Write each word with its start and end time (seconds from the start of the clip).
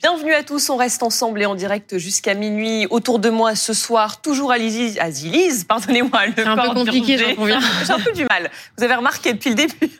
Bienvenue 0.00 0.32
à 0.32 0.44
tous, 0.44 0.70
on 0.70 0.76
reste 0.76 1.02
ensemble 1.02 1.42
et 1.42 1.46
en 1.46 1.56
direct 1.56 1.98
jusqu'à 1.98 2.34
minuit. 2.34 2.86
Autour 2.88 3.18
de 3.18 3.30
moi 3.30 3.56
ce 3.56 3.72
soir, 3.72 4.20
toujours 4.20 4.52
Alizise, 4.52 4.96
Azilise, 5.00 5.64
pardonnez-moi, 5.64 6.26
le 6.26 6.32
C'est 6.36 6.46
un 6.46 6.56
peu 6.56 6.72
compliqué, 6.72 7.18
j'en 7.18 7.34
conviens. 7.34 7.58
J'ai 7.84 7.92
un 7.92 7.98
peu 7.98 8.12
du 8.12 8.24
mal. 8.26 8.48
Vous 8.76 8.84
avez 8.84 8.94
remarqué 8.94 9.32
depuis 9.32 9.50
le 9.50 9.56
début. 9.56 9.74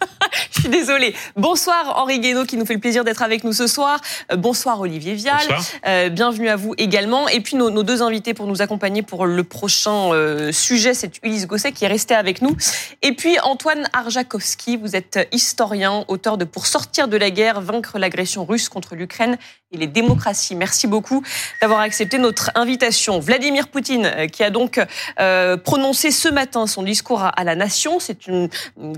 Je 0.53 0.61
suis 0.61 0.69
désolée. 0.69 1.17
Bonsoir 1.35 1.95
Henri 1.99 2.21
Guénaud 2.21 2.45
qui 2.45 2.57
nous 2.57 2.65
fait 2.65 2.75
le 2.75 2.81
plaisir 2.81 3.03
d'être 3.03 3.23
avec 3.23 3.43
nous 3.43 3.53
ce 3.53 3.67
soir. 3.67 4.01
Euh, 4.31 4.37
bonsoir 4.37 4.81
Olivier 4.81 5.15
Vial. 5.15 5.37
Bonsoir. 5.49 5.65
Euh, 5.89 6.09
bienvenue 6.11 6.49
à 6.49 6.55
vous 6.55 6.75
également. 6.79 7.27
Et 7.27 7.41
puis 7.41 7.57
nos, 7.57 7.83
deux 7.83 8.01
invités 8.01 8.35
pour 8.35 8.47
nous 8.47 8.63
accompagner 8.63 9.03
pour 9.03 9.27
le 9.27 9.43
prochain 9.43 10.13
euh, 10.13 10.53
sujet, 10.53 10.95
c'est 10.95 11.19
Ulysse 11.25 11.49
Gosset 11.49 11.73
qui 11.73 11.85
est 11.85 11.89
resté 11.89 12.15
avec 12.15 12.41
nous. 12.41 12.57
Et 13.03 13.15
puis 13.15 13.37
Antoine 13.41 13.89
Arjakovski, 13.93 14.77
vous 14.77 14.95
êtes 14.95 15.29
historien, 15.33 16.05
auteur 16.07 16.39
de 16.39 16.45
Pour 16.45 16.67
sortir 16.67 17.09
de 17.09 17.17
la 17.17 17.31
guerre, 17.31 17.61
vaincre 17.61 17.99
l'agression 17.99 18.45
russe 18.45 18.69
contre 18.69 18.95
l'Ukraine 18.95 19.37
et 19.73 19.77
les 19.77 19.88
démocraties. 19.89 20.55
Merci 20.55 20.87
beaucoup 20.87 21.23
d'avoir 21.61 21.81
accepté 21.81 22.19
notre 22.19 22.51
invitation. 22.55 23.19
Vladimir 23.21 23.69
Poutine, 23.69 24.07
euh, 24.07 24.27
qui 24.27 24.43
a 24.43 24.51
donc 24.51 24.81
euh, 25.21 25.57
prononcé 25.57 26.11
ce 26.11 26.29
matin 26.29 26.67
son 26.67 26.83
discours 26.83 27.23
à, 27.23 27.45
la 27.45 27.55
nation, 27.55 27.99
c'est 28.01 28.19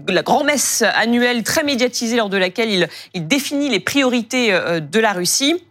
la 0.09 0.23
grand-messe 0.23 0.83
annuelle 0.83 1.43
très 1.43 1.63
médiatisée 1.63 2.17
lors 2.17 2.29
de 2.29 2.37
laquelle 2.37 2.71
il, 2.71 2.89
il 3.15 3.27
définit 3.27 3.69
les 3.69 3.81
priorités 3.81 4.53
euh, 4.53 4.81
de 4.81 4.99
la 4.99 5.13
Russie. 5.13 5.65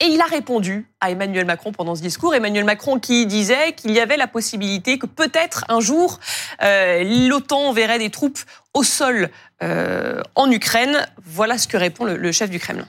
Et 0.00 0.06
il 0.06 0.20
a 0.20 0.26
répondu 0.26 0.86
à 1.00 1.10
Emmanuel 1.10 1.44
Macron 1.44 1.72
pendant 1.72 1.96
ce 1.96 2.02
discours. 2.02 2.32
Emmanuel 2.32 2.64
Macron 2.64 3.00
qui 3.00 3.26
disait 3.26 3.72
qu'il 3.72 3.90
y 3.90 3.98
avait 3.98 4.16
la 4.16 4.28
possibilité 4.28 4.96
que 4.96 5.06
peut-être 5.06 5.64
un 5.68 5.80
jour 5.80 6.20
l'OTAN 6.60 7.66
enverrait 7.66 7.98
des 7.98 8.10
troupes 8.10 8.38
au 8.74 8.84
sol 8.84 9.28
en 9.60 10.50
Ukraine. 10.52 11.04
Voilà 11.24 11.58
ce 11.58 11.66
que 11.66 11.76
répond 11.76 12.04
le 12.04 12.30
chef 12.30 12.48
du 12.48 12.60
Kremlin. 12.60 12.86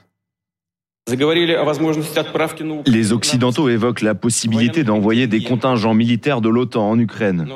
Les 2.85 3.11
Occidentaux 3.11 3.69
évoquent 3.69 4.01
la 4.01 4.15
possibilité 4.15 4.83
d'envoyer 4.83 5.27
des 5.27 5.41
contingents 5.41 5.93
militaires 5.93 6.41
de 6.41 6.49
l'OTAN 6.49 6.89
en 6.89 6.99
Ukraine. 6.99 7.47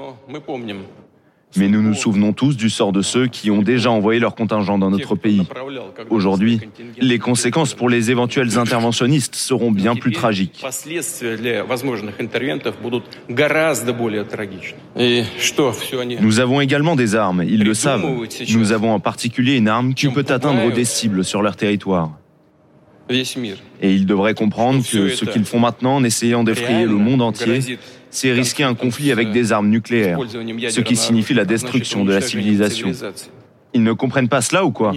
Mais 1.56 1.70
nous 1.70 1.82
nous 1.82 1.94
souvenons 1.94 2.34
tous 2.34 2.58
du 2.58 2.70
sort 2.70 2.92
de 2.92 3.02
ceux 3.02 3.28
qui 3.28 3.52
ont 3.52 3.62
déjà 3.62 3.92
envoyé 3.92 4.20
leurs 4.20 4.36
contingents 4.36 4.78
dans 4.78 4.90
notre 4.90 5.16
pays. 5.16 5.44
Aujourd'hui, 6.10 6.62
les 7.00 7.20
conséquences 7.20 7.74
pour 7.74 7.90
les 7.90 8.12
éventuels 8.12 8.58
interventionnistes 8.58 9.36
seront 9.36 9.72
bien 9.72 9.96
plus 9.96 10.12
tragiques. 10.12 10.66
Nous 16.20 16.40
avons 16.40 16.62
également 16.62 16.96
des 16.96 17.16
armes, 17.16 17.44
ils 17.48 17.64
le 17.64 17.74
savent. 17.74 18.06
Nous 18.54 18.72
avons 18.72 18.94
en 18.94 19.00
particulier 19.00 19.58
une 19.58 19.68
arme 19.68 19.94
qui 19.94 20.08
peut 20.10 20.26
atteindre 20.30 20.72
des 20.72 20.86
cibles 20.86 21.24
sur 21.24 21.42
leur 21.42 21.56
territoire. 21.56 22.12
Et 23.10 23.94
ils 23.94 24.06
devraient 24.06 24.34
comprendre 24.34 24.84
que 24.84 25.10
ce 25.10 25.26
qu'ils 25.26 25.46
font 25.46 25.60
maintenant 25.60 25.96
en 25.96 26.04
essayant 26.04 26.44
d'effrayer 26.44 26.86
le 26.86 26.96
monde 26.96 27.22
entier, 27.22 27.78
c'est 28.10 28.32
risquer 28.32 28.64
un 28.64 28.76
conflit 28.76 29.12
avec 29.12 29.32
des 29.32 29.52
armes 29.52 29.70
nucléaires, 29.70 30.20
ce 30.70 30.82
qui 30.82 30.96
signifie 30.96 31.34
la 31.34 31.46
destruction 31.46 32.06
de 32.06 32.14
la 32.14 32.22
civilisation. 32.22 32.92
Ils 33.74 33.84
ne 33.84 33.94
comprennent 33.94 34.30
pas 34.30 34.42
cela 34.42 34.66
ou 34.66 34.72
quoi 34.72 34.94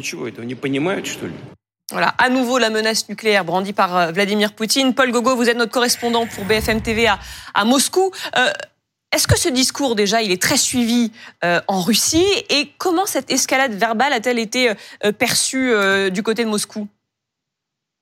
voilà, 1.93 2.09
à 2.19 2.29
nouveau 2.31 2.59
la 2.59 2.69
menace 2.69 3.09
nucléaire 3.09 3.45
brandie 3.45 3.73
par 3.73 3.97
euh, 3.97 4.11
Vladimir 4.11 4.55
Poutine. 4.55 4.93
Paul 4.93 5.13
Gogo, 5.13 5.37
vous 5.37 5.49
êtes 5.49 5.57
notre 5.57 5.71
correspondant 5.71 6.27
pour 6.27 6.45
BFM 6.45 6.81
TV 6.81 7.07
à, 7.07 7.21
à 7.55 7.65
Moscou. 7.65 8.11
Euh, 8.37 8.51
est-ce 9.13 9.29
que 9.29 9.39
ce 9.39 9.49
discours, 9.49 9.95
déjà, 9.95 10.21
il 10.21 10.33
est 10.33 10.43
très 10.43 10.57
suivi 10.57 11.13
euh, 11.45 11.61
en 11.69 11.81
Russie? 11.81 12.27
Et 12.51 12.73
comment 12.77 13.07
cette 13.07 13.31
escalade 13.31 13.73
verbale 13.73 14.13
a-t-elle 14.13 14.41
été 14.41 14.73
perçue 15.17 15.73
du 16.11 16.25
côté 16.25 16.45
de 16.45 16.51
Moscou? 16.51 16.89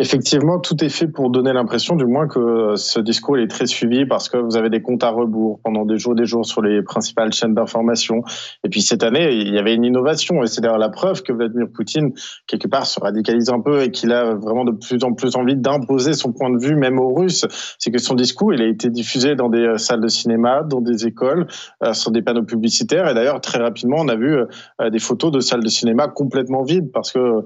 Effectivement, 0.00 0.60
tout 0.60 0.84
est 0.84 0.90
fait 0.90 1.08
pour 1.08 1.28
donner 1.28 1.52
l'impression, 1.52 1.96
du 1.96 2.06
moins, 2.06 2.28
que 2.28 2.76
ce 2.76 3.00
discours 3.00 3.36
est 3.38 3.48
très 3.48 3.66
suivi 3.66 4.06
parce 4.06 4.28
que 4.28 4.36
vous 4.36 4.56
avez 4.56 4.70
des 4.70 4.80
comptes 4.80 5.02
à 5.02 5.10
rebours 5.10 5.58
pendant 5.64 5.84
des 5.84 5.98
jours, 5.98 6.14
des 6.14 6.24
jours 6.24 6.46
sur 6.46 6.62
les 6.62 6.82
principales 6.82 7.32
chaînes 7.32 7.54
d'information. 7.54 8.22
Et 8.62 8.68
puis 8.68 8.80
cette 8.80 9.02
année, 9.02 9.32
il 9.32 9.52
y 9.52 9.58
avait 9.58 9.74
une 9.74 9.84
innovation, 9.84 10.44
et 10.44 10.46
c'est 10.46 10.60
d'ailleurs 10.60 10.78
la 10.78 10.88
preuve 10.88 11.22
que 11.22 11.32
Vladimir 11.32 11.66
Poutine 11.74 12.12
quelque 12.46 12.68
part 12.68 12.86
se 12.86 13.00
radicalise 13.00 13.50
un 13.50 13.60
peu 13.60 13.82
et 13.82 13.90
qu'il 13.90 14.12
a 14.12 14.34
vraiment 14.34 14.64
de 14.64 14.70
plus 14.70 15.02
en 15.02 15.14
plus 15.14 15.34
envie 15.34 15.56
d'imposer 15.56 16.12
son 16.12 16.32
point 16.32 16.50
de 16.50 16.58
vue, 16.58 16.76
même 16.76 17.00
aux 17.00 17.12
Russes. 17.12 17.44
C'est 17.80 17.90
que 17.90 17.98
son 17.98 18.14
discours, 18.14 18.54
il 18.54 18.62
a 18.62 18.66
été 18.66 18.90
diffusé 18.90 19.34
dans 19.34 19.48
des 19.48 19.66
euh, 19.66 19.78
salles 19.78 20.00
de 20.00 20.08
cinéma, 20.08 20.62
dans 20.62 20.80
des 20.80 21.06
écoles, 21.06 21.48
euh, 21.82 21.92
sur 21.92 22.12
des 22.12 22.22
panneaux 22.22 22.44
publicitaires. 22.44 23.08
Et 23.08 23.14
d'ailleurs, 23.14 23.40
très 23.40 23.58
rapidement, 23.58 23.96
on 23.98 24.08
a 24.08 24.14
vu 24.14 24.36
euh, 24.80 24.90
des 24.90 25.00
photos 25.00 25.32
de 25.32 25.40
salles 25.40 25.64
de 25.64 25.68
cinéma 25.68 26.06
complètement 26.06 26.62
vides 26.62 26.92
parce 26.92 27.10
que 27.10 27.42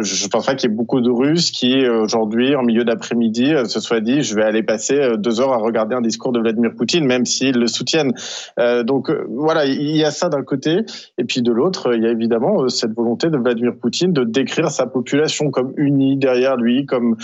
je 0.00 0.28
pense 0.28 0.46
pas 0.46 0.54
qu'il 0.54 0.68
y 0.68 0.72
ait 0.72 0.76
beaucoup 0.76 1.00
de 1.00 1.10
Russes 1.10 1.50
qui 1.50 1.83
aujourd'hui, 1.88 2.54
en 2.56 2.62
milieu 2.62 2.84
d'après-midi, 2.84 3.54
euh, 3.54 3.64
se 3.64 3.80
soit 3.80 4.00
dit 4.00 4.22
je 4.22 4.34
vais 4.34 4.42
aller 4.42 4.62
passer 4.62 4.98
euh, 4.98 5.16
deux 5.16 5.40
heures 5.40 5.52
à 5.52 5.58
regarder 5.58 5.94
un 5.94 6.00
discours 6.00 6.32
de 6.32 6.40
Vladimir 6.40 6.72
Poutine, 6.76 7.04
même 7.06 7.24
s'ils 7.24 7.58
le 7.58 7.66
soutiennent. 7.66 8.12
Euh, 8.58 8.82
donc 8.82 9.10
voilà, 9.28 9.66
il 9.66 9.96
y 9.96 10.04
a 10.04 10.10
ça 10.10 10.28
d'un 10.28 10.42
côté, 10.42 10.80
et 11.18 11.24
puis 11.24 11.42
de 11.42 11.52
l'autre, 11.52 11.94
il 11.94 12.02
y 12.02 12.06
a 12.06 12.10
évidemment 12.10 12.68
cette 12.68 12.94
volonté 12.94 13.30
de 13.30 13.36
Vladimir 13.36 13.72
Poutine 13.80 14.12
de 14.12 14.24
décrire 14.24 14.70
sa 14.70 14.86
population 14.86 15.50
comme 15.50 15.72
unie 15.76 16.16
derrière 16.16 16.56
lui, 16.56 16.86
comme 16.86 17.16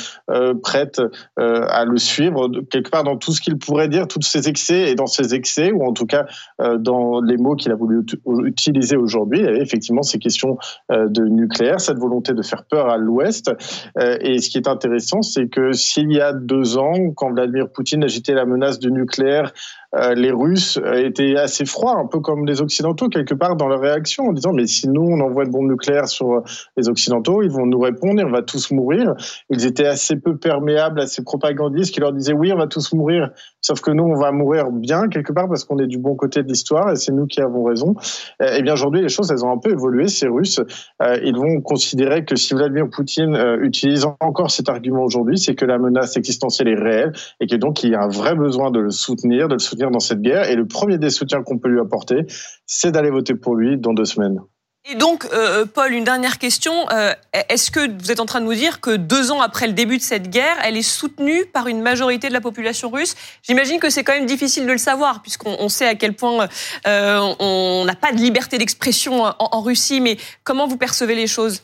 prête 0.62 1.00
à 1.36 1.84
le 1.84 1.96
suivre 1.96 2.48
quelque 2.70 2.90
part 2.90 3.04
dans 3.04 3.16
tout 3.16 3.32
ce 3.32 3.40
qu'il 3.40 3.58
pourrait 3.58 3.88
dire, 3.88 4.08
tous 4.08 4.22
ses 4.22 4.48
excès 4.48 4.90
et 4.90 4.94
dans 4.94 5.06
ses 5.06 5.34
excès, 5.34 5.72
ou 5.72 5.84
en 5.84 5.92
tout 5.92 6.06
cas 6.06 6.26
dans 6.78 7.20
les 7.20 7.36
mots 7.36 7.54
qu'il 7.54 7.72
a 7.72 7.74
voulu 7.74 8.04
utiliser 8.44 8.96
aujourd'hui. 8.96 9.40
Effectivement 9.40 10.02
ces 10.02 10.18
questions 10.18 10.58
de 10.90 11.22
nucléaire, 11.24 11.80
cette 11.80 11.98
volonté 11.98 12.32
de 12.32 12.42
faire 12.42 12.64
peur 12.64 12.88
à 12.88 12.96
l'Ouest, 12.96 13.50
et 13.98 14.38
ce 14.38 14.49
qui 14.50 14.58
est 14.58 14.68
intéressant, 14.68 15.22
c'est 15.22 15.48
que 15.48 15.72
s'il 15.72 16.12
y 16.12 16.20
a 16.20 16.32
deux 16.32 16.76
ans, 16.76 17.12
quand 17.14 17.32
Vladimir 17.32 17.70
Poutine 17.70 18.04
agitait 18.04 18.34
la 18.34 18.44
menace 18.44 18.78
du 18.78 18.90
nucléaire 18.90 19.52
les 19.92 20.30
Russes 20.30 20.78
étaient 20.94 21.36
assez 21.36 21.64
froids, 21.64 21.96
un 21.98 22.06
peu 22.06 22.20
comme 22.20 22.46
les 22.46 22.60
Occidentaux 22.62 23.08
quelque 23.08 23.34
part 23.34 23.56
dans 23.56 23.68
leur 23.68 23.80
réaction, 23.80 24.28
en 24.28 24.32
disant 24.32 24.52
mais 24.52 24.66
si 24.66 24.88
nous 24.88 25.02
on 25.02 25.20
envoie 25.20 25.44
de 25.44 25.50
bombes 25.50 25.68
nucléaires 25.68 26.08
sur 26.08 26.42
les 26.76 26.88
Occidentaux, 26.88 27.42
ils 27.42 27.50
vont 27.50 27.66
nous 27.66 27.80
répondre 27.80 28.20
et 28.20 28.24
on 28.24 28.30
va 28.30 28.42
tous 28.42 28.70
mourir. 28.70 29.14
Ils 29.50 29.66
étaient 29.66 29.86
assez 29.86 30.16
peu 30.16 30.36
perméables 30.36 31.00
à 31.00 31.06
ces 31.06 31.24
propagandistes 31.24 31.92
qui 31.92 32.00
leur 32.00 32.12
disaient 32.12 32.32
oui 32.32 32.52
on 32.52 32.58
va 32.58 32.66
tous 32.66 32.92
mourir, 32.92 33.30
sauf 33.60 33.80
que 33.80 33.90
nous 33.90 34.04
on 34.04 34.14
va 34.14 34.32
mourir 34.32 34.70
bien 34.70 35.08
quelque 35.08 35.32
part 35.32 35.48
parce 35.48 35.64
qu'on 35.64 35.78
est 35.78 35.86
du 35.86 35.98
bon 35.98 36.14
côté 36.14 36.42
de 36.42 36.48
l'histoire 36.48 36.90
et 36.92 36.96
c'est 36.96 37.12
nous 37.12 37.26
qui 37.26 37.40
avons 37.40 37.64
raison. 37.64 37.94
Eh 38.40 38.62
bien 38.62 38.74
aujourd'hui 38.74 39.02
les 39.02 39.08
choses 39.08 39.30
elles 39.30 39.44
ont 39.44 39.52
un 39.52 39.58
peu 39.58 39.70
évolué. 39.70 40.08
Ces 40.08 40.28
Russes 40.28 40.60
euh, 41.02 41.18
ils 41.22 41.36
vont 41.36 41.60
considérer 41.60 42.24
que 42.24 42.36
si 42.36 42.54
Vladimir 42.54 42.88
Poutine 42.90 43.34
euh, 43.34 43.62
utilise 43.62 44.06
encore 44.20 44.50
cet 44.50 44.68
argument 44.68 45.02
aujourd'hui, 45.02 45.38
c'est 45.38 45.54
que 45.54 45.64
la 45.64 45.78
menace 45.78 46.16
existentielle 46.16 46.68
est 46.68 46.74
réelle 46.74 47.12
et 47.40 47.46
que 47.46 47.56
donc 47.56 47.82
il 47.82 47.90
y 47.90 47.94
a 47.94 48.02
un 48.02 48.08
vrai 48.08 48.34
besoin 48.34 48.70
de 48.70 48.80
le 48.80 48.90
soutenir, 48.90 49.48
de 49.48 49.54
le 49.54 49.58
soutenir 49.58 49.79
dans 49.88 50.00
cette 50.00 50.20
guerre. 50.20 50.50
Et 50.50 50.56
le 50.56 50.66
premier 50.66 50.98
des 50.98 51.08
soutiens 51.08 51.42
qu'on 51.42 51.58
peut 51.58 51.68
lui 51.68 51.80
apporter, 51.80 52.26
c'est 52.66 52.90
d'aller 52.90 53.10
voter 53.10 53.34
pour 53.34 53.56
lui 53.56 53.78
dans 53.78 53.94
deux 53.94 54.04
semaines. 54.04 54.40
Et 54.90 54.94
donc, 54.94 55.26
euh, 55.32 55.66
Paul, 55.66 55.92
une 55.92 56.04
dernière 56.04 56.38
question. 56.38 56.72
Euh, 56.90 57.12
est-ce 57.50 57.70
que 57.70 57.90
vous 58.00 58.10
êtes 58.10 58.20
en 58.20 58.26
train 58.26 58.40
de 58.40 58.46
nous 58.46 58.54
dire 58.54 58.80
que 58.80 58.96
deux 58.96 59.30
ans 59.30 59.42
après 59.42 59.66
le 59.66 59.74
début 59.74 59.98
de 59.98 60.02
cette 60.02 60.30
guerre, 60.30 60.56
elle 60.64 60.76
est 60.76 60.82
soutenue 60.82 61.44
par 61.44 61.68
une 61.68 61.82
majorité 61.82 62.28
de 62.28 62.32
la 62.32 62.40
population 62.40 62.88
russe? 62.88 63.14
J'imagine 63.42 63.78
que 63.78 63.90
c'est 63.90 64.04
quand 64.04 64.14
même 64.14 64.26
difficile 64.26 64.66
de 64.66 64.72
le 64.72 64.78
savoir, 64.78 65.20
puisqu'on 65.20 65.68
sait 65.68 65.86
à 65.86 65.94
quel 65.94 66.14
point 66.14 66.48
euh, 66.86 67.34
on 67.38 67.84
n'a 67.84 67.94
pas 67.94 68.12
de 68.12 68.18
liberté 68.18 68.56
d'expression 68.56 69.24
en 69.38 69.60
Russie. 69.60 70.00
Mais 70.00 70.16
comment 70.44 70.66
vous 70.66 70.78
percevez 70.78 71.14
les 71.14 71.26
choses? 71.26 71.62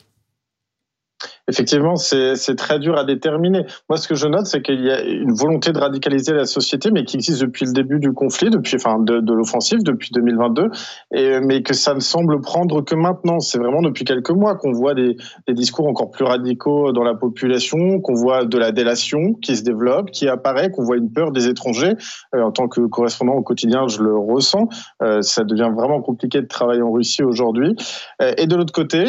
Effectivement, 1.49 1.95
c'est 1.95 2.55
très 2.57 2.77
dur 2.77 2.97
à 2.97 3.05
déterminer. 3.05 3.65
Moi, 3.87 3.97
ce 3.97 4.09
que 4.09 4.15
je 4.15 4.27
note, 4.27 4.47
c'est 4.47 4.61
qu'il 4.61 4.83
y 4.83 4.91
a 4.91 5.01
une 5.01 5.33
volonté 5.33 5.71
de 5.71 5.79
radicaliser 5.79 6.33
la 6.33 6.43
société, 6.43 6.91
mais 6.91 7.05
qui 7.05 7.15
existe 7.15 7.41
depuis 7.41 7.65
le 7.65 7.71
début 7.71 7.99
du 7.99 8.11
conflit, 8.11 8.49
depuis, 8.49 8.75
enfin, 8.75 8.99
de, 8.99 9.33
l'offensive, 9.33 9.79
depuis 9.81 10.09
2022, 10.11 10.69
et, 11.13 11.39
mais 11.39 11.61
que 11.63 11.73
ça 11.73 11.93
ne 11.93 12.01
semble 12.01 12.41
prendre 12.41 12.81
que 12.81 12.95
maintenant. 12.95 13.39
C'est 13.39 13.59
vraiment 13.59 13.81
depuis 13.81 14.03
quelques 14.03 14.31
mois 14.31 14.55
qu'on 14.55 14.73
voit 14.73 14.93
des, 14.93 15.15
discours 15.47 15.87
encore 15.87 16.11
plus 16.11 16.25
radicaux 16.25 16.91
dans 16.91 17.03
la 17.03 17.15
population, 17.15 18.01
qu'on 18.01 18.15
voit 18.15 18.43
de 18.43 18.57
la 18.57 18.73
délation 18.73 19.33
qui 19.41 19.55
se 19.55 19.63
développe, 19.63 20.11
qui 20.11 20.27
apparaît, 20.27 20.69
qu'on 20.69 20.83
voit 20.83 20.97
une 20.97 21.11
peur 21.13 21.31
des 21.31 21.47
étrangers. 21.47 21.93
Euh, 22.35 22.41
en 22.41 22.51
tant 22.51 22.67
que 22.67 22.81
correspondant 22.81 23.35
au 23.35 23.41
quotidien, 23.41 23.87
je 23.87 24.01
le 24.01 24.17
ressens. 24.17 24.67
Euh, 25.01 25.21
ça 25.21 25.45
devient 25.45 25.71
vraiment 25.73 26.01
compliqué 26.01 26.41
de 26.41 26.47
travailler 26.47 26.81
en 26.81 26.91
Russie 26.91 27.23
aujourd'hui. 27.23 27.73
Euh, 28.21 28.33
et 28.37 28.47
de 28.47 28.55
l'autre 28.57 28.73
côté, 28.73 29.05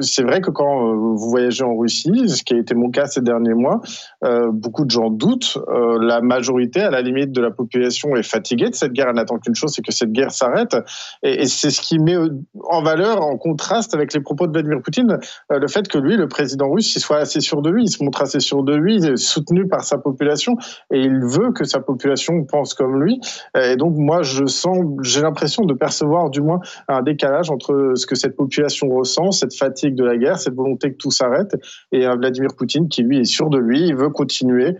c'est 0.00 0.22
vrai 0.22 0.40
que 0.40 0.50
quand 0.50 0.94
vous 0.94 1.30
voyagez 1.30 1.59
en 1.62 1.76
Russie, 1.76 2.28
ce 2.28 2.42
qui 2.42 2.54
a 2.54 2.58
été 2.58 2.74
mon 2.74 2.90
cas 2.90 3.06
ces 3.06 3.20
derniers 3.20 3.54
mois, 3.54 3.80
euh, 4.24 4.50
beaucoup 4.52 4.84
de 4.84 4.90
gens 4.90 5.10
doutent. 5.10 5.58
Euh, 5.68 5.98
la 6.00 6.20
majorité, 6.20 6.80
à 6.80 6.90
la 6.90 7.02
limite 7.02 7.32
de 7.32 7.40
la 7.40 7.50
population, 7.50 8.16
est 8.16 8.22
fatiguée 8.22 8.70
de 8.70 8.74
cette 8.74 8.92
guerre. 8.92 9.08
Elle 9.08 9.16
n'attend 9.16 9.38
qu'une 9.38 9.54
chose, 9.54 9.72
c'est 9.74 9.82
que 9.82 9.92
cette 9.92 10.12
guerre 10.12 10.30
s'arrête. 10.30 10.76
Et, 11.22 11.46
c'est 11.46 11.70
ce 11.70 11.80
qui 11.80 11.98
met 11.98 12.16
en 12.68 12.82
valeur, 12.82 13.22
en 13.22 13.36
contraste 13.36 13.94
avec 13.94 14.12
les 14.12 14.20
propos 14.20 14.46
de 14.46 14.52
Vladimir 14.52 14.82
Poutine, 14.82 15.18
euh, 15.52 15.58
le 15.58 15.68
fait 15.68 15.88
que 15.88 15.98
lui, 15.98 16.16
le 16.16 16.28
président 16.28 16.70
russe, 16.70 16.94
il 16.94 17.00
soit 17.00 17.18
assez 17.18 17.40
sûr 17.40 17.62
de 17.62 17.70
lui, 17.70 17.84
il 17.84 17.90
se 17.90 18.02
montre 18.02 18.22
assez 18.22 18.40
sûr 18.40 18.62
de 18.62 18.74
lui, 18.74 19.00
soutenu 19.16 19.68
par 19.68 19.84
sa 19.84 19.98
population, 19.98 20.56
et 20.92 21.00
il 21.00 21.24
veut 21.24 21.52
que 21.52 21.64
sa 21.64 21.80
population 21.80 22.44
pense 22.44 22.74
comme 22.74 23.02
lui. 23.02 23.20
Et 23.56 23.76
donc 23.76 23.94
moi, 23.96 24.22
je 24.22 24.46
sens, 24.46 24.78
j'ai 25.02 25.22
l'impression 25.22 25.64
de 25.64 25.74
percevoir 25.74 26.30
du 26.30 26.40
moins 26.40 26.60
un 26.88 27.02
décalage 27.02 27.50
entre 27.50 27.92
ce 27.94 28.06
que 28.06 28.14
cette 28.14 28.36
population 28.36 28.88
ressent, 28.88 29.30
cette 29.32 29.54
fatigue 29.54 29.94
de 29.94 30.04
la 30.04 30.16
guerre, 30.16 30.38
cette 30.38 30.54
volonté 30.54 30.92
que 30.92 30.96
tout 30.96 31.10
s'arrête, 31.10 31.49
et 31.92 32.04
un 32.06 32.16
Vladimir 32.16 32.50
Poutine 32.56 32.88
qui 32.88 33.02
lui 33.02 33.18
est 33.18 33.24
sûr 33.24 33.48
de 33.50 33.58
lui, 33.58 33.88
il 33.88 33.96
veut 33.96 34.10
continuer 34.10 34.76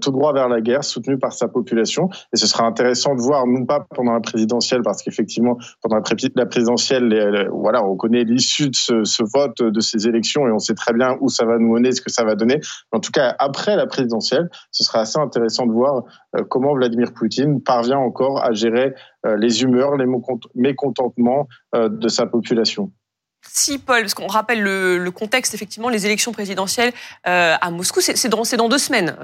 tout 0.00 0.10
droit 0.10 0.32
vers 0.32 0.48
la 0.48 0.60
guerre, 0.60 0.84
soutenu 0.84 1.18
par 1.18 1.32
sa 1.32 1.48
population. 1.48 2.08
Et 2.32 2.36
ce 2.36 2.46
sera 2.46 2.64
intéressant 2.64 3.14
de 3.14 3.20
voir, 3.20 3.46
non 3.46 3.64
pas 3.64 3.86
pendant 3.94 4.12
la 4.12 4.20
présidentielle, 4.20 4.82
parce 4.82 5.02
qu'effectivement 5.02 5.56
pendant 5.82 5.96
la, 5.96 6.46
présidentielle, 6.46 7.48
voilà, 7.52 7.84
on 7.84 7.96
connaît 7.96 8.24
l'issue 8.24 8.68
de 8.68 8.74
ce, 8.76 9.22
vote, 9.34 9.62
de 9.62 9.80
ces 9.80 10.06
élections, 10.08 10.46
et 10.46 10.52
on 10.52 10.58
sait 10.58 10.74
très 10.74 10.92
bien 10.92 11.16
où 11.20 11.28
ça 11.28 11.44
va 11.44 11.58
nous 11.58 11.72
mener, 11.74 11.92
ce 11.92 12.00
que 12.00 12.10
ça 12.10 12.24
va 12.24 12.34
donner. 12.34 12.60
En 12.92 13.00
tout 13.00 13.10
cas, 13.12 13.34
après 13.38 13.76
la 13.76 13.86
présidentielle, 13.86 14.48
ce 14.70 14.84
sera 14.84 15.00
assez 15.00 15.18
intéressant 15.18 15.66
de 15.66 15.72
voir 15.72 16.02
comment 16.48 16.74
Vladimir 16.74 17.12
Poutine 17.12 17.62
parvient 17.62 17.98
encore 17.98 18.44
à 18.44 18.52
gérer 18.52 18.94
euh, 19.26 19.36
les 19.36 19.62
humeurs, 19.62 19.96
les 19.96 20.06
mécontentements 20.54 21.48
euh, 21.74 21.88
de 21.88 22.08
sa 22.08 22.26
population. 22.26 22.90
Si, 23.48 23.78
Paul, 23.78 24.02
parce 24.02 24.14
qu'on 24.14 24.28
rappelle 24.28 24.62
le, 24.62 25.10
contexte, 25.10 25.54
effectivement, 25.54 25.88
les 25.88 26.06
élections 26.06 26.32
présidentielles 26.32 26.92
euh, 27.26 27.54
à 27.60 27.70
Moscou, 27.70 28.00
c'est 28.00 28.28
dans, 28.28 28.42
dans, 28.42 28.68
deux 28.68 28.78
semaines, 28.78 29.16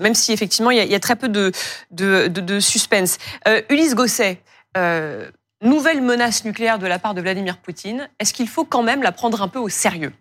même 0.00 0.14
si 0.14 0.32
effectivement 0.32 0.70
il 0.70 0.78
y, 0.78 0.94
a, 0.94 1.00
très 1.00 1.16
peu 1.16 1.28
de, 1.28 2.60
suspense. 2.60 3.18
Ulysse 3.70 3.94
Gosset, 3.94 4.40
nouvelle 5.62 6.02
menace 6.02 6.44
nucléaire 6.44 6.78
de 6.78 6.86
la 6.86 6.98
part 6.98 7.14
de 7.14 7.20
Vladimir 7.20 7.58
Poutine, 7.58 8.08
est-ce 8.20 8.32
qu'il 8.32 8.48
faut 8.48 8.64
quand 8.64 8.82
même 8.82 9.02
la 9.02 9.12
prendre 9.12 9.42
un 9.42 9.48
peu 9.48 9.58
au 9.58 9.68
sérieux? 9.68 10.12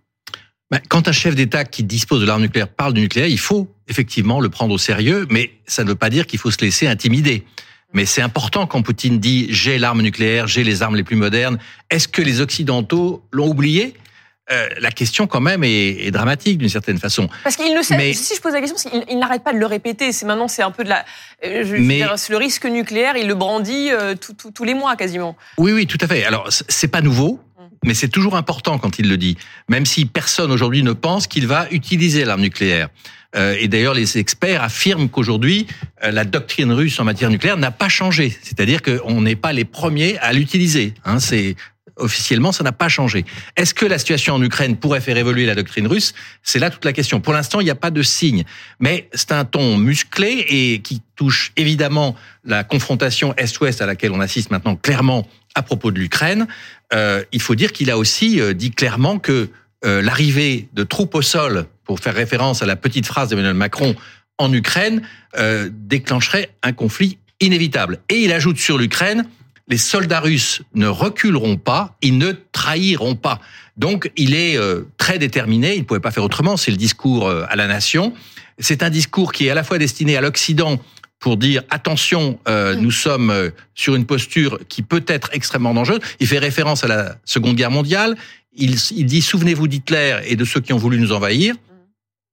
Ben, 0.69 0.81
quand 0.89 1.07
un 1.07 1.13
chef 1.13 1.35
d'État 1.35 1.63
qui 1.63 1.83
dispose 1.83 2.19
de 2.19 2.25
l'arme 2.25 2.41
nucléaire 2.41 2.67
parle 2.67 2.93
du 2.93 3.01
nucléaire, 3.01 3.27
il 3.27 3.39
faut 3.39 3.73
effectivement 3.87 4.41
le 4.41 4.49
prendre 4.49 4.73
au 4.73 4.77
sérieux, 4.77 5.25
mais 5.29 5.51
ça 5.65 5.83
ne 5.83 5.89
veut 5.89 5.95
pas 5.95 6.09
dire 6.09 6.27
qu'il 6.27 6.39
faut 6.39 6.51
se 6.51 6.59
laisser 6.59 6.87
intimider. 6.87 7.45
Mais 7.97 8.05
c'est 8.05 8.21
important 8.21 8.67
quand 8.67 8.83
Poutine 8.83 9.19
dit 9.19 9.47
j'ai 9.49 9.79
l'arme 9.79 10.03
nucléaire, 10.03 10.45
j'ai 10.45 10.63
les 10.63 10.83
armes 10.83 10.95
les 10.95 11.03
plus 11.03 11.15
modernes. 11.15 11.57
Est-ce 11.89 12.07
que 12.07 12.21
les 12.21 12.41
Occidentaux 12.41 13.23
l'ont 13.31 13.47
oublié? 13.47 13.95
Euh, 14.51 14.69
la 14.79 14.91
question 14.91 15.25
quand 15.25 15.41
même 15.41 15.63
est, 15.63 16.11
dramatique 16.11 16.59
d'une 16.59 16.69
certaine 16.69 16.99
façon. 16.99 17.27
Parce 17.43 17.55
qu'il 17.55 17.73
ne 17.73 17.81
sait. 17.81 17.97
Mais... 17.97 18.13
Si 18.13 18.35
je 18.35 18.39
pose 18.39 18.53
la 18.53 18.61
question, 18.61 18.77
il, 18.93 19.03
il 19.09 19.17
n'arrête 19.17 19.43
pas 19.43 19.51
de 19.51 19.57
le 19.57 19.65
répéter. 19.65 20.11
C'est 20.11 20.27
maintenant, 20.27 20.47
c'est 20.47 20.61
un 20.61 20.69
peu 20.69 20.83
de 20.83 20.89
la. 20.89 21.05
Euh, 21.43 21.63
je 21.65 21.75
mais... 21.75 22.01
le 22.29 22.37
risque 22.37 22.67
nucléaire, 22.67 23.17
il 23.17 23.27
le 23.27 23.33
brandit 23.33 23.89
euh, 23.89 24.13
tous 24.13 24.63
les 24.63 24.75
mois 24.75 24.95
quasiment. 24.95 25.35
Oui, 25.57 25.71
oui, 25.71 25.87
tout 25.87 25.97
à 25.99 26.05
fait. 26.05 26.23
Alors 26.23 26.49
c'est 26.49 26.89
pas 26.89 27.01
nouveau. 27.01 27.39
Mais 27.83 27.93
c'est 27.93 28.07
toujours 28.07 28.35
important 28.35 28.77
quand 28.77 28.99
il 28.99 29.07
le 29.07 29.17
dit, 29.17 29.37
même 29.69 29.85
si 29.85 30.05
personne 30.05 30.51
aujourd'hui 30.51 30.83
ne 30.83 30.93
pense 30.93 31.27
qu'il 31.27 31.47
va 31.47 31.67
utiliser 31.71 32.25
l'arme 32.25 32.41
nucléaire. 32.41 32.89
Euh, 33.35 33.55
et 33.59 33.67
d'ailleurs, 33.67 33.93
les 33.93 34.17
experts 34.17 34.63
affirment 34.63 35.09
qu'aujourd'hui, 35.09 35.67
euh, 36.03 36.11
la 36.11 36.25
doctrine 36.25 36.71
russe 36.71 36.99
en 36.99 37.03
matière 37.03 37.29
nucléaire 37.29 37.57
n'a 37.57 37.71
pas 37.71 37.89
changé. 37.89 38.35
C'est-à-dire 38.41 38.81
qu'on 38.81 39.21
n'est 39.21 39.35
pas 39.35 39.53
les 39.53 39.65
premiers 39.65 40.17
à 40.19 40.33
l'utiliser. 40.33 40.93
Hein, 41.05 41.19
c'est 41.19 41.55
officiellement, 41.97 42.51
ça 42.51 42.63
n'a 42.63 42.71
pas 42.71 42.89
changé. 42.89 43.25
Est-ce 43.55 43.73
que 43.73 43.85
la 43.85 43.97
situation 43.97 44.35
en 44.35 44.41
Ukraine 44.41 44.77
pourrait 44.77 45.01
faire 45.01 45.17
évoluer 45.17 45.45
la 45.45 45.55
doctrine 45.55 45.87
russe? 45.87 46.13
C'est 46.43 46.59
là 46.59 46.69
toute 46.69 46.85
la 46.85 46.93
question. 46.93 47.19
Pour 47.19 47.33
l'instant, 47.33 47.59
il 47.59 47.65
n'y 47.65 47.71
a 47.71 47.75
pas 47.75 47.91
de 47.91 48.03
signe. 48.03 48.43
Mais 48.79 49.09
c'est 49.13 49.31
un 49.31 49.45
ton 49.45 49.77
musclé 49.77 50.45
et 50.47 50.79
qui 50.79 51.01
touche 51.15 51.51
évidemment 51.57 52.15
la 52.45 52.63
confrontation 52.63 53.33
Est-Ouest 53.35 53.81
à 53.81 53.85
laquelle 53.85 54.11
on 54.11 54.19
assiste 54.19 54.51
maintenant 54.51 54.75
clairement 54.75 55.27
à 55.55 55.63
propos 55.63 55.91
de 55.91 55.99
l'Ukraine. 55.99 56.47
Euh, 56.93 57.23
il 57.31 57.41
faut 57.41 57.55
dire 57.55 57.71
qu'il 57.73 57.91
a 57.91 57.97
aussi 57.97 58.39
dit 58.55 58.71
clairement 58.71 59.19
que 59.19 59.49
l'arrivée 59.83 60.67
de 60.73 60.83
troupes 60.83 61.15
au 61.15 61.21
sol 61.21 61.65
pour 61.85 61.99
faire 61.99 62.13
référence 62.13 62.61
à 62.61 62.65
la 62.65 62.75
petite 62.75 63.05
phrase 63.05 63.29
d'Emmanuel 63.29 63.53
Macron 63.53 63.95
en 64.37 64.53
Ukraine, 64.53 65.01
euh, 65.37 65.69
déclencherait 65.71 66.49
un 66.63 66.73
conflit 66.73 67.17
inévitable. 67.39 67.99
Et 68.09 68.23
il 68.23 68.31
ajoute 68.31 68.57
sur 68.57 68.77
l'Ukraine, 68.77 69.25
les 69.67 69.77
soldats 69.77 70.19
russes 70.19 70.61
ne 70.75 70.87
reculeront 70.87 71.57
pas, 71.57 71.95
ils 72.01 72.17
ne 72.17 72.33
trahiront 72.51 73.15
pas. 73.15 73.39
Donc 73.77 74.11
il 74.15 74.33
est 74.33 74.57
euh, 74.57 74.83
très 74.97 75.17
déterminé, 75.17 75.75
il 75.75 75.79
ne 75.79 75.83
pouvait 75.85 75.99
pas 75.99 76.11
faire 76.11 76.23
autrement, 76.23 76.57
c'est 76.57 76.71
le 76.71 76.77
discours 76.77 77.27
euh, 77.27 77.45
à 77.49 77.55
la 77.55 77.67
nation. 77.67 78.13
C'est 78.59 78.81
un 78.81 78.89
discours 78.89 79.33
qui 79.33 79.47
est 79.47 79.49
à 79.49 79.55
la 79.55 79.63
fois 79.63 79.77
destiné 79.77 80.17
à 80.17 80.21
l'Occident 80.21 80.79
pour 81.19 81.37
dire 81.37 81.63
attention, 81.69 82.39
euh, 82.47 82.75
nous 82.75 82.91
sommes 82.91 83.51
sur 83.73 83.95
une 83.95 84.05
posture 84.05 84.59
qui 84.69 84.81
peut 84.81 85.03
être 85.07 85.29
extrêmement 85.33 85.73
dangereuse. 85.73 85.99
Il 86.19 86.27
fait 86.27 86.39
référence 86.39 86.83
à 86.83 86.87
la 86.87 87.17
Seconde 87.25 87.55
Guerre 87.55 87.71
mondiale. 87.71 88.15
Il, 88.53 88.75
il 88.91 89.05
dit 89.05 89.21
souvenez-vous 89.21 89.67
d'Hitler 89.67 90.19
et 90.25 90.35
de 90.35 90.45
ceux 90.45 90.61
qui 90.61 90.73
ont 90.73 90.77
voulu 90.77 90.99
nous 90.99 91.11
envahir. 91.11 91.55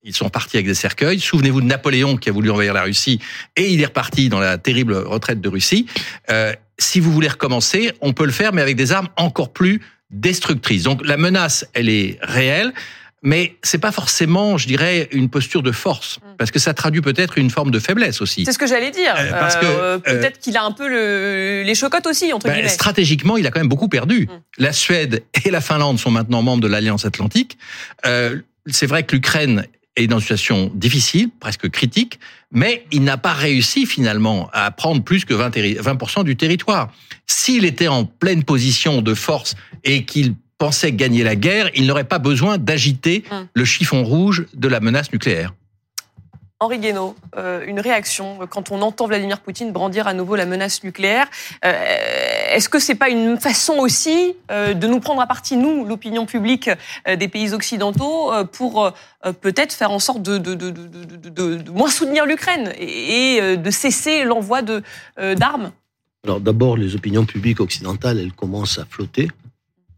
Ils 0.05 0.15
sont 0.15 0.29
partis 0.29 0.59
avec 0.59 0.67
des 0.67 0.75
cercueils. 0.75 1.19
Souvenez-vous 1.19 1.63
de 1.63 1.67
Napoléon 1.67 2.19
qui 2.19 2.29
a 2.29 2.33
voulu 2.33 2.51
envahir 2.51 2.75
la 2.75 2.83
Russie 2.83 3.21
et 3.57 3.73
il 3.73 3.81
est 3.81 3.87
reparti 3.87 4.29
dans 4.29 4.39
la 4.39 4.59
terrible 4.59 4.95
retraite 4.95 5.41
de 5.41 5.49
Russie. 5.49 5.87
Euh, 6.31 6.53
si 6.79 7.01
vous 7.01 7.11
voulez 7.11 7.29
recommencer, 7.29 7.93
on 8.03 8.13
peut 8.13 8.27
le 8.27 8.33
faire, 8.33 8.53
mais 8.53 8.61
avec 8.61 8.77
des 8.77 8.93
armes 8.93 9.09
encore 9.17 9.53
plus 9.53 9.81
destructrices. 10.11 10.83
Donc 10.83 11.05
la 11.07 11.17
menace, 11.17 11.67
elle 11.73 11.89
est 11.89 12.19
réelle. 12.21 12.73
Mais 13.27 13.57
c'est 13.63 13.79
pas 13.79 13.91
forcément, 13.91 14.59
je 14.59 14.67
dirais, 14.67 15.09
une 15.11 15.31
posture 15.31 15.63
de 15.63 15.73
force, 15.73 16.19
mm. 16.19 16.37
parce 16.39 16.51
que 16.51 16.59
ça 16.59 16.75
traduit 16.75 17.01
peut-être 17.01 17.39
une 17.39 17.49
forme 17.49 17.71
de 17.71 17.79
faiblesse 17.79 18.21
aussi. 18.21 18.45
C'est 18.45 18.53
ce 18.53 18.59
que 18.59 18.67
j'allais 18.67 18.91
dire. 18.91 19.15
Euh, 19.17 19.31
parce 19.31 19.57
que 19.57 19.65
euh, 19.65 19.99
peut-être 19.99 20.39
qu'il 20.39 20.57
a 20.59 20.63
un 20.63 20.73
peu 20.73 20.87
le, 20.87 21.63
les 21.65 21.75
chocottes 21.75 22.07
aussi 22.07 22.35
entre 22.35 22.47
ben, 22.47 22.53
guillemets. 22.53 22.69
Stratégiquement, 22.69 23.39
il 23.39 23.47
a 23.47 23.51
quand 23.51 23.61
même 23.61 23.69
beaucoup 23.69 23.89
perdu. 23.89 24.29
Mm. 24.31 24.41
La 24.59 24.73
Suède 24.75 25.25
et 25.45 25.51
la 25.51 25.63
Finlande 25.63 25.99
sont 25.99 26.11
maintenant 26.11 26.43
membres 26.43 26.63
de 26.63 26.69
l'Alliance 26.69 27.07
Atlantique. 27.07 27.57
Euh, 28.05 28.41
c'est 28.67 28.87
vrai 28.87 29.05
que 29.05 29.17
l'Ukraine 29.17 29.67
est 29.97 30.07
dans 30.07 30.17
une 30.17 30.23
situation 30.23 30.71
difficile, 30.75 31.31
presque 31.41 31.71
critique, 31.71 32.19
mais 32.51 32.85
il 32.93 33.05
n'a 33.05 33.17
pas 33.17 33.33
réussi 33.33 33.87
finalement 33.87 34.51
à 34.53 34.71
prendre 34.71 35.03
plus 35.03 35.25
que 35.25 35.33
20%, 35.35 36.25
du 36.25 36.37
territoire. 36.37 36.93
S'il 37.27 37.65
était 37.65 37.89
en 37.89 38.05
pleine 38.05 38.45
position 38.45 39.03
de 39.03 39.15
force 39.15 39.55
et 39.83 40.05
qu'il 40.05 40.35
pensait 40.59 40.93
gagner 40.93 41.25
la 41.25 41.37
guerre, 41.37 41.71
il 41.75 41.87
n'aurait 41.87 42.05
pas 42.05 42.19
besoin 42.19 42.59
d'agiter 42.59 43.25
hum. 43.31 43.47
le 43.55 43.65
chiffon 43.65 44.05
rouge 44.05 44.47
de 44.55 44.69
la 44.69 44.81
menace 44.81 45.13
nucléaire. 45.13 45.53
Henri 46.65 46.79
Guénaud, 46.79 47.15
euh, 47.37 47.63
une 47.67 47.79
réaction 47.79 48.39
quand 48.49 48.71
on 48.71 48.81
entend 48.81 49.07
Vladimir 49.07 49.41
Poutine 49.41 49.71
brandir 49.71 50.07
à 50.07 50.15
nouveau 50.15 50.35
la 50.35 50.47
menace 50.47 50.83
nucléaire. 50.83 51.27
Euh, 51.65 51.73
est-ce 52.53 52.71
que 52.71 52.79
c'est 52.79 52.95
pas 52.95 53.11
une 53.11 53.39
façon 53.39 53.75
aussi 53.75 54.35
euh, 54.51 54.73
de 54.73 54.87
nous 54.87 54.99
prendre 55.01 55.21
à 55.21 55.27
partie, 55.27 55.59
nous, 55.59 55.85
l'opinion 55.85 56.25
publique 56.25 56.71
des 57.07 57.29
pays 57.29 57.53
occidentaux, 57.53 58.33
pour 58.53 58.93
peut-être 59.41 59.73
faire 59.73 59.91
en 59.91 59.99
sorte 59.99 60.23
de, 60.23 60.39
de, 60.39 61.71
moins 61.71 61.91
soutenir 61.91 62.25
l'Ukraine 62.25 62.73
et, 62.79 63.57
de 63.57 63.71
cesser 63.71 64.25
l'envoi 64.25 64.63
d'armes? 65.37 65.73
Alors 66.25 66.41
d'abord, 66.41 66.77
les 66.77 66.95
opinions 66.95 67.27
publiques 67.27 67.61
occidentales, 67.61 68.19
elles 68.19 68.33
commencent 68.33 68.79
à 68.79 68.87
flotter 68.89 69.29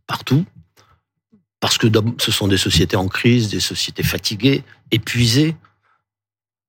partout 0.06 0.44
parce 1.60 1.78
que 1.78 1.86
ce 2.18 2.30
sont 2.30 2.48
des 2.48 2.58
sociétés 2.58 2.96
en 2.96 3.08
crise, 3.08 3.48
des 3.48 3.60
sociétés 3.60 4.02
fatiguées, 4.02 4.62
épuisées, 4.90 5.56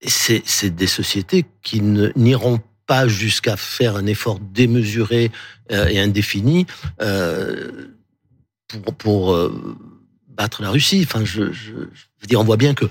c'est 0.01 0.69
des 0.75 0.87
sociétés 0.87 1.45
qui 1.61 1.81
n'iront 1.81 2.61
pas 2.85 3.07
jusqu'à 3.07 3.57
faire 3.57 3.95
un 3.95 4.05
effort 4.05 4.39
démesuré 4.39 5.31
euh, 5.71 5.87
et 5.87 5.99
indéfini 5.99 6.65
euh, 7.01 7.89
pour, 8.97 9.33
euh, 9.33 9.75
battre 10.29 10.61
la 10.61 10.69
Russie. 10.69 11.03
Enfin, 11.05 11.25
je, 11.25 11.41
veux 11.41 11.91
dire, 12.27 12.39
on 12.39 12.43
voit 12.43 12.57
bien 12.57 12.73
que 12.73 12.85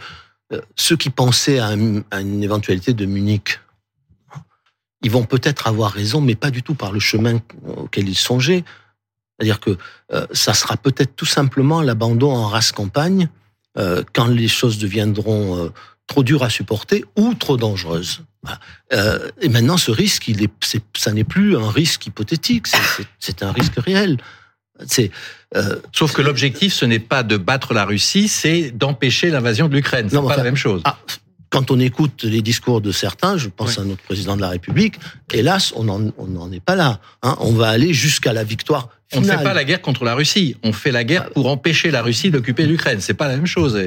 ceux 0.77 0.97
qui 0.97 1.11
pensaient 1.11 1.59
à, 1.59 1.73
une 1.73 2.43
éventualité 2.43 2.93
de 2.93 3.07
Munich, 3.07 3.61
ils 5.03 5.11
vont 5.11 5.25
peut-être 5.25 5.67
avoir 5.67 5.93
raison, 5.93 6.21
mais 6.21 6.35
pas 6.35 6.51
du 6.51 6.63
tout 6.63 6.75
par 6.75 6.93
le 6.93 7.01
chemin 7.01 7.41
auquel 7.65 8.09
ils 8.09 8.17
songeaient. 8.17 8.65
C'est-à-dire 9.39 9.61
que 9.61 9.77
ça 10.33 10.55
sera 10.55 10.77
peut-être 10.77 11.15
tout 11.15 11.27
simplement 11.27 11.83
l'abandon 11.83 12.33
en 12.33 12.49
race 12.49 12.73
campagne 12.73 13.29
quand 14.15 14.27
les 14.27 14.49
choses 14.49 14.79
deviendront 14.79 15.71
trop 16.07 16.23
dure 16.23 16.43
à 16.43 16.51
supporter 16.51 17.05
ou 17.17 17.35
trop 17.35 17.57
dangereuse. 17.57 18.23
Euh, 18.93 19.31
et 19.41 19.49
maintenant, 19.49 19.77
ce 19.77 19.91
risque, 19.91 20.29
il 20.29 20.43
est, 20.43 20.51
ça 20.97 21.13
n'est 21.13 21.25
plus 21.25 21.57
un 21.57 21.71
risque 21.71 22.07
hypothétique, 22.07 22.67
c'est 23.19 23.43
un 23.43 23.53
risque 23.53 23.77
réel. 23.77 24.19
Euh, 25.57 25.77
Sauf 25.93 26.13
que 26.13 26.23
l'objectif, 26.23 26.73
ce 26.73 26.85
n'est 26.85 26.99
pas 27.01 27.23
de 27.23 27.37
battre 27.37 27.75
la 27.75 27.85
Russie, 27.85 28.29
c'est 28.29 28.71
d'empêcher 28.71 29.31
l'invasion 29.31 29.69
de 29.69 29.75
l'Ukraine. 29.75 30.09
C'est 30.11 30.21
pas 30.21 30.37
la 30.37 30.43
même 30.43 30.57
chose. 30.57 30.83
Ah, 30.85 30.99
quand 31.51 31.71
on 31.71 31.81
écoute 31.81 32.25
les 32.25 32.43
discours 32.43 32.81
de 32.81 32.93
certains, 32.93 33.37
je 33.37 33.49
pense 33.49 33.79
à 33.79 33.85
notre 33.85 34.03
président 34.03 34.37
de 34.37 34.43
la 34.43 34.51
République, 34.51 34.97
hélas, 35.33 35.73
on 35.75 35.85
n'en 35.85 36.53
est 36.53 36.61
pas 36.61 36.77
là. 36.77 37.01
Hein. 37.23 37.37
On 37.41 37.53
va 37.53 37.69
aller 37.69 37.95
jusqu'à 37.95 38.33
la 38.33 38.45
victoire 38.45 38.91
on 39.15 39.21
ne 39.21 39.27
fait 39.27 39.43
pas 39.43 39.55
la 39.55 39.65
guerre 39.65 39.81
contre 39.81 40.05
la 40.05 40.15
Russie. 40.15 40.57
On 40.63 40.73
fait 40.73 40.91
la 40.91 41.05
guerre 41.05 41.31
pour 41.31 41.49
empêcher 41.49 41.91
la 41.91 42.03
Russie 42.03 42.31
d'occuper 42.31 42.67
l'Ukraine. 42.67 43.01
C'est 43.01 43.15
pas 43.15 43.29
la 43.29 43.37
même 43.37 43.47
chose. 43.47 43.81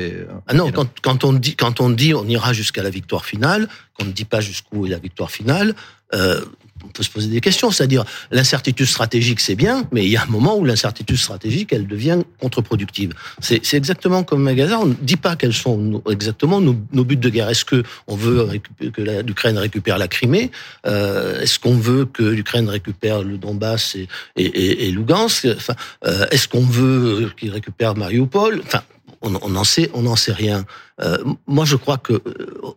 ah 0.47 0.53
non, 0.53 0.71
quand, 0.71 1.23
on 1.23 1.33
dit 1.33 1.55
quand 1.55 1.81
on 1.81 1.89
dit 1.89 2.13
on 2.13 2.25
ira 2.25 2.53
jusqu'à 2.53 2.83
la 2.83 2.89
victoire 2.89 3.25
finale, 3.25 3.67
qu'on 3.97 4.05
ne 4.05 4.11
dit 4.11 4.25
pas 4.25 4.39
jusqu'où 4.39 4.85
est 4.85 4.89
la 4.89 4.99
victoire 4.99 5.31
finale, 5.31 5.75
euh, 6.13 6.41
on 6.83 6.87
peut 6.87 7.03
se 7.03 7.09
poser 7.09 7.27
des 7.27 7.41
questions. 7.41 7.71
C'est-à-dire, 7.71 8.05
l'incertitude 8.31 8.85
stratégique, 8.85 9.39
c'est 9.39 9.55
bien, 9.55 9.87
mais 9.91 10.05
il 10.05 10.09
y 10.09 10.17
a 10.17 10.23
un 10.23 10.27
moment 10.27 10.57
où 10.57 10.65
l'incertitude 10.65 11.17
stratégique, 11.17 11.73
elle 11.73 11.87
devient 11.87 12.19
contre-productive. 12.39 13.13
C'est 13.41 13.73
exactement 13.73 14.23
comme 14.23 14.41
Magasin. 14.41 14.79
On 14.81 14.87
ne 14.87 14.93
dit 14.93 15.17
pas 15.17 15.35
quels 15.35 15.53
sont 15.53 16.01
exactement 16.09 16.61
nos, 16.61 17.03
buts 17.03 17.17
de 17.17 17.29
guerre. 17.29 17.49
Est-ce 17.49 17.65
que 17.65 17.83
on 18.07 18.15
veut 18.15 18.47
que 18.79 19.01
l'Ukraine 19.21 19.57
récupère 19.57 19.97
la 19.97 20.07
Crimée 20.07 20.51
euh, 20.85 21.41
Est-ce 21.41 21.59
qu'on 21.59 21.75
veut 21.75 22.05
que 22.05 22.23
l'Ukraine 22.23 22.69
récupère 22.69 23.23
le 23.23 23.37
Donbass 23.37 23.95
et, 23.95 24.07
et, 24.35 24.91
Lugansk 24.91 25.47
enfin, 25.55 25.75
euh, 26.05 26.25
Est-ce 26.31 26.47
qu'on 26.47 26.65
veut 26.65 27.31
qu'il 27.37 27.51
récupère 27.51 27.95
Mariupol 27.95 28.61
Enfin, 28.65 28.81
on 29.21 29.49
n'en 29.49 29.63
sait, 29.65 29.89
on 29.93 30.03
n'en 30.03 30.15
sait 30.15 30.31
rien. 30.31 30.65
Euh, 31.01 31.17
moi, 31.45 31.65
je 31.65 31.75
crois 31.75 31.97
que 31.97 32.21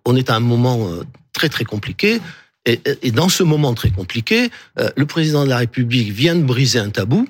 on 0.04 0.16
est 0.16 0.28
à 0.28 0.34
un 0.34 0.40
moment 0.40 0.88
très 1.32 1.48
très 1.48 1.64
compliqué. 1.64 2.20
Et, 2.66 2.80
et 3.02 3.10
dans 3.10 3.28
ce 3.28 3.42
moment 3.42 3.74
très 3.74 3.90
compliqué, 3.90 4.50
le 4.96 5.06
président 5.06 5.44
de 5.44 5.48
la 5.48 5.58
République 5.58 6.12
vient 6.12 6.36
de 6.36 6.42
briser 6.42 6.78
un 6.78 6.90
tabou 6.90 7.26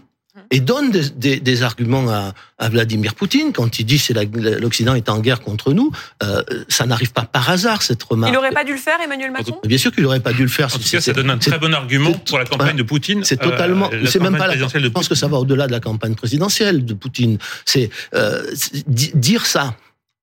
et 0.52 0.60
donne 0.60 0.90
des, 0.90 1.10
des, 1.10 1.40
des 1.40 1.62
arguments 1.62 2.08
à, 2.10 2.34
à, 2.58 2.68
Vladimir 2.68 3.14
Poutine 3.14 3.52
quand 3.52 3.78
il 3.78 3.84
dit 3.84 3.98
que 3.98 4.12
l'Occident 4.60 4.94
est 4.94 5.08
en 5.08 5.20
guerre 5.20 5.40
contre 5.40 5.72
nous. 5.72 5.90
Euh, 6.22 6.42
ça 6.68 6.86
n'arrive 6.86 7.12
pas 7.12 7.22
par 7.22 7.50
hasard 7.50 7.82
cette 7.82 8.02
remarque. 8.02 8.32
Il 8.32 8.34
n'aurait 8.34 8.50
pas 8.50 8.64
dû 8.64 8.72
le 8.72 8.78
faire, 8.78 8.98
Emmanuel 9.02 9.30
Macron? 9.30 9.58
Bien 9.64 9.78
sûr 9.78 9.92
qu'il 9.92 10.04
n'aurait 10.04 10.20
pas 10.20 10.32
dû 10.32 10.42
le 10.42 10.48
faire. 10.48 10.66
En 10.66 10.78
tout 10.78 10.88
cas, 10.88 11.00
ça 11.00 11.12
donne 11.12 11.30
un 11.30 11.38
très 11.38 11.58
bon 11.58 11.74
argument 11.74 12.12
pour 12.12 12.38
la 12.38 12.44
campagne 12.44 12.76
de 12.76 12.82
Poutine. 12.82 13.24
C'est 13.24 13.38
totalement. 13.38 13.90
Euh, 13.92 14.06
c'est 14.06 14.20
même 14.20 14.36
pas 14.36 14.46
la. 14.46 14.56
Je 14.56 14.88
pense 14.88 15.08
que 15.08 15.14
ça 15.14 15.28
va 15.28 15.38
au-delà 15.38 15.66
de 15.66 15.72
la 15.72 15.80
campagne 15.80 16.14
présidentielle 16.14 16.84
de 16.84 16.94
Poutine. 16.94 17.38
C'est 17.64 17.90
euh, 18.14 18.42
dire 18.86 19.46
ça 19.46 19.74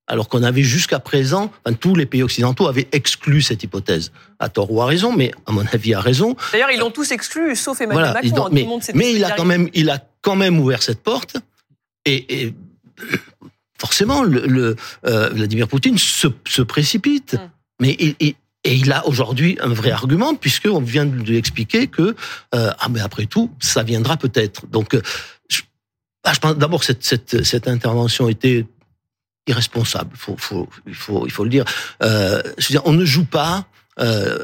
alors 0.09 0.27
qu'on 0.27 0.43
avait 0.43 0.63
jusqu'à 0.63 0.99
présent, 0.99 1.51
enfin, 1.63 1.75
tous 1.79 1.95
les 1.95 2.07
pays 2.07 2.23
occidentaux 2.23 2.67
avaient 2.67 2.87
exclu 2.91 3.41
cette 3.41 3.63
hypothèse, 3.63 4.11
à 4.39 4.49
tort 4.49 4.71
ou 4.71 4.81
à 4.81 4.85
raison, 4.87 5.15
mais 5.15 5.31
à 5.45 5.51
mon 5.51 5.65
avis 5.71 5.93
à 5.93 6.01
raison. 6.01 6.35
D'ailleurs, 6.51 6.71
ils 6.71 6.79
l'ont 6.79 6.91
tous 6.91 7.11
exclu, 7.11 7.55
sauf 7.55 7.79
Emmanuel 7.79 8.13
Macron. 8.13 8.45
Hein, 8.47 8.49
mais, 8.51 8.67
mais 8.95 9.13
il 9.13 9.23
a 9.23 9.31
quand 9.31 9.45
même, 9.45 9.69
il 9.73 9.89
a 9.89 9.99
quand 10.21 10.35
même 10.35 10.59
ouvert 10.59 10.81
cette 10.81 11.01
porte, 11.01 11.37
et, 12.05 12.41
et 12.41 12.53
forcément, 13.79 14.23
le, 14.23 14.47
le 14.47 14.75
euh, 15.05 15.29
Vladimir 15.29 15.67
Poutine 15.67 15.97
se, 15.97 16.27
se 16.47 16.61
précipite, 16.63 17.35
mm. 17.35 17.49
mais 17.79 17.95
il, 17.99 18.15
il 18.19 18.33
et 18.65 18.75
il 18.75 18.91
a 18.91 19.07
aujourd'hui 19.07 19.57
un 19.61 19.69
vrai 19.69 19.91
argument 19.91 20.35
puisqu'on 20.35 20.81
vient 20.81 21.05
de 21.05 21.15
lui 21.15 21.37
expliquer 21.37 21.87
que 21.87 22.13
euh, 22.53 22.71
ah 22.77 22.89
mais 22.89 22.99
après 22.99 23.25
tout 23.25 23.49
ça 23.59 23.83
viendra 23.83 24.17
peut-être. 24.17 24.67
Donc 24.67 24.95
euh, 24.95 25.01
je, 25.47 25.61
bah, 26.25 26.33
je 26.33 26.39
pense 26.39 26.57
d'abord 26.57 26.83
cette, 26.83 27.05
cette, 27.05 27.45
cette 27.45 27.69
intervention 27.69 28.27
était 28.27 28.65
irresponsable. 29.49 30.11
Faut, 30.15 30.35
faut, 30.37 30.69
il 30.87 30.95
faut, 30.95 31.25
il 31.25 31.31
faut 31.31 31.43
le 31.43 31.49
dire. 31.49 31.65
Euh, 32.03 32.41
je 32.57 32.67
veux 32.67 32.73
dire, 32.73 32.83
on 32.85 32.93
ne 32.93 33.05
joue 33.05 33.25
pas. 33.25 33.65
Euh, 33.99 34.39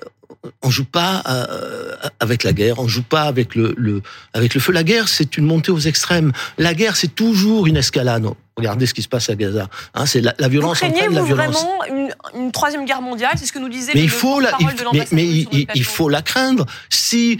on 0.62 0.70
joue 0.70 0.86
pas 0.86 1.24
euh, 1.28 1.96
avec 2.20 2.44
la 2.44 2.54
guerre, 2.54 2.78
on 2.78 2.88
joue 2.88 3.02
pas 3.02 3.24
avec 3.24 3.56
le, 3.56 3.74
le 3.78 4.04
avec 4.34 4.54
le 4.54 4.60
feu. 4.60 4.72
La 4.72 4.84
guerre, 4.84 5.08
c'est 5.08 5.38
une 5.38 5.46
montée 5.46 5.72
aux 5.72 5.80
extrêmes. 5.80 6.34
La 6.60 6.76
guerre, 6.76 6.96
c'est 6.96 7.16
toujours 7.16 7.66
une 7.66 7.78
escalade. 7.78 8.28
Regardez 8.56 8.86
ce 8.86 8.94
qui 8.94 9.02
se 9.02 9.08
passe 9.08 9.30
à 9.30 9.36
Gaza. 9.36 9.70
Hein, 9.96 10.06
c'est 10.06 10.22
la, 10.22 10.36
la, 10.38 10.48
violence 10.48 10.84
vous 10.84 11.26
violence. 11.26 11.30
vraiment 11.30 11.84
une, 11.90 12.14
une, 12.36 12.52
troisième 12.52 12.86
guerre 12.86 13.02
mondiale? 13.02 13.34
C'est 13.38 13.46
ce 13.46 13.54
que 13.54 13.60
nous 13.60 13.70
disait 13.70 13.94
mais 13.96 14.02
le 14.02 14.06
il 14.06 14.10
faut 14.10 14.40
la, 14.40 14.52
il, 14.60 14.68
de 14.68 14.74
mais, 14.94 15.08
mais 15.12 15.26
il, 15.26 15.68
il, 15.74 15.84
faut 15.84 16.10
la 16.10 16.22
craindre. 16.22 16.66
Si 16.90 17.40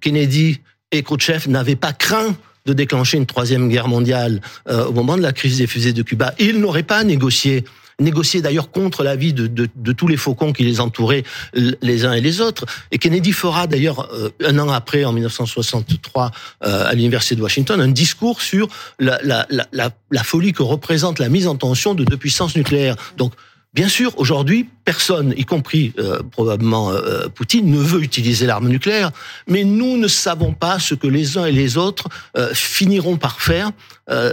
Kennedy 0.00 0.60
et 0.90 1.02
Khrouchtchev 1.02 1.48
n'avaient 1.48 1.76
pas 1.76 1.92
craint 1.92 2.34
de 2.68 2.74
déclencher 2.74 3.16
une 3.16 3.26
troisième 3.26 3.68
guerre 3.68 3.88
mondiale 3.88 4.40
euh, 4.68 4.84
au 4.84 4.92
moment 4.92 5.16
de 5.16 5.22
la 5.22 5.32
crise 5.32 5.58
des 5.58 5.66
fusées 5.66 5.94
de 5.94 6.02
Cuba. 6.02 6.34
Ils 6.38 6.60
n'auraient 6.60 6.82
pas 6.82 7.02
négocié 7.02 7.64
négocié 8.00 8.40
d'ailleurs 8.42 8.70
contre 8.70 9.02
l'avis 9.02 9.32
de, 9.32 9.48
de, 9.48 9.68
de, 9.74 9.92
tous 9.92 10.06
les 10.06 10.16
faucons 10.16 10.52
qui 10.52 10.62
les 10.62 10.78
entouraient 10.78 11.24
les 11.52 12.04
uns 12.04 12.12
et 12.12 12.20
les 12.20 12.40
autres. 12.40 12.64
Et 12.92 12.98
Kennedy 12.98 13.32
fera 13.32 13.66
d'ailleurs 13.66 14.08
euh, 14.12 14.30
un 14.46 14.56
an 14.60 14.70
après, 14.70 15.04
en 15.04 15.12
1963, 15.12 16.30
euh, 16.64 16.86
à 16.86 16.94
l'université 16.94 17.34
de 17.34 17.42
Washington, 17.42 17.80
un 17.80 17.88
discours 17.88 18.40
sur 18.40 18.68
la, 19.00 19.18
la, 19.24 19.48
la, 19.50 19.90
la, 20.12 20.22
folie 20.22 20.52
que 20.52 20.62
représente 20.62 21.18
la 21.18 21.28
mise 21.28 21.48
en 21.48 21.56
tension 21.56 21.94
de 21.94 22.04
deux 22.04 22.16
puissances 22.16 22.54
nucléaires. 22.54 22.94
Donc 23.16 23.32
Bien 23.74 23.88
sûr, 23.88 24.18
aujourd'hui, 24.18 24.66
personne, 24.86 25.34
y 25.36 25.44
compris 25.44 25.92
euh, 25.98 26.22
probablement 26.32 26.90
euh, 26.90 27.28
Poutine, 27.28 27.70
ne 27.70 27.78
veut 27.78 28.02
utiliser 28.02 28.46
l'arme 28.46 28.68
nucléaire, 28.68 29.10
mais 29.46 29.62
nous 29.64 29.98
ne 29.98 30.08
savons 30.08 30.54
pas 30.54 30.78
ce 30.78 30.94
que 30.94 31.06
les 31.06 31.36
uns 31.36 31.44
et 31.44 31.52
les 31.52 31.76
autres 31.76 32.08
euh, 32.38 32.48
finiront 32.54 33.18
par 33.18 33.40
faire 33.40 33.70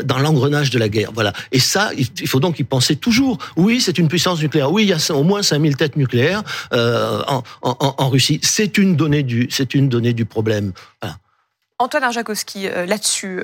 dans 0.06 0.20
l'engrenage 0.20 0.70
de 0.70 0.80
la 0.80 0.88
guerre. 0.88 1.12
Voilà. 1.14 1.34
Et 1.52 1.60
ça, 1.60 1.92
il 1.98 2.30
faut 2.30 2.40
donc 2.40 2.60
y 2.60 2.64
penser 2.64 2.96
toujours. 2.96 3.40
Oui, 3.58 3.82
c'est 3.82 3.98
une 3.98 4.08
puissance 4.08 4.40
nucléaire. 4.40 4.72
Oui, 4.72 4.84
il 4.84 4.88
y 4.88 4.94
a 4.94 5.14
au 5.14 5.24
moins 5.24 5.44
5000 5.44 5.76
têtes 5.76 5.98
nucléaires 5.98 6.44
en, 6.72 8.10
Russie. 8.10 8.40
C'est 8.42 8.78
une 8.78 8.96
donnée 8.96 9.22
du, 9.22 10.26
problème. 10.26 10.72
Antoine 11.78 12.04
Arjakovski, 12.04 12.70
là-dessus, 12.88 13.42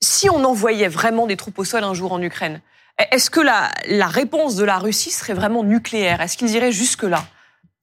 si 0.00 0.30
on 0.30 0.44
envoyait 0.44 0.86
vraiment 0.86 1.26
des 1.26 1.36
troupes 1.36 1.58
au 1.58 1.64
sol 1.64 1.82
un 1.82 1.92
jour 1.92 2.12
en 2.12 2.22
Ukraine, 2.22 2.60
est-ce 2.98 3.30
que 3.30 3.40
la, 3.40 4.06
réponse 4.06 4.56
de 4.56 4.64
la 4.64 4.78
Russie 4.78 5.10
serait 5.10 5.34
vraiment 5.34 5.64
nucléaire? 5.64 6.20
Est-ce 6.20 6.36
qu'ils 6.36 6.50
iraient 6.50 6.72
jusque-là? 6.72 7.26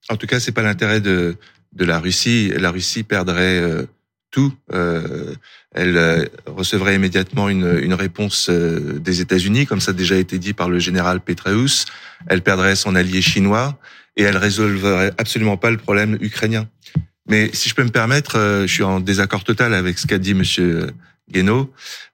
En 0.10 0.16
tout 0.16 0.28
cas, 0.28 0.40
c'est 0.40 0.52
pas 0.52 0.62
l'intérêt 0.62 1.02
de, 1.02 1.38
la 1.78 2.00
Russie. 2.00 2.52
La 2.56 2.72
Russie 2.72 3.04
perdrait 3.04 3.60
euh, 3.60 3.86
tout. 4.32 4.54
Euh, 4.74 5.34
elle 5.74 5.98
euh, 5.98 6.26
recevrait 6.46 6.96
immédiatement 6.96 7.50
une, 7.50 7.94
réponse 7.94 8.50
des 8.50 9.22
États-Unis, 9.22 9.66
comme 9.66 9.82
ça 9.82 9.92
a 9.92 9.94
déjà 9.94 10.16
été 10.16 10.38
dit 10.38 10.54
par 10.54 10.70
le 10.70 10.80
général 10.80 11.22
Petraeus. 11.22 11.86
Elle 12.28 12.42
perdrait 12.42 12.76
son 12.76 12.96
allié 12.96 13.22
chinois 13.22 13.78
et 14.16 14.24
elle 14.24 14.38
résolverait 14.38 15.14
absolument 15.18 15.58
pas 15.58 15.72
le 15.72 15.78
problème 15.78 16.18
ukrainien. 16.22 16.68
Mais 17.28 17.52
si 17.54 17.70
je 17.70 17.76
peux 17.76 17.84
me 17.84 17.90
permettre, 17.90 18.64
je 18.66 18.74
suis 18.74 18.84
en 18.84 19.00
désaccord 19.00 19.44
total 19.44 19.74
avec 19.74 20.00
ce 20.00 20.08
qu'a 20.08 20.18
dit 20.18 20.34
Monsieur 20.34 20.88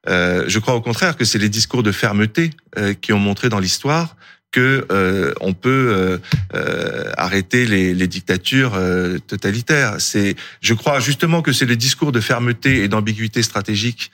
Euh, 0.07 0.45
je 0.47 0.59
crois 0.59 0.75
au 0.75 0.81
contraire 0.81 1.17
que 1.17 1.25
c'est 1.25 1.39
les 1.39 1.49
discours 1.49 1.83
de 1.83 1.91
fermeté 1.91 2.51
euh, 2.77 2.93
qui 2.93 3.13
ont 3.13 3.19
montré 3.19 3.49
dans 3.49 3.59
l'histoire 3.59 4.15
que 4.51 4.85
euh, 4.89 5.33
on 5.41 5.53
peut 5.53 5.69
euh, 5.69 6.17
euh, 6.53 7.11
arrêter 7.17 7.65
les, 7.65 7.93
les 7.93 8.07
dictatures 8.07 8.75
euh, 8.75 9.17
totalitaires. 9.19 9.95
C'est, 9.99 10.35
je 10.61 10.73
crois 10.73 11.01
justement 11.01 11.41
que 11.41 11.51
c'est 11.51 11.65
les 11.65 11.75
discours 11.75 12.13
de 12.13 12.21
fermeté 12.21 12.83
et 12.83 12.87
d'ambiguïté 12.87 13.43
stratégique 13.43 14.11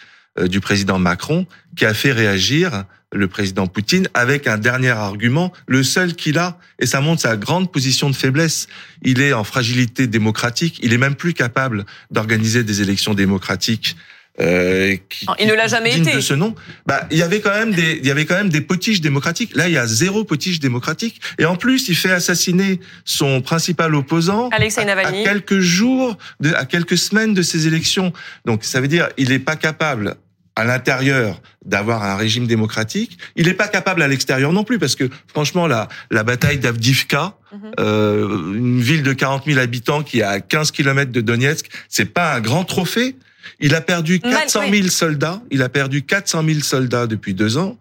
du 0.50 0.62
président 0.62 0.98
Macron 0.98 1.46
qui 1.76 1.86
a 1.86 1.94
fait 1.94 2.14
réagir 2.14 2.86
le 3.12 3.28
président 3.28 3.68
Poutine 3.68 4.08
avec 4.14 4.48
un 4.48 4.58
dernier 4.58 4.92
argument, 4.92 5.52
le 5.68 5.84
seul 5.84 6.16
qu'il 6.16 6.38
a, 6.38 6.58
et 6.80 6.86
ça 6.86 7.02
montre 7.02 7.22
sa 7.22 7.36
grande 7.36 7.70
position 7.70 8.10
de 8.10 8.16
faiblesse. 8.16 8.68
Il 9.02 9.20
est 9.20 9.34
en 9.34 9.44
fragilité 9.44 10.08
démocratique, 10.08 10.80
il 10.82 10.94
est 10.94 10.98
même 10.98 11.16
plus 11.16 11.34
capable 11.34 11.86
d'organiser 12.12 12.64
des 12.64 12.82
élections 12.82 13.14
démocratiques 13.14 13.98
euh, 14.40 14.96
qui, 15.10 15.26
il 15.40 15.48
ne 15.48 15.54
l'a 15.54 15.68
jamais 15.68 15.98
été. 15.98 16.16
De 16.16 16.22
ce 16.22 16.34
nom, 16.34 16.56
bah 16.86 17.06
il 17.12 17.18
y 17.18 17.22
avait 17.22 17.42
quand 17.42 17.52
même 17.54 17.74
des 17.74 18.00
il 18.02 18.06
y 18.06 18.12
avait 18.12 18.26
quand 18.26 18.36
même 18.36 18.50
des 18.50 18.62
potiches 18.62 19.02
démocratiques. 19.02 19.56
Là, 19.56 19.68
il 19.68 19.74
y 19.74 19.78
a 19.78 19.86
zéro 19.86 20.24
potiche 20.24 20.60
démocratique 20.60 21.22
et 21.38 21.46
en 21.46 21.56
plus, 21.56 21.90
il 21.90 21.96
fait 21.96 22.12
assassiner 22.12 22.80
son 23.04 23.42
principal 23.42 23.94
opposant 23.94 24.50
Alexei 24.50 24.86
Navalny. 24.86 25.20
À, 25.20 25.22
à 25.22 25.34
quelques 25.34 25.60
jours, 25.60 26.18
de, 26.40 26.54
à 26.54 26.66
quelques 26.66 26.98
semaines 26.98 27.34
de 27.34 27.42
ces 27.42 27.68
élections. 27.68 28.14
Donc 28.46 28.64
ça 28.64 28.80
veut 28.80 28.88
dire 28.88 29.10
il 29.18 29.30
n'est 29.30 29.40
pas 29.40 29.58
capable 29.58 30.16
à 30.56 30.66
l'intérieur 30.66 31.42
d'avoir 31.66 32.04
un 32.04 32.16
régime 32.16 32.46
démocratique. 32.46 33.18
Il 33.36 33.46
n'est 33.48 33.54
pas 33.54 33.68
capable 33.68 34.02
à 34.02 34.08
l'extérieur 34.08 34.52
non 34.52 34.64
plus, 34.64 34.80
parce 34.80 34.96
que 34.96 35.10
franchement, 35.28 35.66
la, 35.66 35.88
la 36.10 36.24
bataille 36.24 36.60
d'Avdivka, 36.60 37.24
mm 37.52 37.58
-hmm. 37.58 37.72
euh, 37.80 38.54
une 38.56 38.82
ville 38.82 39.04
de 39.04 39.14
40 39.14 39.46
000 39.46 39.60
habitants 39.60 40.04
qui 40.04 40.20
est 40.20 40.24
à 40.24 40.40
15 40.40 40.72
km 40.72 41.12
de 41.12 41.22
Donetsk, 41.22 41.66
c'est 41.90 42.14
pas 42.14 42.36
un 42.36 42.42
grand 42.42 42.66
trophée. 42.66 43.16
Il 43.60 43.76
a 43.76 43.82
perdu 43.82 44.20
400 44.20 44.62
000 44.72 44.88
soldats. 44.88 45.42
Il 45.52 45.62
a 45.62 45.70
perdu 45.70 46.04
400 46.04 46.44
000 46.46 46.60
soldats 46.62 47.08
depuis 47.08 47.34
deux 47.34 47.58
ans. 47.58 47.78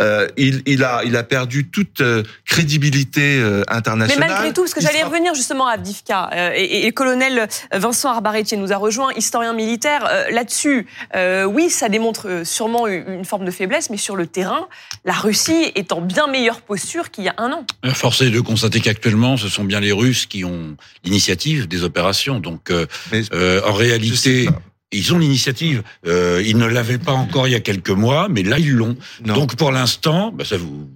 Euh, 0.00 0.26
il, 0.36 0.62
il, 0.66 0.82
a, 0.82 1.02
il 1.04 1.16
a 1.16 1.22
perdu 1.22 1.68
toute 1.68 2.00
euh, 2.00 2.24
crédibilité 2.44 3.38
euh, 3.38 3.62
internationale. 3.68 4.28
Mais 4.28 4.34
malgré 4.34 4.52
tout, 4.52 4.62
parce 4.62 4.74
que 4.74 4.80
j'allais 4.80 4.98
sera... 4.98 5.08
revenir 5.08 5.34
justement 5.34 5.68
à 5.68 5.74
Avdivka, 5.74 6.30
euh, 6.32 6.50
et, 6.54 6.82
et, 6.82 6.86
le 6.86 6.92
colonel 6.92 7.48
Vincent 7.72 8.10
Arbaretier 8.10 8.56
nous 8.56 8.72
a 8.72 8.76
rejoint, 8.76 9.12
historien 9.12 9.52
militaire, 9.52 10.06
euh, 10.10 10.30
là-dessus. 10.30 10.86
Euh, 11.14 11.44
oui, 11.44 11.70
ça 11.70 11.88
démontre 11.88 12.42
sûrement 12.44 12.88
une 12.88 13.24
forme 13.24 13.44
de 13.44 13.50
faiblesse, 13.50 13.88
mais 13.90 13.96
sur 13.96 14.16
le 14.16 14.26
terrain, 14.26 14.66
la 15.04 15.12
Russie 15.12 15.72
est 15.74 15.92
en 15.92 16.00
bien 16.00 16.26
meilleure 16.26 16.60
posture 16.60 17.10
qu'il 17.10 17.24
y 17.24 17.28
a 17.28 17.34
un 17.38 17.52
an. 17.52 17.64
Force 17.92 18.22
est 18.22 18.30
de 18.30 18.40
constater 18.40 18.80
qu'actuellement, 18.80 19.36
ce 19.36 19.48
sont 19.48 19.64
bien 19.64 19.80
les 19.80 19.92
Russes 19.92 20.26
qui 20.26 20.44
ont 20.44 20.76
l'initiative 21.04 21.68
des 21.68 21.84
opérations. 21.84 22.40
Donc, 22.40 22.72
mais, 23.12 23.22
en 23.64 23.72
réalité 23.72 24.48
ils 24.94 25.12
ont 25.14 25.18
l'initiative. 25.18 25.82
Euh, 26.06 26.42
ils 26.44 26.56
ne 26.56 26.66
l'avaient 26.66 26.98
pas 26.98 27.12
encore 27.12 27.46
il 27.48 27.52
y 27.52 27.56
a 27.56 27.60
quelques 27.60 27.90
mois, 27.90 28.28
mais 28.28 28.42
là 28.42 28.58
ils 28.58 28.72
l'ont. 28.72 28.96
Donc 29.24 29.56
pour 29.56 29.72
l'instant, 29.72 30.32
bah, 30.32 30.44
ça 30.44 30.56
vous 30.56 30.88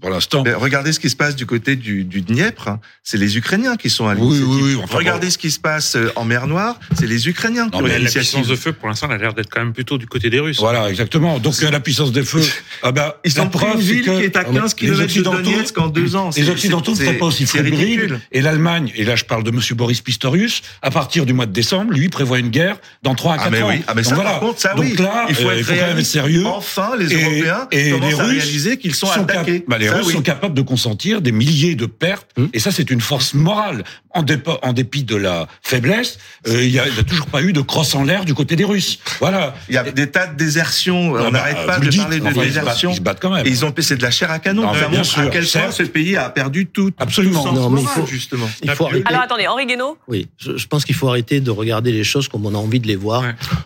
pour 0.00 0.10
l'instant. 0.10 0.44
Regardez 0.56 0.92
ce 0.92 1.00
qui 1.00 1.08
se 1.08 1.16
passe 1.16 1.36
du 1.36 1.46
côté 1.46 1.76
du, 1.76 2.04
du 2.04 2.20
Dniepr. 2.20 2.68
Hein. 2.68 2.80
C'est 3.02 3.16
les 3.16 3.38
Ukrainiens 3.38 3.76
qui 3.76 3.90
sont 3.90 4.06
à 4.06 4.14
l'initiative. 4.14 4.48
Oui, 4.48 4.62
oui, 4.62 4.74
oui, 4.74 4.80
enfin, 4.82 4.98
regardez 4.98 5.28
bon. 5.28 5.32
ce 5.32 5.38
qui 5.38 5.50
se 5.50 5.58
passe 5.58 5.96
euh, 5.96 6.12
en 6.16 6.24
mer 6.24 6.46
Noire. 6.46 6.78
C'est 6.94 7.06
les 7.06 7.28
Ukrainiens 7.28 7.68
qui 7.70 7.76
ont 7.76 7.80
La 7.80 7.98
puissance 7.98 8.46
de 8.46 8.56
feu, 8.56 8.72
pour 8.72 8.88
l'instant, 8.88 9.06
elle 9.08 9.16
a 9.16 9.18
l'air 9.18 9.34
d'être 9.34 9.50
quand 9.50 9.60
même 9.60 9.72
plutôt 9.72 9.98
du 9.98 10.06
côté 10.06 10.30
des 10.30 10.40
Russes. 10.40 10.58
Voilà, 10.58 10.90
exactement. 10.90 11.38
Donc 11.38 11.60
la 11.60 11.80
puissance 11.80 12.12
des 12.12 12.22
feux. 12.22 12.44
Ah 12.82 12.92
bah, 12.92 13.20
Ils 13.24 13.40
ont 13.40 13.48
pris 13.48 13.66
une 13.74 13.80
ville 13.80 14.04
qui 14.04 14.10
est 14.10 14.36
à 14.36 14.44
15 14.44 14.74
km 14.74 15.14
de 15.14 15.22
Donetsk 15.22 15.78
en 15.78 15.88
deux 15.88 16.16
ans. 16.16 16.30
Les 16.36 16.48
Occidentaux 16.50 16.92
ne 16.92 16.96
feraient 16.96 17.14
pas 17.14 17.26
aussi 17.26 17.46
fébrile. 17.46 18.20
Et 18.32 18.40
l'Allemagne, 18.40 18.92
et 18.96 19.04
là 19.04 19.16
je 19.16 19.24
parle 19.24 19.44
de 19.44 19.50
Monsieur 19.50 19.74
Boris 19.74 20.00
Pistorius, 20.00 20.62
à 20.82 20.90
partir 20.90 21.26
du 21.26 21.32
mois 21.32 21.46
de 21.46 21.52
décembre, 21.52 21.92
lui 21.92 22.08
prévoit 22.08 22.38
une 22.38 22.50
guerre 22.50 22.76
dans 23.02 23.14
3 23.14 23.34
à 23.34 23.38
4 23.38 23.46
ah, 23.46 23.64
ans. 23.64 23.68
Oui. 23.68 23.82
Ah 23.86 23.92
mais 23.94 24.02
ça, 24.02 24.14
voilà. 24.14 24.30
par 24.30 24.40
contre, 24.40 24.60
ça 24.60 24.74
Donc 24.74 24.84
oui. 24.84 24.96
là, 24.98 25.26
il 25.28 25.34
faut 25.34 25.48
euh, 25.48 25.52
être 25.52 25.58
il 25.58 25.64
faut 25.64 25.74
quand 25.74 25.86
même 25.86 25.98
être 25.98 26.04
sérieux. 26.04 26.46
Enfin, 26.46 26.92
les 26.98 27.06
Européens 27.06 27.68
et, 27.70 27.88
et 27.88 27.90
commencent 27.92 28.12
les 28.12 28.20
à 28.20 28.24
Russes 28.24 28.42
réaliser 28.42 28.76
qu'ils 28.76 28.94
sont, 28.94 29.06
sont 29.06 29.20
attaqués. 29.20 29.64
Bah, 29.66 29.78
les 29.78 29.88
Russes 29.98 30.06
oui. 30.08 30.12
sont 30.14 30.22
capables 30.22 30.54
de 30.54 30.62
consentir 30.62 31.20
des 31.22 31.32
milliers 31.32 31.74
de 31.74 31.86
pertes, 31.86 32.28
Hum. 32.36 32.48
et 32.52 32.58
ça 32.58 32.70
c'est 32.70 32.90
une 32.90 33.00
force 33.00 33.34
morale. 33.34 33.84
En, 34.14 34.24
en 34.62 34.72
dépit 34.72 35.04
de 35.04 35.16
la 35.16 35.46
faiblesse, 35.62 36.18
euh, 36.46 36.64
il 36.64 36.72
n'y 36.72 36.78
a, 36.78 36.84
toujours 37.06 37.26
pas 37.26 37.42
eu 37.42 37.52
de 37.52 37.60
crosse 37.60 37.94
en 37.94 38.04
l'air 38.04 38.24
du 38.24 38.34
côté 38.34 38.56
des 38.56 38.64
Russes. 38.64 38.98
Voilà. 39.20 39.54
Il 39.68 39.74
y 39.74 39.78
a 39.78 39.82
des 39.84 40.10
tas 40.10 40.26
de 40.26 40.36
désertions. 40.36 41.12
on 41.12 41.30
n'arrête 41.30 41.66
pas 41.66 41.78
de 41.78 41.96
parler 41.96 42.20
de 42.20 42.40
désertion. 42.40 42.90
Ils 42.92 42.96
se 42.96 43.00
battent 43.00 43.20
quand 43.20 43.30
même. 43.30 43.46
Et 43.46 43.50
ils 43.50 43.64
ont 43.64 43.72
c'est 43.78 43.96
de 43.96 44.02
la 44.02 44.10
chair 44.10 44.30
à 44.30 44.38
canon. 44.38 44.72
ça 44.72 44.88
montre 44.88 45.18
à 45.18 45.26
quel 45.26 45.46
point 45.46 45.70
ce 45.70 45.82
pays 45.82 46.16
a 46.16 46.30
perdu 46.30 46.66
tout. 46.66 46.90
Absolument. 46.98 47.52
non, 47.52 47.70
mais 47.70 47.82
il 47.82 47.86
faut 47.86 48.06
justement. 48.06 48.48
Il 48.62 48.70
faut 48.70 48.86
arrêter. 48.86 49.04
Alors 49.06 49.22
attendez, 49.22 49.46
Henri 49.46 49.66
Guénaud. 49.66 49.98
Oui, 50.08 50.28
je, 50.38 50.66
pense 50.66 50.84
qu'il 50.84 50.94
faut 50.94 51.08
arrêter 51.08 51.40
de 51.40 51.50
regarder 51.50 51.92
les 51.92 52.04
choses 52.04 52.28
comme 52.28 52.46
on 52.46 52.54
a 52.54 52.58
envie 52.58 52.80
de 52.80 52.86
les 52.86 52.96
voir. 52.96 53.24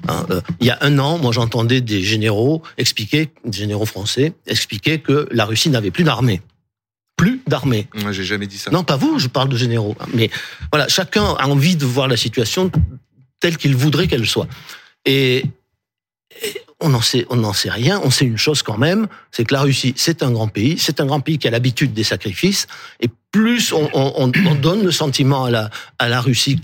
Hein, 0.09 0.27
euh, 0.31 0.41
il 0.61 0.67
y 0.67 0.71
a 0.71 0.79
un 0.81 0.99
an, 0.99 1.19
moi 1.19 1.33
j'entendais 1.33 1.81
des 1.81 2.03
généraux 2.03 2.63
expliquer, 2.77 3.31
des 3.45 3.59
généraux 3.59 3.87
français 3.87 4.33
expliquer 4.47 4.99
que 4.99 5.29
la 5.31 5.45
Russie 5.45 5.71
n'avait 5.71 5.91
plus 5.91 6.05
d'armée 6.05 6.41
plus 7.19 7.43
d'armée. 7.47 7.89
Moi, 7.95 8.13
j'ai 8.13 8.25
jamais 8.25 8.47
dit 8.47 8.57
ça. 8.57 8.71
Non, 8.71 8.85
pas 8.85 8.97
vous, 8.97 9.19
je 9.19 9.29
parle 9.29 9.51
de 9.51 9.57
généraux. 9.57 9.97
Mais 10.15 10.31
voilà, 10.73 10.89
chacun 10.89 11.35
a 11.35 11.47
envie 11.47 11.77
de 11.77 11.85
voir 11.85 12.09
la 12.09 12.17
situation 12.17 12.71
telle 13.41 13.59
qu'il 13.59 13.77
voudrait 13.77 14.07
qu'elle 14.07 14.27
soit. 14.27 14.49
Et, 15.05 15.45
on 16.81 16.91
n'en 16.91 17.01
sait, 17.01 17.27
on 17.29 17.37
n'en 17.37 17.53
sait 17.53 17.71
rien. 17.71 18.01
On 18.05 18.11
sait 18.11 18.25
une 18.25 18.39
chose 18.39 18.63
quand 18.63 18.79
même, 18.79 19.09
c'est 19.33 19.45
que 19.45 19.53
la 19.53 19.63
Russie, 19.63 19.95
c'est 19.97 20.23
un 20.23 20.31
grand 20.31 20.47
pays, 20.47 20.79
c'est 20.79 21.01
un 21.01 21.07
grand 21.07 21.19
pays 21.21 21.39
qui 21.39 21.49
a 21.49 21.51
l'habitude 21.51 21.93
des 21.93 22.05
sacrifices. 22.05 22.69
Et 23.01 23.09
plus 23.33 23.73
on, 23.73 23.91
on, 23.93 24.31
on 24.47 24.55
donne 24.55 24.85
le 24.85 24.93
sentiment 24.93 25.45
à 25.47 25.51
la, 25.51 25.71
à 25.99 26.09
la 26.09 26.21
Russie 26.21 26.61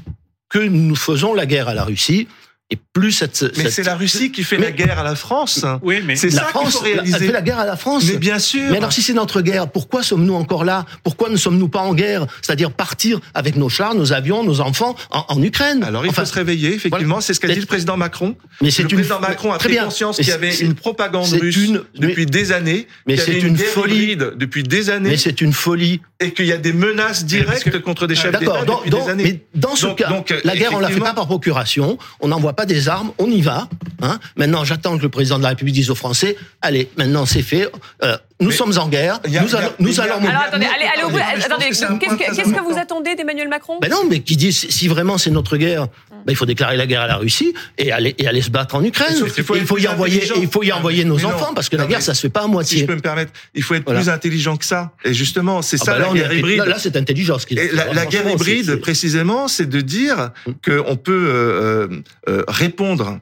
que 0.48 0.60
nous 0.60 0.94
faisons 0.94 1.34
la 1.34 1.46
guerre 1.46 1.66
à 1.66 1.74
la 1.74 1.82
Russie, 1.82 2.28
et 2.74 2.78
plus 2.92 3.12
cette, 3.12 3.56
mais 3.56 3.70
c'est 3.70 3.84
la 3.84 3.94
Russie 3.94 4.32
qui 4.32 4.42
fait 4.42 4.56
la 4.56 4.72
guerre 4.72 4.98
à 4.98 5.04
la 5.04 5.14
France. 5.14 5.64
Oui, 5.82 6.02
mais 6.04 6.16
c'est 6.16 6.30
ça 6.30 6.48
qu'il 6.52 6.70
faut 6.70 6.80
réaliser. 6.80 7.16
Elle 7.20 7.26
fait 7.26 7.32
la 7.32 7.42
guerre 7.42 7.60
à 7.60 7.64
la 7.64 7.76
France. 7.76 8.04
Mais 8.08 8.16
bien 8.16 8.40
sûr. 8.40 8.70
Mais 8.70 8.78
alors 8.78 8.92
si 8.92 9.00
c'est 9.00 9.12
notre 9.12 9.42
guerre, 9.42 9.68
pourquoi 9.68 10.02
sommes-nous 10.02 10.34
encore 10.34 10.64
là? 10.64 10.84
Pourquoi 11.04 11.28
ne 11.28 11.36
sommes-nous 11.36 11.68
pas 11.68 11.80
en 11.80 11.94
guerre? 11.94 12.26
C'est-à-dire 12.42 12.72
partir 12.72 13.20
avec 13.32 13.54
nos 13.54 13.68
chars, 13.68 13.94
nos 13.94 14.12
avions, 14.12 14.42
nos 14.42 14.60
enfants 14.60 14.96
en, 15.10 15.24
en 15.28 15.42
Ukraine. 15.42 15.84
Alors 15.84 16.04
il 16.04 16.12
faut 16.12 16.24
se 16.24 16.34
réveiller. 16.34 16.74
Effectivement, 16.74 17.20
c'est 17.20 17.34
ce 17.34 17.40
qu'a 17.40 17.48
dit 17.48 17.60
le 17.60 17.66
président 17.66 17.96
Macron. 17.96 18.34
Mais 18.60 18.72
c'est 18.72 18.82
le 18.82 18.88
président 18.88 19.20
Macron 19.20 19.52
a 19.52 19.58
pris 19.58 19.76
conscience 19.76 20.16
qu'il 20.16 20.28
y 20.28 20.32
avait 20.32 20.56
une 20.56 20.74
propagande 20.74 21.32
russe 21.32 21.56
une, 21.56 21.82
depuis 21.94 22.26
des 22.26 22.50
années. 22.50 22.88
Mais 23.06 23.16
c'est 23.16 23.38
une, 23.38 23.48
une 23.48 23.56
folie 23.58 24.16
depuis 24.16 24.64
des 24.64 24.90
années. 24.90 25.10
Mais 25.10 25.16
c'est 25.16 25.40
une 25.40 25.52
folie. 25.52 26.00
Et 26.18 26.32
qu'il 26.32 26.46
y 26.46 26.52
a 26.52 26.56
des 26.56 26.72
menaces 26.72 27.24
directes 27.24 27.80
contre 27.82 28.06
des 28.06 28.16
chefs 28.16 28.36
d'État 28.36 28.64
depuis 28.64 28.90
des 28.90 29.08
années. 29.08 29.24
Mais 29.24 29.40
dans 29.54 29.76
ce 29.76 29.86
cas, 29.88 30.10
la 30.42 30.56
guerre 30.56 30.72
on 30.72 30.80
la 30.80 30.88
fait 30.88 31.00
pas 31.00 31.14
par 31.14 31.26
procuration. 31.26 31.98
On 32.20 32.28
n'envoie 32.28 32.54
pas 32.54 32.63
des 32.64 32.88
armes, 32.88 33.12
on 33.18 33.30
y 33.30 33.40
va. 33.40 33.68
Hein. 34.02 34.18
Maintenant, 34.36 34.64
j'attends 34.64 34.96
que 34.96 35.02
le 35.02 35.08
président 35.08 35.38
de 35.38 35.42
la 35.42 35.50
République 35.50 35.74
dise 35.74 35.90
aux 35.90 35.94
Français 35.94 36.36
allez, 36.62 36.90
maintenant 36.96 37.26
c'est 37.26 37.42
fait. 37.42 37.70
Euh, 38.02 38.16
nous 38.40 38.50
sommes 38.50 38.76
en 38.78 38.88
guerre. 38.88 39.20
nous, 39.24 39.54
allons, 39.54 39.72
nous 39.78 40.00
allons. 40.00 40.18
Alors 40.26 40.42
attendez, 40.42 40.66
allez, 40.66 40.86
allez 40.92 41.04
au 41.04 41.10
bout. 41.10 41.18
Attendez, 41.18 41.66
qu'est-ce 41.66 42.52
que, 42.52 42.62
vous 42.62 42.78
attendez 42.78 43.14
d'Emmanuel 43.14 43.48
Macron? 43.48 43.78
Ben 43.80 43.90
non, 43.90 44.04
mais 44.08 44.20
qui 44.20 44.36
dit 44.36 44.52
si 44.52 44.88
vraiment 44.88 45.18
c'est 45.18 45.30
notre 45.30 45.56
guerre, 45.56 45.88
ben 46.10 46.32
il 46.32 46.36
faut 46.36 46.46
déclarer 46.46 46.76
la 46.76 46.86
guerre 46.86 47.02
à 47.02 47.06
la 47.06 47.16
Russie 47.16 47.54
et 47.78 47.92
aller 47.92 48.14
et 48.18 48.26
aller 48.26 48.42
se 48.42 48.50
battre 48.50 48.74
en 48.74 48.82
Ukraine. 48.82 49.14
Il 49.36 49.44
faut, 49.44 49.54
il 49.54 49.66
faut 49.66 49.78
y 49.78 49.86
envoyer, 49.86 50.24
il 50.36 50.48
faut 50.48 50.62
y 50.62 50.72
envoyer 50.72 51.04
nos 51.04 51.24
enfants 51.24 51.54
parce 51.54 51.68
que 51.68 51.76
la 51.76 51.86
guerre 51.86 52.02
ça 52.02 52.14
se 52.14 52.22
fait 52.22 52.28
pas 52.28 52.42
à 52.42 52.46
moitié. 52.46 52.78
Si 52.78 52.82
je 52.82 52.86
peux 52.86 52.96
me 52.96 53.00
permettre, 53.00 53.32
il 53.54 53.62
faut 53.62 53.74
être 53.74 53.84
plus 53.84 54.08
intelligent 54.08 54.56
que 54.56 54.64
ça. 54.64 54.92
Et 55.04 55.14
justement, 55.14 55.62
c'est 55.62 55.78
ah 55.82 55.84
ça 55.84 55.92
bah 55.92 56.06
la 56.08 56.12
guerre 56.12 56.32
hybride. 56.32 56.64
Là, 56.64 56.78
c'est 56.78 56.96
intelligent 56.96 57.38
ce 57.38 57.46
qu'il 57.46 57.58
La, 57.58 58.06
guerre 58.06 58.28
hybride, 58.30 58.76
précisément, 58.80 59.48
c'est 59.48 59.66
de 59.66 59.80
dire 59.80 60.30
mm. 60.46 60.52
qu'on 60.64 60.96
peut 60.96 61.26
euh, 61.28 61.88
euh, 62.28 62.44
répondre 62.48 63.20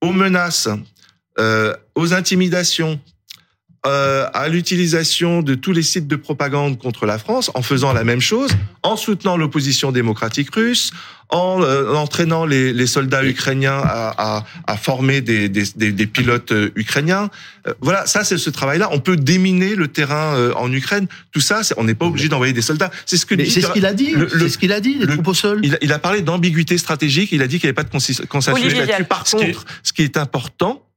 aux 0.00 0.12
menaces, 0.12 0.68
euh, 1.38 1.74
aux 1.94 2.12
intimidations, 2.12 3.00
euh, 3.88 4.26
à 4.34 4.48
l'utilisation 4.48 5.42
de 5.42 5.54
tous 5.54 5.72
les 5.72 5.82
sites 5.82 6.06
de 6.06 6.16
propagande 6.16 6.78
contre 6.78 7.06
la 7.06 7.18
France 7.18 7.50
en 7.54 7.62
faisant 7.62 7.92
la 7.92 8.04
même 8.04 8.20
chose, 8.20 8.50
en 8.82 8.96
soutenant 8.96 9.36
l'opposition 9.36 9.92
démocratique 9.92 10.54
russe, 10.54 10.92
en 11.30 11.62
euh, 11.62 11.94
entraînant 11.94 12.46
les, 12.46 12.72
les, 12.72 12.86
soldats 12.86 13.24
ukrainiens 13.24 13.78
à, 13.82 14.14
à, 14.16 14.44
à 14.66 14.76
former 14.76 15.20
des, 15.20 15.48
des, 15.48 15.92
des, 15.92 16.06
pilotes 16.06 16.52
euh, 16.52 16.70
ukrainiens. 16.74 17.28
Euh, 17.66 17.74
voilà, 17.80 18.06
ça 18.06 18.24
c'est 18.24 18.38
ce 18.38 18.50
travail-là. 18.50 18.88
On 18.92 19.00
peut 19.00 19.16
déminer 19.16 19.74
le 19.74 19.88
terrain 19.88 20.52
en 20.56 20.72
Ukraine. 20.72 21.06
Tout 21.32 21.40
ça, 21.40 21.60
on 21.76 21.84
n'est 21.84 21.94
pas 21.94 22.06
obligé 22.06 22.28
d'envoyer 22.28 22.52
des 22.52 22.62
soldats. 22.62 22.90
C'est 23.04 23.16
ce 23.16 23.26
que 23.26 23.34
c'est 23.44 23.60
ce 23.60 23.72
qu'il 23.72 23.86
a 23.86 23.92
dit. 23.92 24.14
C'est 24.38 24.48
ce 24.48 24.58
qu'il 24.58 24.72
a 24.72 24.80
dit. 24.80 24.94
Les 24.94 25.06
troupes 25.06 25.28
au 25.28 25.34
sol. 25.34 25.60
Il 25.62 25.74
a, 25.74 25.78
il 25.82 25.92
a 25.92 25.98
parlé 25.98 26.22
d'ambiguïté 26.22 26.78
stratégique. 26.78 27.30
Il 27.32 27.42
a 27.42 27.46
dit 27.46 27.58
qu'il 27.58 27.66
n'y 27.66 27.70
avait 27.70 27.74
pas 27.74 27.84
de 27.84 28.26
consensus 28.26 28.74
là-dessus. 28.74 29.04
Par 29.04 29.24
contre, 29.24 29.64
ce 29.82 29.92
qui 29.92 30.02
est 30.02 30.16
important, 30.16 30.87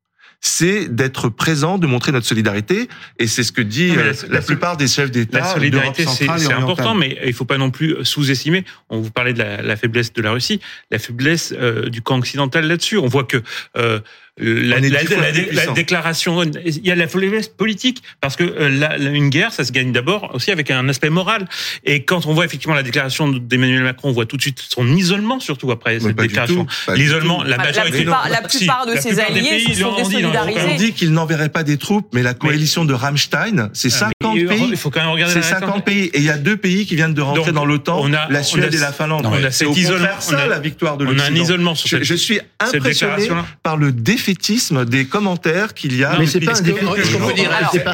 c'est 0.41 0.93
d'être 0.93 1.29
présent, 1.29 1.77
de 1.77 1.85
montrer 1.85 2.11
notre 2.11 2.25
solidarité. 2.25 2.89
Et 3.19 3.27
c'est 3.27 3.43
ce 3.43 3.51
que 3.51 3.61
dit 3.61 3.93
euh, 3.95 4.13
la, 4.29 4.41
plupart 4.41 4.75
des 4.75 4.87
chefs 4.87 5.11
d'État. 5.11 5.39
La 5.39 5.53
solidarité, 5.53 6.05
c'est 6.07 6.27
important, 6.51 6.95
mais 6.95 7.17
il 7.21 7.27
ne 7.27 7.33
faut 7.33 7.45
pas 7.45 7.59
non 7.59 7.69
plus 7.69 8.03
sous-estimer. 8.03 8.65
On 8.89 8.99
vous 8.99 9.11
parlait 9.11 9.33
de 9.33 9.39
la, 9.39 9.61
la, 9.61 9.75
faiblesse 9.77 10.11
de 10.11 10.21
la 10.21 10.31
Russie, 10.31 10.59
la 10.89 10.97
faiblesse 10.97 11.53
euh, 11.55 11.89
du 11.89 12.01
camp 12.01 12.17
occidental 12.17 12.67
là-dessus. 12.67 12.97
On 12.97 13.07
voit 13.07 13.23
que 13.23 13.37
euh, 13.77 13.99
la, 14.41 14.79
la, 14.79 15.67
déclaration, 15.73 16.43
il 16.43 16.85
y 16.85 16.91
a 16.91 16.95
la 16.95 17.07
faiblesse 17.07 17.47
politique 17.47 18.01
parce 18.19 18.35
que 18.35 18.43
euh, 18.43 19.13
une 19.13 19.29
guerre, 19.29 19.53
ça 19.53 19.63
se 19.63 19.71
gagne 19.71 19.91
d'abord 19.91 20.31
aussi 20.33 20.51
avec 20.51 20.71
un 20.71 20.89
aspect 20.89 21.09
moral. 21.09 21.47
Et 21.85 22.03
quand 22.03 22.25
on 22.25 22.33
voit 22.33 22.45
effectivement 22.45 22.75
la 22.75 22.83
déclaration 22.83 23.29
d'Emmanuel 23.29 23.83
Macron, 23.83 24.09
on 24.09 24.13
voit 24.13 24.25
tout 24.25 24.37
de 24.37 24.41
suite 24.41 24.61
son 24.67 24.87
isolement, 24.87 25.39
surtout 25.39 25.71
après 25.71 25.99
cette 25.99 26.15
déclaration. 26.15 26.65
L'isolement, 26.95 27.43
la 27.43 27.57
majorité, 27.57 28.03
la 28.03 28.41
plupart, 28.41 28.85
de 28.87 28.95
ses 28.99 29.19
alliés 29.19 29.59
se 29.59 29.81
sont 29.81 29.95
désolidarisés. 29.95 30.59
On 30.71 30.75
dit 30.75 30.93
qu'il 30.93 31.11
n'enverrait 31.11 31.49
pas 31.49 31.63
des 31.63 31.77
troupes, 31.77 32.07
mais 32.13 32.23
la 32.23 32.33
coalition 32.33 32.85
de 32.85 32.93
Rammstein, 32.93 33.69
c'est 33.73 33.89
50 33.89 34.13
ah, 34.23 34.27
pays. 34.31 34.67
Il 34.71 34.77
faut 34.77 34.89
quand 34.89 35.01
même 35.01 35.09
regarder. 35.09 35.33
C'est 35.33 35.41
50 35.41 35.85
pays, 35.85 36.05
et 36.05 36.17
il 36.17 36.23
y 36.23 36.29
a 36.29 36.37
deux 36.37 36.57
pays 36.57 36.85
qui 36.85 36.95
viennent 36.95 37.13
de 37.13 37.21
rentrer 37.21 37.51
dans 37.51 37.65
l'OTAN, 37.65 38.07
la 38.07 38.43
Suède 38.43 38.73
et 38.73 38.77
la 38.77 38.91
Finlande. 38.91 39.27
C'est 39.51 39.65
au 39.65 39.73
contraire 39.73 40.21
ça 40.21 40.47
la 40.47 40.59
victoire 40.59 40.97
de 40.97 41.05
l'Occident. 41.05 41.23
On 41.23 41.27
a 41.27 41.31
un 41.31 41.41
isolement 41.41 41.75
sur 41.75 41.89
cette 41.89 42.03
Je 42.03 42.15
suis 42.15 42.39
impressionné 42.59 43.29
par 43.63 43.77
le 43.77 43.91
défi 43.91 44.30
défaitisme 44.31 44.85
des 44.85 45.05
commentaires 45.05 45.73
qu'il 45.73 45.95
y 45.95 46.03
a. 46.03 46.17
mais 46.17 46.25
c'est 46.25 46.39
pas 46.39 46.57
un 46.57 46.61
défaitisme. 46.61 46.95
Est-ce 46.97 47.17
qu'on 47.17 47.27
peut 47.27 47.33
dire, 47.33 47.51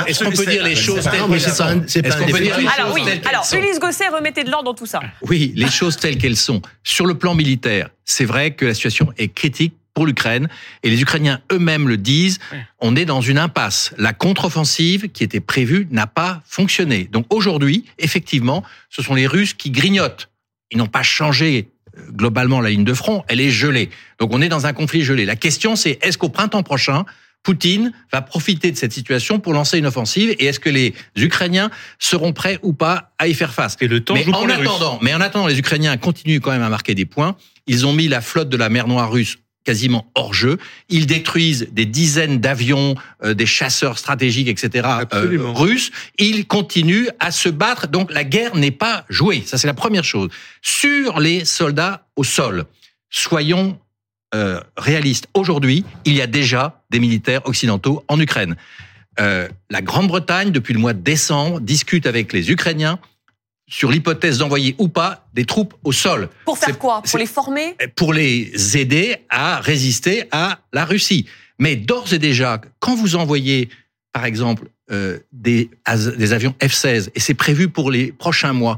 est-ce 0.08 0.24
qu'on 0.24 0.32
peut 0.32 0.46
dire 0.46 0.64
les 0.64 0.76
choses 0.76 1.04
telles 1.04 1.28
qu'elles 1.28 1.42
sont? 1.42 1.84
C'est 1.88 2.02
pas 2.02 2.16
un 2.16 2.82
Alors 2.82 2.94
oui, 2.94 3.04
alors 3.30 3.46
Ulysse 3.54 3.80
Gosset, 3.80 4.10
remettez 4.10 4.44
de 4.44 4.52
l'ordre 4.52 4.66
dans 4.66 4.74
tout 4.74 4.86
ça. 4.86 5.00
Oui, 5.24 5.54
les 5.56 5.70
choses 5.70 5.98
telles 5.98 6.18
qu'elles 6.18 6.38
sont. 6.38 6.62
Sur 6.84 7.06
le 7.06 7.16
plan 7.16 7.36
militaire, 7.36 7.90
c'est 8.06 8.26
vrai 8.26 8.52
que 8.52 8.66
la 8.66 8.74
situation 8.74 9.12
est 9.18 9.30
critique 9.30 9.74
pour 9.94 10.06
l'Ukraine. 10.06 10.48
Et 10.84 10.92
les 10.92 11.02
Ukrainiens 11.02 11.42
eux-mêmes 11.52 11.90
le 11.90 11.98
disent, 11.98 12.38
on 12.80 12.96
est 12.96 13.06
dans 13.06 13.22
une 13.22 13.40
impasse. 13.40 13.96
La 13.98 14.14
contre-offensive 14.14 15.10
qui 15.10 15.24
était 15.24 15.40
prévue 15.40 15.88
n'a 15.90 16.06
pas 16.06 16.44
fonctionné. 16.46 17.10
Donc 17.12 17.26
aujourd'hui, 17.32 17.86
effectivement, 17.98 18.64
ce 18.90 19.02
sont 19.02 19.16
les 19.16 19.26
Russes 19.26 19.56
qui 19.56 19.72
grignotent. 19.72 20.30
Ils 20.70 20.78
n'ont 20.78 20.86
pas 20.86 21.02
changé 21.02 21.70
globalement 22.12 22.62
la 22.62 22.70
ligne 22.70 22.84
de 22.84 22.94
front, 22.94 23.24
elle 23.28 23.42
est 23.42 23.50
gelée. 23.50 23.90
Donc 24.20 24.34
on 24.34 24.42
est 24.42 24.50
dans 24.50 24.66
un 24.66 24.74
conflit 24.74 25.04
gelé. 25.04 25.26
La 25.26 25.36
question 25.36 25.76
c'est 25.76 26.00
est-ce 26.02 26.18
qu'au 26.18 26.30
printemps 26.30 26.64
prochain, 26.64 27.06
Poutine 27.44 27.94
va 28.12 28.22
profiter 28.22 28.72
de 28.72 28.78
cette 28.78 28.92
situation 28.92 29.40
pour 29.40 29.54
lancer 29.54 29.78
une 29.78 29.86
offensive 29.86 30.36
et 30.38 30.46
est-ce 30.46 30.60
que 30.60 30.70
les 30.70 30.94
Ukrainiens 31.16 31.70
seront 31.98 32.34
prêts 32.34 32.60
ou 32.62 32.74
pas 32.74 33.14
à 33.20 33.28
y 33.28 33.34
faire 33.34 33.54
face? 33.54 33.78
Et 33.80 33.88
le 33.88 34.04
temps 34.04 34.16
mais 34.16 34.28
en 34.28 34.50
attendant, 34.50 35.00
mais 35.02 35.14
en 35.14 35.22
attendant, 35.22 35.48
les 35.48 35.58
Ukrainiens 35.58 35.96
continuent 35.98 36.40
quand 36.40 36.52
même 36.52 36.64
à 36.64 36.70
marquer 36.70 36.94
des 36.94 37.06
points. 37.06 37.38
Ils 37.66 37.86
ont 37.86 37.94
mis 37.94 38.08
la 38.08 38.22
flotte 38.22 38.50
de 38.50 38.58
la 38.58 38.70
mer 38.70 38.88
Noire 38.88 39.12
russe 39.12 39.38
quasiment 39.68 40.10
hors 40.16 40.34
jeu. 40.34 40.58
Ils 40.88 41.08
détruisent 41.08 41.68
des 41.74 41.86
dizaines 41.86 42.40
d'avions, 42.40 42.96
euh, 43.22 43.34
des 43.34 43.46
chasseurs 43.46 44.00
stratégiques, 44.00 44.48
etc. 44.48 44.88
Euh, 45.14 45.38
russes. 45.54 45.92
Ils 46.18 46.48
continuent 46.48 47.10
à 47.20 47.32
se 47.32 47.50
battre. 47.50 47.88
Donc 47.90 48.14
la 48.14 48.24
guerre 48.24 48.56
n'est 48.56 48.72
pas 48.72 49.04
jouée. 49.10 49.44
Ça 49.46 49.58
c'est 49.58 49.68
la 49.68 49.74
première 49.74 50.06
chose. 50.06 50.30
Sur 50.62 51.20
les 51.20 51.44
soldats 51.44 52.08
au 52.16 52.24
sol, 52.24 52.64
soyons 53.10 53.78
euh, 54.34 54.62
réalistes. 54.78 55.28
Aujourd'hui, 55.34 55.84
il 56.06 56.16
y 56.16 56.22
a 56.22 56.28
déjà 56.28 56.82
des 56.90 57.02
militaires 57.02 57.42
occidentaux 57.46 58.06
en 58.08 58.20
Ukraine. 58.22 58.56
la 59.20 59.82
Grande-Bretagne, 59.82 60.52
depuis 60.52 60.74
le 60.74 60.80
mois 60.80 60.94
de 60.94 61.02
décembre, 61.02 61.60
discute 61.60 62.06
avec 62.06 62.32
les 62.32 62.52
Ukrainiens 62.52 63.00
sur 63.68 63.92
l'hypothèse 63.92 64.38
d'envoyer 64.38 64.76
ou 64.78 64.88
pas 64.88 65.28
des 65.34 65.46
troupes 65.46 65.74
au 65.84 65.92
sol. 65.92 66.30
Pour 66.46 66.58
faire 66.58 66.80
quoi? 66.80 67.02
Pour 67.02 67.20
les 67.20 67.26
former? 67.26 67.76
Pour 67.96 68.14
les 68.14 68.78
aider 68.78 69.18
à 69.30 69.60
résister 69.60 70.24
à 70.32 70.60
la 70.72 70.86
Russie. 70.86 71.26
Mais 71.60 71.76
d'ores 71.76 72.14
et 72.14 72.20
déjà, 72.20 72.62
quand 72.80 72.96
vous 72.96 73.16
envoyez, 73.16 73.70
par 74.14 74.26
exemple, 74.26 74.70
euh, 74.90 75.20
des, 75.34 75.70
des 76.18 76.34
avions 76.34 76.56
F-16, 76.62 77.10
et 77.14 77.20
c'est 77.20 77.34
prévu 77.34 77.68
pour 77.68 77.92
les 77.92 78.12
prochains 78.12 78.54
mois, 78.54 78.78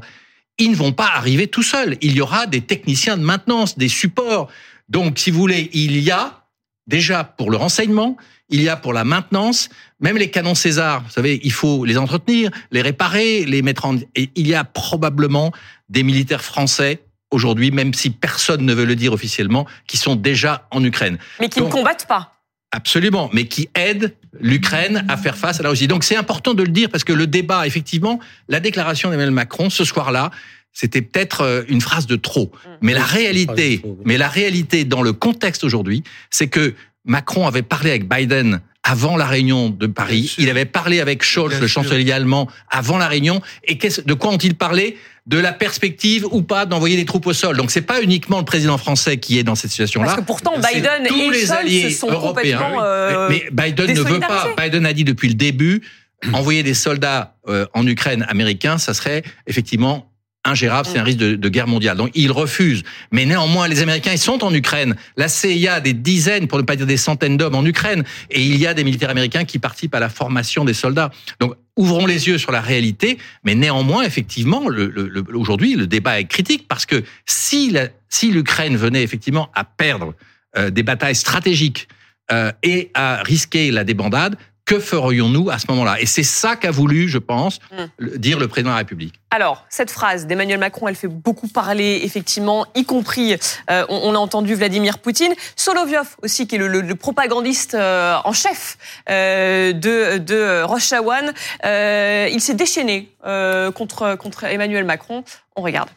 ils 0.58 0.70
ne 0.70 0.76
vont 0.76 0.92
pas 0.92 1.10
arriver 1.14 1.46
tout 1.46 1.62
seuls. 1.62 1.96
Il 2.00 2.12
y 2.12 2.20
aura 2.20 2.46
des 2.46 2.60
techniciens 2.60 3.16
de 3.16 3.22
maintenance, 3.22 3.78
des 3.78 3.88
supports. 3.88 4.50
Donc, 4.88 5.18
si 5.18 5.30
vous 5.30 5.38
voulez, 5.38 5.70
il 5.72 6.00
y 6.00 6.10
a 6.10 6.46
déjà 6.86 7.22
pour 7.22 7.50
le 7.50 7.56
renseignement, 7.56 8.16
il 8.50 8.62
y 8.62 8.68
a 8.68 8.76
pour 8.76 8.92
la 8.92 9.04
maintenance, 9.04 9.68
même 10.00 10.16
les 10.16 10.30
canons 10.30 10.54
César, 10.54 11.02
vous 11.02 11.10
savez, 11.10 11.40
il 11.42 11.52
faut 11.52 11.84
les 11.84 11.96
entretenir, 11.96 12.50
les 12.70 12.82
réparer, 12.82 13.44
les 13.44 13.62
mettre 13.62 13.84
en... 13.86 13.96
Et 14.14 14.30
il 14.34 14.46
y 14.46 14.54
a 14.54 14.64
probablement 14.64 15.52
des 15.88 16.02
militaires 16.02 16.42
français 16.42 17.02
aujourd'hui, 17.30 17.70
même 17.70 17.94
si 17.94 18.10
personne 18.10 18.64
ne 18.64 18.74
veut 18.74 18.84
le 18.84 18.96
dire 18.96 19.12
officiellement, 19.12 19.66
qui 19.86 19.96
sont 19.96 20.16
déjà 20.16 20.66
en 20.70 20.82
Ukraine. 20.82 21.18
Mais 21.38 21.48
qui 21.48 21.60
ne 21.60 21.68
combattent 21.68 22.06
pas. 22.06 22.34
Absolument, 22.72 23.30
mais 23.32 23.46
qui 23.46 23.68
aident 23.74 24.14
l'Ukraine 24.38 25.04
à 25.08 25.16
faire 25.16 25.36
face 25.36 25.58
à 25.58 25.62
la 25.62 25.70
Russie. 25.70 25.88
Donc 25.88 26.04
c'est 26.04 26.16
important 26.16 26.54
de 26.54 26.62
le 26.62 26.68
dire 26.68 26.88
parce 26.88 27.02
que 27.02 27.12
le 27.12 27.26
débat, 27.26 27.66
effectivement, 27.66 28.20
la 28.48 28.60
déclaration 28.60 29.10
d'Emmanuel 29.10 29.32
Macron 29.32 29.70
ce 29.70 29.84
soir-là, 29.84 30.30
c'était 30.72 31.02
peut-être 31.02 31.40
euh, 31.40 31.62
une 31.68 31.80
phrase 31.80 32.06
de 32.06 32.14
trop. 32.14 32.52
Mm. 32.54 32.68
Mais 32.82 32.94
la 32.94 33.02
réalité, 33.02 33.82
mais 34.04 34.18
la 34.18 34.28
réalité 34.28 34.84
dans 34.84 35.02
le 35.02 35.12
contexte 35.12 35.64
aujourd'hui, 35.64 36.04
c'est 36.30 36.46
que 36.46 36.74
Macron 37.04 37.46
avait 37.46 37.62
parlé 37.62 37.90
avec 37.90 38.08
Biden 38.08 38.60
avant 38.82 39.16
la 39.16 39.26
réunion 39.26 39.68
de 39.68 39.86
Paris. 39.86 40.34
Il 40.38 40.48
avait 40.48 40.64
parlé 40.64 41.00
avec 41.00 41.22
Scholz, 41.22 41.60
le 41.60 41.66
chancelier 41.66 42.12
allemand, 42.12 42.48
avant 42.70 42.98
la 42.98 43.08
réunion. 43.08 43.42
Et 43.64 43.74
de 43.76 44.14
quoi 44.14 44.30
ont-ils 44.30 44.54
parlé? 44.54 44.96
De 45.26 45.38
la 45.38 45.52
perspective 45.52 46.26
ou 46.30 46.42
pas 46.42 46.64
d'envoyer 46.64 46.96
des 46.96 47.04
troupes 47.04 47.26
au 47.26 47.32
sol? 47.32 47.56
Donc 47.56 47.70
c'est 47.70 47.82
pas 47.82 48.02
uniquement 48.02 48.38
le 48.38 48.44
président 48.44 48.78
français 48.78 49.18
qui 49.18 49.38
est 49.38 49.42
dans 49.42 49.54
cette 49.54 49.70
situation-là. 49.70 50.06
Parce 50.06 50.20
que 50.20 50.24
pourtant 50.24 50.54
Biden 50.56 51.06
et 51.06 51.30
les 51.30 51.52
alliés 51.52 51.90
sont 51.90 52.10
européens. 52.10 52.72
Euh, 52.82 53.28
mais, 53.28 53.44
Biden 53.52 53.94
ne 53.94 54.00
veut 54.00 54.20
pas. 54.20 54.48
Biden 54.58 54.86
a 54.86 54.92
dit 54.92 55.04
depuis 55.04 55.28
le 55.28 55.34
début 55.34 55.82
envoyer 56.32 56.62
des 56.62 56.74
soldats 56.74 57.36
euh, 57.48 57.66
en 57.74 57.86
Ukraine 57.86 58.26
américains, 58.28 58.78
ça 58.78 58.94
serait 58.94 59.22
effectivement 59.46 60.09
ingérable, 60.44 60.88
c'est 60.90 60.98
un 60.98 61.04
risque 61.04 61.18
de, 61.18 61.48
guerre 61.48 61.66
mondiale. 61.66 61.96
Donc 61.96 62.10
ils 62.14 62.32
refusent. 62.32 62.82
Mais 63.12 63.26
néanmoins, 63.26 63.68
les 63.68 63.82
Américains, 63.82 64.12
ils 64.12 64.18
sont 64.18 64.42
en 64.44 64.52
Ukraine. 64.54 64.96
La 65.16 65.28
CIA 65.28 65.74
a 65.74 65.80
des 65.80 65.92
dizaines, 65.92 66.48
pour 66.48 66.58
ne 66.58 66.62
pas 66.62 66.76
dire 66.76 66.86
des 66.86 66.96
centaines 66.96 67.36
d'hommes 67.36 67.54
en 67.54 67.64
Ukraine, 67.64 68.04
et 68.30 68.42
il 68.42 68.56
y 68.56 68.66
a 68.66 68.74
des 68.74 68.84
militaires 68.84 69.10
américains 69.10 69.44
qui 69.44 69.58
participent 69.58 69.94
à 69.94 70.00
la 70.00 70.08
formation 70.08 70.64
des 70.64 70.74
soldats. 70.74 71.10
Donc 71.40 71.54
ouvrons 71.76 72.06
les 72.06 72.28
yeux 72.28 72.38
sur 72.38 72.52
la 72.52 72.60
réalité, 72.60 73.18
mais 73.44 73.54
néanmoins, 73.54 74.02
effectivement, 74.02 74.68
le, 74.68 75.24
aujourd'hui, 75.34 75.76
le 75.76 75.86
débat 75.86 76.20
est 76.20 76.26
critique 76.26 76.66
parce 76.68 76.86
que 76.86 77.02
si 77.26 77.74
si 78.08 78.30
l'Ukraine 78.30 78.76
venait 78.76 79.02
effectivement 79.02 79.50
à 79.54 79.64
perdre 79.64 80.14
euh, 80.56 80.70
des 80.70 80.82
batailles 80.82 81.14
stratégiques 81.14 81.88
euh, 82.32 82.52
et 82.62 82.90
à 82.94 83.22
risquer 83.22 83.70
la 83.70 83.84
débandade, 83.84 84.36
que 84.70 84.78
ferions-nous 84.78 85.50
à 85.50 85.58
ce 85.58 85.66
moment-là? 85.70 86.00
Et 86.00 86.06
c'est 86.06 86.22
ça 86.22 86.54
qu'a 86.54 86.70
voulu, 86.70 87.08
je 87.08 87.18
pense, 87.18 87.58
mm. 87.72 88.18
dire 88.18 88.38
le 88.38 88.46
président 88.46 88.70
de 88.70 88.74
la 88.74 88.78
République. 88.78 89.20
Alors, 89.32 89.66
cette 89.68 89.90
phrase 89.90 90.28
d'Emmanuel 90.28 90.60
Macron, 90.60 90.86
elle 90.86 90.94
fait 90.94 91.08
beaucoup 91.08 91.48
parler, 91.48 92.02
effectivement, 92.04 92.64
y 92.76 92.84
compris, 92.84 93.34
euh, 93.68 93.84
on, 93.88 94.14
a 94.14 94.18
entendu 94.18 94.54
Vladimir 94.54 95.00
Poutine. 95.00 95.34
Solovyov 95.56 96.14
aussi, 96.22 96.46
qui 96.46 96.54
est 96.54 96.58
le, 96.58 96.94
propagandiste 96.94 97.74
euh, 97.74 98.16
en 98.24 98.32
chef 98.32 98.78
euh, 99.08 99.72
de, 99.72 100.18
de 100.18 100.62
Rochawan, 100.62 101.32
il 101.64 102.40
s'est 102.40 102.54
déchaîné 102.54 103.08
contre, 103.74 104.14
contre 104.14 104.44
Emmanuel 104.44 104.84
Macron. 104.84 105.24
On 105.56 105.62
regarde. 105.62 105.88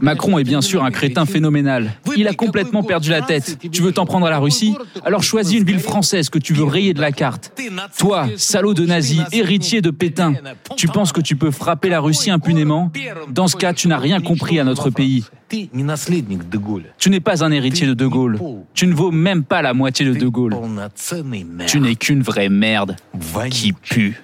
Macron 0.00 0.38
est 0.38 0.44
bien 0.44 0.60
sûr 0.60 0.84
un 0.84 0.90
crétin 0.90 1.24
phénoménal. 1.26 1.92
Il 2.16 2.28
a 2.28 2.34
complètement 2.34 2.82
perdu 2.82 3.10
la 3.10 3.22
tête. 3.22 3.58
Tu 3.72 3.82
veux 3.82 3.92
t'en 3.92 4.06
prendre 4.06 4.26
à 4.26 4.30
la 4.30 4.38
Russie 4.38 4.74
Alors 5.04 5.22
choisis 5.22 5.58
une 5.58 5.64
ville 5.64 5.80
française 5.80 6.28
que 6.28 6.38
tu 6.38 6.52
veux 6.52 6.64
rayer 6.64 6.94
de 6.94 7.00
la 7.00 7.12
carte. 7.12 7.52
Toi, 7.98 8.28
salaud 8.36 8.74
de 8.74 8.84
nazi, 8.86 9.20
héritier 9.32 9.80
de 9.80 9.90
Pétain, 9.90 10.34
tu 10.76 10.88
penses 10.88 11.12
que 11.12 11.20
tu 11.20 11.36
peux 11.36 11.50
frapper 11.50 11.88
la 11.88 12.00
Russie 12.00 12.30
impunément 12.30 12.90
Dans 13.30 13.48
ce 13.48 13.56
cas, 13.56 13.72
tu 13.72 13.88
n'as 13.88 13.98
rien 13.98 14.20
compris 14.20 14.60
à 14.60 14.64
notre 14.64 14.90
pays. 14.90 15.24
Tu 16.98 17.10
n'es 17.10 17.20
pas 17.20 17.44
un 17.44 17.50
héritier 17.50 17.86
de 17.86 17.94
De 17.94 18.06
Gaulle. 18.06 18.38
Tu 18.74 18.86
ne 18.86 18.94
vaux 18.94 19.10
même 19.10 19.44
pas 19.44 19.62
la 19.62 19.74
moitié 19.74 20.04
de 20.06 20.14
De 20.14 20.26
Gaulle. 20.26 20.56
Tu 21.66 21.80
n'es 21.80 21.94
qu'une 21.94 22.22
vraie 22.22 22.48
merde 22.48 22.96
qui 23.50 23.72
pue. 23.72 24.20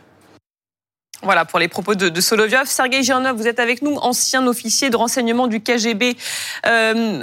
Voilà 1.23 1.45
pour 1.45 1.59
les 1.59 1.69
propos 1.69 1.95
de, 1.95 2.09
de 2.09 2.21
Solovyov. 2.21 2.67
Sergei 2.67 3.03
Girnov, 3.03 3.37
vous 3.37 3.47
êtes 3.47 3.61
avec 3.61 3.83
nous, 3.83 3.97
ancien 3.97 4.47
officier 4.47 4.91
de 4.91 4.97
renseignement 4.97 5.47
du 5.49 5.61
KGB. 5.61 6.17
Euh, 6.67 7.21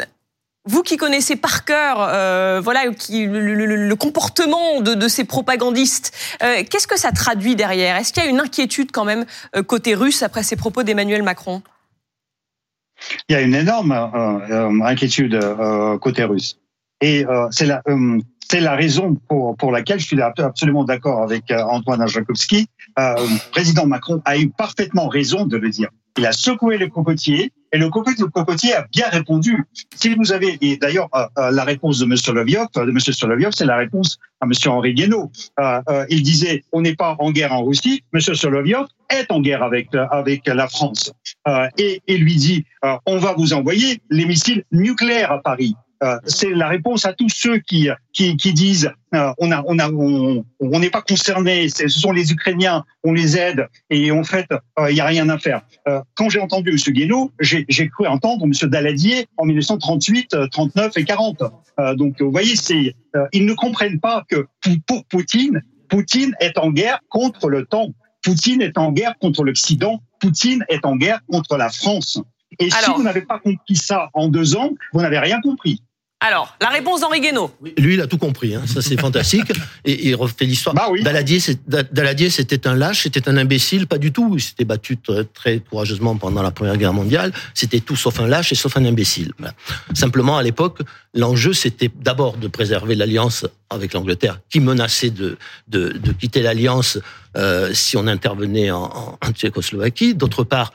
vous 0.65 0.83
qui 0.83 0.97
connaissez 0.97 1.35
par 1.35 1.65
cœur 1.65 1.97
euh, 1.99 2.59
voilà, 2.61 2.91
qui, 2.91 3.25
le, 3.25 3.95
comportement 3.95 4.81
de, 4.81 5.07
ces 5.07 5.23
propagandistes, 5.23 6.13
euh, 6.43 6.63
qu'est-ce 6.69 6.87
que 6.87 6.99
ça 6.99 7.11
traduit 7.11 7.55
derrière? 7.55 7.95
Est-ce 7.95 8.13
qu'il 8.13 8.23
y 8.23 8.27
a 8.27 8.29
une 8.29 8.41
inquiétude 8.41 8.91
quand 8.91 9.05
même 9.05 9.25
côté 9.65 9.95
russe 9.95 10.23
après 10.23 10.43
ces 10.43 10.57
propos 10.57 10.83
d'Emmanuel 10.83 11.23
Macron? 11.23 11.61
Il 13.29 13.33
y 13.33 13.35
a 13.35 13.41
une 13.41 13.55
énorme 13.55 13.93
inquiétude 14.83 15.39
côté 16.01 16.23
russe. 16.25 16.57
Et 16.99 17.25
c'est 17.51 17.65
la, 17.65 17.81
c'est 18.49 18.59
la 18.59 18.75
raison 18.75 19.15
pour, 19.27 19.55
pour 19.57 19.71
laquelle 19.71 19.99
je 19.99 20.05
suis 20.05 20.21
absolument 20.21 20.83
d'accord 20.83 21.21
avec 21.21 21.51
euh, 21.51 21.61
Antoine 21.63 22.01
Ajakowski. 22.01 22.67
Euh, 22.97 23.15
président 23.51 23.85
Macron 23.85 24.21
a 24.25 24.37
eu 24.37 24.49
parfaitement 24.49 25.07
raison 25.07 25.45
de 25.45 25.57
le 25.57 25.69
dire. 25.69 25.89
Il 26.17 26.25
a 26.25 26.31
secoué 26.31 26.77
le 26.77 26.87
cocotier 26.87 27.51
et 27.71 27.77
le 27.77 27.89
cocotier 27.89 28.73
a 28.73 28.87
bien 28.91 29.07
répondu. 29.09 29.65
Si 29.95 30.15
vous 30.15 30.31
avez, 30.31 30.57
et 30.61 30.77
d'ailleurs, 30.77 31.09
euh, 31.13 31.25
euh, 31.37 31.51
la 31.51 31.63
réponse 31.63 31.99
de 31.99 32.05
M. 32.05 32.15
Solovyov, 32.15 32.67
de 32.75 32.89
M. 32.89 32.99
Solovyov, 32.99 33.51
c'est 33.55 33.65
la 33.65 33.77
réponse 33.77 34.17
à 34.41 34.45
M. 34.45 34.51
Henri 34.71 34.93
Guénaud. 34.93 35.31
il 36.09 36.23
disait, 36.23 36.63
on 36.71 36.81
n'est 36.81 36.95
pas 36.95 37.15
en 37.19 37.31
guerre 37.31 37.53
en 37.53 37.63
Russie. 37.63 38.03
M. 38.13 38.21
Solovyov 38.21 38.87
est 39.09 39.29
en 39.31 39.41
guerre 39.41 39.61
avec, 39.61 39.89
avec 39.93 40.47
la 40.47 40.67
France. 40.67 41.11
et, 41.77 42.01
et 42.07 42.17
lui 42.17 42.35
dit, 42.35 42.65
on 43.05 43.17
va 43.17 43.33
vous 43.33 43.53
envoyer 43.53 44.01
les 44.09 44.25
missiles 44.25 44.63
nucléaires 44.71 45.31
à 45.31 45.41
Paris. 45.41 45.75
Euh, 46.03 46.17
c'est 46.25 46.49
la 46.49 46.67
réponse 46.67 47.05
à 47.05 47.13
tous 47.13 47.29
ceux 47.29 47.57
qui 47.57 47.89
qui, 48.13 48.37
qui 48.37 48.53
disent 48.53 48.91
euh, 49.15 49.31
on 49.39 49.51
a 49.51 49.63
on 49.65 49.79
a 49.79 49.89
on 49.89 50.79
n'est 50.79 50.91
pas 50.91 51.01
concerné, 51.01 51.69
ce 51.69 51.87
sont 51.87 52.11
les 52.11 52.31
Ukrainiens, 52.31 52.85
on 53.03 53.13
les 53.13 53.37
aide 53.37 53.67
et 53.89 54.11
en 54.11 54.23
fait 54.23 54.45
euh, 54.51 54.91
il 54.91 54.93
n'y 54.93 55.01
a 55.01 55.05
rien 55.05 55.27
à 55.29 55.39
faire. 55.39 55.61
quand 56.15 56.29
j'ai 56.29 56.39
entendu 56.39 56.69
M. 56.69 56.93
Guénaud, 56.93 57.31
j'ai 57.39 57.89
cru 57.89 58.05
entendre 58.05 58.45
M. 58.45 58.69
Daladier 58.69 59.27
en 59.37 59.45
1938, 59.45 60.35
39 60.51 60.97
et 60.97 61.03
40. 61.03 61.43
donc 61.95 62.21
vous 62.21 62.31
voyez, 62.31 62.55
c'est 62.55 62.93
ils 63.33 63.45
ne 63.45 63.53
comprennent 63.53 63.99
pas 63.99 64.23
que 64.29 64.45
pour 64.85 65.03
Poutine, 65.05 65.63
Poutine 65.89 66.35
est 66.39 66.57
en 66.57 66.71
guerre 66.71 66.99
contre 67.09 67.49
le 67.49 67.65
temps. 67.65 67.89
Poutine 68.23 68.61
est 68.61 68.77
en 68.77 68.91
guerre 68.91 69.15
contre 69.19 69.43
l'Occident. 69.43 70.01
Poutine 70.19 70.63
est 70.69 70.85
en 70.85 70.95
guerre 70.95 71.21
contre 71.31 71.57
la 71.57 71.69
France. 71.69 72.19
Et 72.59 72.69
si 72.69 72.91
vous 72.95 73.03
n'avez 73.03 73.21
pas 73.21 73.39
compris 73.39 73.75
ça 73.75 74.09
en 74.13 74.27
deux 74.27 74.55
ans, 74.55 74.71
vous 74.93 75.01
n'avez 75.01 75.19
rien 75.19 75.41
compris. 75.41 75.81
Alors, 76.19 76.55
la 76.61 76.69
réponse 76.69 77.01
d'Henri 77.01 77.21
Guénaud. 77.21 77.51
Lui, 77.77 77.93
il 77.93 78.01
a 78.01 78.07
tout 78.07 78.17
compris. 78.17 78.55
Hein. 78.55 78.63
Ça, 78.65 78.81
c'est 78.81 78.99
fantastique. 78.99 79.51
Et 79.85 80.07
il 80.07 80.15
refait 80.15 80.45
l'histoire. 80.45 80.73
Bah 80.73 80.89
Daladier, 81.91 82.29
c'était 82.31 82.67
un 82.67 82.73
lâche, 82.73 83.03
c'était 83.03 83.29
un 83.29 83.37
imbécile. 83.37 83.85
Pas 83.85 83.99
du 83.99 84.11
tout. 84.11 84.33
Il 84.35 84.41
s'était 84.41 84.65
battu 84.65 84.97
très, 84.97 85.59
courageusement 85.59 86.15
pendant 86.15 86.41
la 86.41 86.49
Première 86.49 86.77
Guerre 86.77 86.93
mondiale. 86.93 87.31
C'était 87.53 87.81
tout 87.81 87.95
sauf 87.95 88.19
un 88.19 88.27
lâche 88.27 88.51
et 88.51 88.55
sauf 88.55 88.75
un 88.77 88.85
imbécile. 88.85 89.31
Simplement, 89.93 90.37
à 90.37 90.43
l'époque, 90.43 90.79
l'enjeu, 91.13 91.53
c'était 91.53 91.91
d'abord 91.95 92.37
de 92.37 92.47
préserver 92.47 92.95
l'alliance 92.95 93.45
avec 93.69 93.93
l'Angleterre, 93.93 94.39
qui 94.49 94.59
menaçait 94.59 95.11
de, 95.11 95.37
de, 95.67 96.11
quitter 96.13 96.41
l'alliance 96.41 96.97
euh, 97.35 97.73
si 97.73 97.95
on 97.95 98.07
intervenait 98.07 98.71
en, 98.71 99.19
en 99.21 99.31
Tchécoslovaquie. 99.31 100.15
D'autre 100.15 100.43
part, 100.43 100.71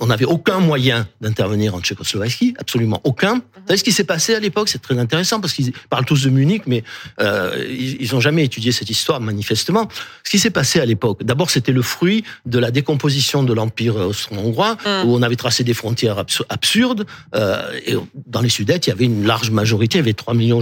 on 0.00 0.06
n'avait 0.06 0.24
aucun 0.24 0.60
moyen 0.60 1.06
d'intervenir 1.20 1.74
en 1.74 1.80
Tchécoslovaquie, 1.80 2.54
absolument 2.58 3.00
aucun. 3.04 3.34
Vous 3.34 3.68
savez 3.68 3.76
ce 3.78 3.84
qui 3.84 3.92
s'est 3.92 4.04
passé 4.04 4.34
à 4.34 4.40
l'époque? 4.40 4.68
C'est 4.68 4.80
très 4.80 4.98
intéressant 4.98 5.40
parce 5.40 5.52
qu'ils 5.52 5.72
parlent 5.90 6.06
tous 6.06 6.24
de 6.24 6.30
Munich, 6.30 6.62
mais 6.66 6.84
euh, 7.20 7.64
ils 7.68 8.12
n'ont 8.12 8.20
jamais 8.20 8.44
étudié 8.44 8.72
cette 8.72 8.88
histoire 8.88 9.20
manifestement. 9.20 9.88
Ce 10.24 10.30
qui 10.30 10.38
s'est 10.38 10.50
passé 10.50 10.80
à 10.80 10.86
l'époque, 10.86 11.22
d'abord 11.22 11.50
c'était 11.50 11.72
le 11.72 11.82
fruit 11.82 12.24
de 12.46 12.58
la 12.58 12.70
décomposition 12.70 13.42
de 13.42 13.52
l'empire 13.52 13.96
austro-hongrois, 13.96 14.74
mmh. 14.74 15.06
où 15.06 15.14
on 15.14 15.22
avait 15.22 15.36
tracé 15.36 15.64
des 15.64 15.74
frontières 15.74 16.24
absurdes. 16.48 17.06
Euh, 17.34 17.78
et 17.86 17.94
dans 18.26 18.40
les 18.40 18.48
Sudètes, 18.48 18.86
il 18.86 18.90
y 18.90 18.92
avait 18.92 19.04
une 19.04 19.26
large 19.26 19.50
majorité, 19.50 19.98
il 19.98 20.00
y 20.00 20.04
avait 20.04 20.14
3 20.14 20.34
millions 20.34 20.60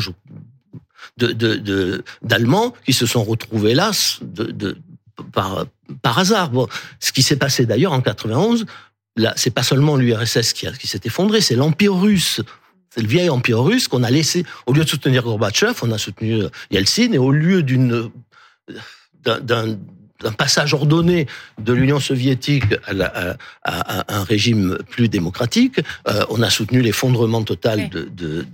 de, 1.19 2.05
d'Allemands 2.23 2.75
qui 2.85 2.93
se 2.93 3.07
sont 3.07 3.23
retrouvés 3.23 3.75
là 3.75 3.93
de, 4.23 4.77
par, 5.33 5.67
par 6.03 6.19
hasard. 6.19 6.51
Bon, 6.51 6.67
ce 7.01 7.13
qui 7.13 7.23
s'est 7.23 7.37
passé 7.37 7.67
d'ailleurs 7.67 7.93
en 7.93 8.01
91, 8.01 8.67
c'est 9.37 9.55
pas 9.55 9.63
seulement 9.63 9.97
l'URSS 9.97 10.53
qui, 10.53 10.67
qui 10.79 10.87
s'est 10.87 11.01
effondré, 11.05 11.41
c'est 11.41 11.57
l'Empire 11.57 11.95
russe. 11.95 12.41
C'est 12.95 13.01
le 13.01 13.09
vieil 13.09 13.31
Empire 13.31 13.63
russe 13.63 13.89
qu'on 13.89 14.03
a 14.03 14.11
laissé, 14.11 14.45
au 14.67 14.75
lieu 14.75 14.85
de 14.85 14.89
soutenir 14.89 15.23
Gorbatchev, 15.23 15.75
on 15.83 15.91
a 15.93 15.99
soutenu 15.99 16.43
euh, 16.43 16.49
Yeltsin, 16.71 17.13
et 17.13 17.19
au 17.19 17.33
lieu 17.33 17.63
d'une, 17.63 18.11
d'un, 19.25 19.79
d'un 20.23 20.33
passage 20.33 20.75
ordonné 20.75 21.27
de 21.59 21.73
l'Union 21.73 22.01
soviétique 22.01 22.65
à, 22.87 23.37
un 24.09 24.25
régime 24.25 24.79
plus 24.91 25.09
démocratique, 25.09 25.81
euh, 26.09 26.25
on 26.31 26.43
a 26.43 26.51
soutenu 26.51 26.81
l'effondrement 26.81 27.43
total 27.43 27.89
de, 27.89 28.09
de, 28.13 28.47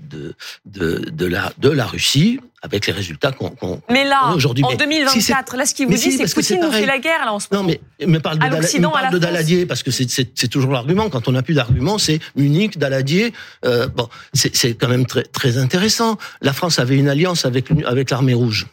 de, 0.66 1.10
de, 1.10 1.26
la, 1.26 1.52
de 1.58 1.68
la 1.68 1.86
Russie, 1.86 2.40
avec 2.62 2.86
les 2.86 2.92
résultats 2.92 3.32
qu'on 3.32 3.50
qu 3.50 3.66
mais 3.90 4.04
là, 4.04 4.32
aujourd'hui. 4.34 4.64
En 4.64 4.74
2024, 4.74 5.56
là, 5.56 5.64
ce 5.64 5.74
qu'il 5.74 5.86
vous 5.86 5.94
dit, 5.94 6.12
c'est 6.12 6.24
que 6.24 6.34
Poutine 6.34 6.60
nous 6.60 6.72
fait 6.72 6.86
la 6.86 6.98
guerre, 6.98 7.24
là, 7.24 7.32
en 7.32 7.38
ce 7.38 7.46
moment. 7.50 7.62
Non, 7.62 7.68
mais, 7.68 8.06
mais 8.06 8.20
parle 8.20 8.38
de, 8.38 8.88
parle 8.88 9.12
de 9.12 9.18
Daladier, 9.18 9.66
parce 9.66 9.82
que 9.82 9.90
c'est 9.90 10.48
toujours 10.48 10.72
l'argument. 10.72 11.08
Quand 11.08 11.28
on 11.28 11.32
n'a 11.32 11.42
plus 11.42 11.54
d'argument, 11.54 11.98
c'est 11.98 12.18
Munich, 12.36 12.78
Daladier. 12.78 13.32
Euh, 13.64 13.86
bon, 13.86 14.08
c'est 14.34 14.74
quand 14.74 14.88
même 14.88 15.06
très, 15.06 15.22
très 15.22 15.58
intéressant. 15.58 16.18
La 16.42 16.52
France 16.52 16.78
avait 16.78 16.96
une 16.96 17.08
alliance 17.08 17.44
avec, 17.44 17.66
avec 17.86 18.10
l'armée 18.10 18.34
rouge, 18.34 18.66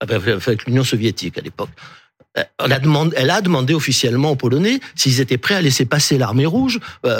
avec 0.00 0.66
l'Union 0.66 0.84
soviétique 0.84 1.38
à 1.38 1.40
l'époque 1.40 1.70
elle 2.58 2.72
a, 2.72 2.78
demandé, 2.78 3.16
elle 3.16 3.30
a 3.30 3.40
demandé 3.40 3.74
officiellement 3.74 4.30
aux 4.30 4.36
Polonais 4.36 4.78
s'ils 4.94 5.20
étaient 5.20 5.38
prêts 5.38 5.54
à 5.54 5.60
laisser 5.60 5.86
passer 5.86 6.18
l'armée 6.18 6.46
rouge 6.46 6.78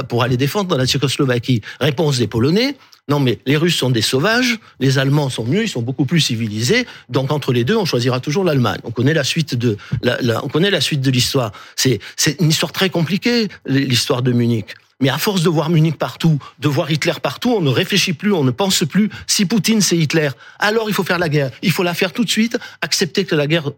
pour 0.09 0.23
aller 0.23 0.37
défendre 0.37 0.69
dans 0.69 0.77
la 0.77 0.87
Tchécoslovaquie. 0.87 1.61
Réponse 1.81 2.19
des 2.19 2.29
Polonais, 2.29 2.77
non, 3.09 3.21
mais 3.21 3.39
les 3.47 3.57
Russes 3.57 3.77
sont 3.77 3.91
des 3.91 4.03
sauvages, 4.03 4.59
les 4.81 4.99
Allemands 4.99 5.31
sont 5.31 5.45
mieux, 5.45 5.63
ils 5.63 5.69
sont 5.69 5.81
beaucoup 5.81 6.05
plus 6.05 6.21
civilisés. 6.21 6.87
Donc 7.09 7.33
entre 7.33 7.53
les 7.53 7.65
deux, 7.65 7.77
on 7.77 7.87
choisira 7.87 8.21
toujours 8.21 8.45
l'Allemagne. 8.45 8.81
On 8.85 8.91
connaît 8.91 9.15
la 9.15 9.25
suite 9.25 9.55
de 9.55 9.79
la, 10.03 10.45
on 10.45 10.49
connaît 10.49 10.71
la 10.71 10.83
suite 10.83 11.01
de 11.01 11.11
l'histoire. 11.11 11.53
C'est 11.75 12.01
c'est 12.17 12.39
une 12.41 12.51
histoire 12.51 12.73
très 12.73 12.91
compliquée, 12.91 13.49
l'histoire 13.67 14.23
de 14.23 14.33
Munich. 14.33 14.75
Mais 15.01 15.11
à 15.11 15.19
force 15.19 15.43
de 15.43 15.49
voir 15.49 15.71
Munich 15.71 15.97
partout, 15.97 16.39
de 16.59 16.69
voir 16.69 16.91
Hitler 16.91 17.13
partout, 17.23 17.55
on 17.57 17.61
ne 17.61 17.71
réfléchit 17.71 18.15
plus, 18.15 18.33
on 18.33 18.43
ne 18.43 18.51
pense 18.51 18.85
plus. 18.85 19.11
Si 19.29 19.47
Poutine 19.47 19.81
c'est 19.81 19.97
Hitler, 19.97 20.31
alors 20.59 20.91
il 20.91 20.95
faut 20.95 21.05
faire 21.05 21.21
la 21.21 21.29
guerre. 21.29 21.51
Il 21.63 21.71
faut 21.71 21.85
la 21.85 21.95
faire 21.95 22.13
tout 22.13 22.25
de 22.25 22.31
suite, 22.31 22.59
accepter 22.83 23.25
que 23.25 23.37
la 23.37 23.47
guerre, 23.47 23.71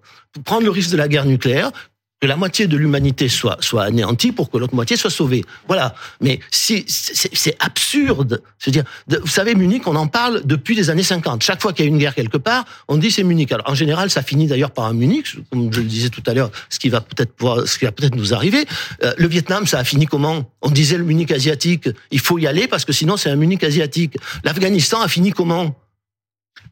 prendre 0.44 0.64
le 0.64 0.70
risque 0.70 0.90
de 0.90 0.96
la 0.96 1.08
guerre 1.08 1.26
nucléaire, 1.26 1.72
que 2.20 2.26
la 2.26 2.36
moitié 2.36 2.66
de 2.66 2.76
l'humanité 2.76 3.28
soit 3.28 3.56
soit 3.60 3.84
anéantie 3.84 4.30
pour 4.30 4.50
que 4.50 4.58
l'autre 4.58 4.74
moitié 4.74 4.96
soit 4.96 5.10
sauvée. 5.10 5.42
Voilà. 5.66 5.94
Mais 6.20 6.40
si 6.50 6.84
c'est 6.86 7.56
absurde. 7.58 8.42
C'est-à-dire, 8.58 8.84
vous 9.08 9.26
savez, 9.26 9.54
Munich, 9.54 9.86
on 9.86 9.96
en 9.96 10.06
parle 10.06 10.42
depuis 10.44 10.74
les 10.74 10.90
années 10.90 11.02
50. 11.02 11.42
Chaque 11.42 11.62
fois 11.62 11.72
qu'il 11.72 11.86
y 11.86 11.88
a 11.88 11.90
une 11.90 11.98
guerre 11.98 12.14
quelque 12.14 12.36
part, 12.36 12.66
on 12.88 12.98
dit 12.98 13.10
c'est 13.10 13.22
Munich. 13.22 13.50
Alors 13.52 13.70
en 13.70 13.74
général, 13.74 14.10
ça 14.10 14.22
finit 14.22 14.46
d'ailleurs 14.46 14.70
par 14.70 14.84
un 14.84 14.92
Munich, 14.92 15.36
comme 15.50 15.72
je 15.72 15.80
le 15.80 15.86
disais 15.86 16.10
tout 16.10 16.22
à 16.26 16.34
l'heure, 16.34 16.50
ce 16.68 16.78
qui 16.78 16.90
va 16.90 17.00
peut-être 17.00 17.32
pouvoir, 17.32 17.66
ce 17.66 17.78
qui 17.78 17.86
va 17.86 17.92
peut-être 17.92 18.14
nous 18.14 18.34
arriver. 18.34 18.66
Euh, 19.02 19.14
le 19.16 19.28
Vietnam, 19.28 19.66
ça 19.66 19.78
a 19.78 19.84
fini 19.84 20.04
comment? 20.04 20.50
On 20.60 20.70
disait 20.70 20.98
le 20.98 21.04
Munich 21.04 21.32
asiatique. 21.32 21.88
Il 22.10 22.20
faut 22.20 22.38
y 22.38 22.46
aller 22.46 22.68
parce 22.68 22.84
que 22.84 22.92
sinon 22.92 23.16
c'est 23.16 23.30
un 23.30 23.36
Munich 23.36 23.64
asiatique. 23.64 24.16
L'Afghanistan 24.44 25.00
a 25.00 25.08
fini 25.08 25.30
comment? 25.30 25.74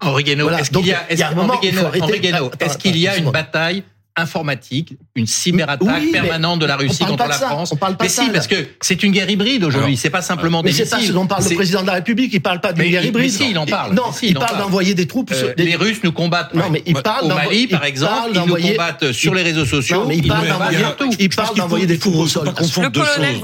Henri 0.00 0.24
Guénaud, 0.24 0.50
est-ce 0.50 0.70
qu'il 0.70 0.86
y 0.86 0.92
a, 0.92 1.10
est-ce 1.10 2.78
qu'il 2.78 2.96
y 2.98 3.08
a 3.08 3.16
une 3.16 3.30
bataille 3.30 3.82
informatique, 4.18 4.96
une 5.14 5.26
cyberattaque 5.26 6.10
permanente 6.12 6.60
de 6.60 6.66
la 6.66 6.76
Russie 6.76 7.04
contre 7.04 7.26
la 7.26 7.34
France. 7.34 7.72
On 7.72 7.76
parle 7.76 7.96
pas 7.96 8.04
mais 8.04 8.10
si, 8.10 8.28
parce 8.30 8.46
que 8.46 8.56
c'est 8.80 9.02
une 9.02 9.12
guerre 9.12 9.30
hybride 9.30 9.64
aujourd'hui. 9.64 9.96
C'est 9.96 10.10
pas 10.10 10.22
simplement 10.22 10.62
des 10.62 10.70
missiles. 10.70 10.84
Mais 10.84 10.90
c'est 10.90 10.96
pas 10.96 11.06
ce 11.06 11.12
dont 11.12 11.26
parle 11.26 11.44
le 11.48 11.54
président 11.54 11.82
de 11.82 11.86
la 11.86 11.94
République. 11.94 12.32
Il 12.32 12.40
parle 12.40 12.60
pas 12.60 12.72
d'une 12.72 12.90
guerre 12.90 13.04
hybride. 13.04 13.24
Mais 13.24 13.44
si, 13.44 13.50
il 13.50 13.58
en 13.58 13.66
parle. 13.66 13.94
Non, 13.94 14.04
il, 14.22 14.34
parle 14.34 14.58
d'envoyer 14.58 14.94
des 14.94 15.06
troupes. 15.06 15.32
Euh, 15.32 15.54
les 15.56 15.76
Russes 15.76 16.00
nous 16.02 16.12
combattent. 16.12 16.54
Non, 16.54 16.70
mais 16.70 16.82
il 16.86 16.94
parle 16.94 17.26
au 17.26 17.28
Mali, 17.28 17.66
par 17.66 17.84
exemple. 17.84 18.30
Ils 18.34 18.40
nous 18.42 18.56
combattent 18.56 19.12
sur 19.12 19.34
les 19.34 19.42
réseaux 19.42 19.64
sociaux. 19.64 20.02
Non, 20.02 20.08
mais 20.08 20.16
il 20.18 20.28
parle 20.28 20.48
d'envoyer. 20.48 20.78
Il 21.18 21.28
parle 21.28 21.56
d'envoyer 21.56 21.86
des 21.86 21.98
troupes 21.98 22.16
au 22.16 22.26
sol. 22.26 22.46
Le 22.46 22.90
colonel 22.90 23.36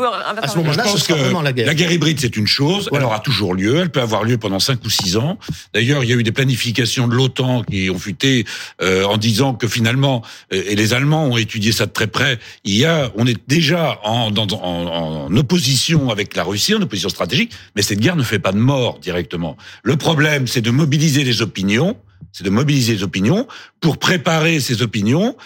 à 0.42 0.48
ce 0.48 0.56
moment-là, 0.58 0.84
ce 0.86 0.98
sera 0.98 1.18
vraiment 1.18 1.42
la 1.42 1.52
guerre. 1.52 1.66
La 1.66 1.74
guerre 1.74 1.92
hybride, 1.92 2.20
c'est 2.20 2.36
une 2.36 2.46
chose. 2.46 2.88
Elle 2.92 3.02
aura 3.02 3.20
toujours 3.20 3.54
lieu. 3.54 3.78
Elle 3.80 3.90
peut 3.90 4.00
avoir 4.00 4.24
lieu 4.24 4.38
pendant 4.38 4.58
5 4.58 4.84
ou 4.84 4.90
6 4.90 5.16
ans. 5.16 5.38
D'ailleurs, 5.72 6.04
il 6.04 6.10
y 6.10 6.12
a 6.12 6.16
eu 6.16 6.22
des 6.22 6.32
planifications 6.32 7.08
de 7.08 7.14
l'OTAN 7.14 7.62
qui 7.64 7.90
ont 7.90 7.98
fuité 7.98 8.44
euh, 8.82 9.04
en 9.04 9.16
disant 9.16 9.54
que 9.54 9.68
finalement, 9.68 10.22
et 10.66 10.74
les 10.74 10.94
Allemands 10.94 11.26
ont 11.26 11.36
étudier 11.36 11.72
ça 11.72 11.86
de 11.86 11.92
très 11.92 12.06
près, 12.06 12.38
il 12.64 12.74
y 12.74 12.84
a, 12.84 13.10
on 13.16 13.26
est 13.26 13.38
déjà 13.48 14.00
en, 14.04 14.34
en, 14.36 15.36
opposition 15.36 16.10
avec 16.10 16.36
la 16.36 16.44
Russie, 16.44 16.74
en 16.74 16.82
opposition 16.82 17.08
stratégique, 17.08 17.52
mais 17.76 17.82
cette 17.82 18.00
guerre 18.00 18.16
ne 18.16 18.22
fait 18.22 18.38
pas 18.38 18.52
de 18.52 18.58
mort 18.58 18.98
directement. 18.98 19.56
Le 19.82 19.96
problème, 19.96 20.46
c'est 20.46 20.60
de 20.60 20.70
mobiliser 20.70 21.24
les 21.24 21.42
opinions, 21.42 21.96
c'est 22.32 22.44
de 22.44 22.50
mobiliser 22.50 22.94
les 22.94 23.02
opinions 23.02 23.46
pour 23.80 23.98
préparer 23.98 24.60
ces 24.60 24.82
opinions 24.82 25.36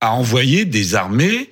à 0.00 0.12
envoyer 0.12 0.64
des 0.64 0.94
armées 0.94 1.50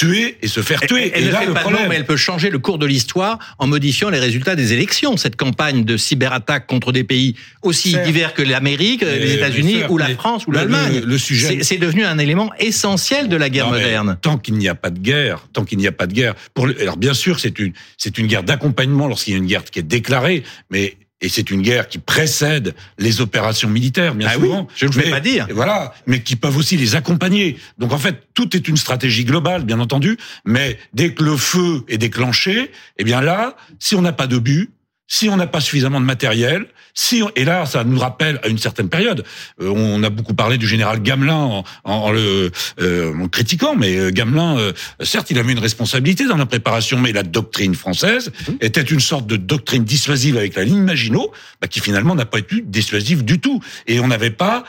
tuer 0.00 0.38
et 0.40 0.48
se 0.48 0.62
faire 0.62 0.80
tuer. 0.80 1.12
Elle, 1.14 1.26
ne 1.26 1.30
fait 1.30 1.46
pas 1.52 1.64
mais 1.88 1.96
elle 1.96 2.06
peut 2.06 2.16
changer 2.16 2.48
le 2.48 2.58
cours 2.58 2.78
de 2.78 2.86
l'histoire 2.86 3.38
en 3.58 3.66
modifiant 3.66 4.08
les 4.08 4.18
résultats 4.18 4.56
des 4.56 4.72
élections. 4.72 5.18
Cette 5.18 5.36
campagne 5.36 5.84
de 5.84 5.98
cyberattaque 5.98 6.66
contre 6.66 6.90
des 6.90 7.04
pays 7.04 7.34
aussi 7.60 7.96
divers 8.04 8.32
que 8.32 8.40
l'Amérique, 8.40 9.02
les 9.02 9.34
États-Unis 9.34 9.82
ou 9.90 9.98
la 9.98 10.08
France 10.08 10.46
ou 10.46 10.52
l'Allemagne. 10.52 11.02
Le, 11.04 11.18
sujet, 11.18 11.58
c'est 11.62 11.76
devenu 11.76 12.04
un 12.04 12.16
élément 12.16 12.50
essentiel 12.58 13.28
de 13.28 13.36
la 13.36 13.50
guerre 13.50 13.68
moderne. 13.68 14.16
Tant 14.22 14.38
qu'il 14.38 14.54
n'y 14.54 14.68
a 14.68 14.74
pas 14.74 14.90
de 14.90 14.98
guerre, 14.98 15.46
tant 15.52 15.64
qu'il 15.64 15.76
n'y 15.76 15.86
a 15.86 15.92
pas 15.92 16.06
de 16.06 16.14
guerre. 16.14 16.34
Pour, 16.54 16.66
alors 16.80 16.96
bien 16.96 17.12
sûr, 17.12 17.38
c'est 17.38 17.58
une 17.58 17.72
c'est 17.98 18.16
une 18.16 18.26
guerre 18.26 18.42
d'accompagnement 18.42 19.06
lorsqu'il 19.06 19.34
y 19.34 19.36
a 19.36 19.38
une 19.38 19.46
guerre 19.46 19.64
qui 19.64 19.80
est 19.80 19.82
déclarée, 19.82 20.44
mais 20.70 20.96
et 21.20 21.28
c'est 21.28 21.50
une 21.50 21.62
guerre 21.62 21.88
qui 21.88 21.98
précède 21.98 22.74
les 22.98 23.20
opérations 23.20 23.68
militaires, 23.68 24.14
bien 24.14 24.28
ah 24.30 24.34
souvent. 24.34 24.68
je 24.74 24.86
ne 24.86 24.92
vais 24.92 25.10
pas 25.10 25.20
dire. 25.20 25.46
Voilà, 25.52 25.92
mais 26.06 26.22
qui 26.22 26.36
peuvent 26.36 26.56
aussi 26.56 26.76
les 26.76 26.96
accompagner. 26.96 27.58
Donc 27.78 27.92
en 27.92 27.98
fait, 27.98 28.28
tout 28.34 28.56
est 28.56 28.68
une 28.68 28.76
stratégie 28.76 29.24
globale, 29.24 29.64
bien 29.64 29.80
entendu. 29.80 30.16
Mais 30.44 30.78
dès 30.94 31.12
que 31.12 31.22
le 31.22 31.36
feu 31.36 31.84
est 31.88 31.98
déclenché, 31.98 32.70
eh 32.98 33.04
bien 33.04 33.20
là, 33.20 33.56
si 33.78 33.94
on 33.94 34.02
n'a 34.02 34.12
pas 34.12 34.26
de 34.26 34.38
but, 34.38 34.70
si 35.10 35.28
on 35.28 35.36
n'a 35.36 35.48
pas 35.48 35.60
suffisamment 35.60 36.00
de 36.00 36.06
matériel, 36.06 36.66
si 36.94 37.22
et 37.34 37.44
là, 37.44 37.66
ça 37.66 37.82
nous 37.82 37.98
rappelle 37.98 38.40
à 38.44 38.48
une 38.48 38.58
certaine 38.58 38.88
période. 38.88 39.24
Euh, 39.60 39.68
on 39.68 40.02
a 40.02 40.10
beaucoup 40.10 40.34
parlé 40.34 40.56
du 40.56 40.66
général 40.66 41.02
Gamelin 41.02 41.34
en, 41.34 41.64
en, 41.84 42.12
le 42.12 42.52
euh, 42.80 43.12
en 43.14 43.26
critiquant, 43.28 43.74
mais 43.74 43.96
euh, 43.96 44.10
Gamelin, 44.10 44.72
certes, 45.00 45.30
il 45.30 45.38
avait 45.38 45.52
une 45.52 45.58
responsabilité 45.58 46.26
dans 46.26 46.36
la 46.36 46.46
préparation, 46.46 46.98
mais 46.98 47.12
la 47.12 47.24
doctrine 47.24 47.74
française 47.74 48.30
mmh. 48.30 48.52
était 48.60 48.82
une 48.82 49.00
sorte 49.00 49.26
de 49.26 49.36
doctrine 49.36 49.84
dissuasive 49.84 50.36
avec 50.36 50.54
la 50.54 50.62
ligne 50.62 50.82
Maginot, 50.82 51.32
bah, 51.60 51.66
qui 51.66 51.80
finalement 51.80 52.14
n'a 52.14 52.26
pas 52.26 52.38
été 52.38 52.62
dissuasive 52.64 53.24
du 53.24 53.40
tout. 53.40 53.60
Et 53.88 53.98
on 53.98 54.06
n'avait 54.06 54.30
pas, 54.30 54.64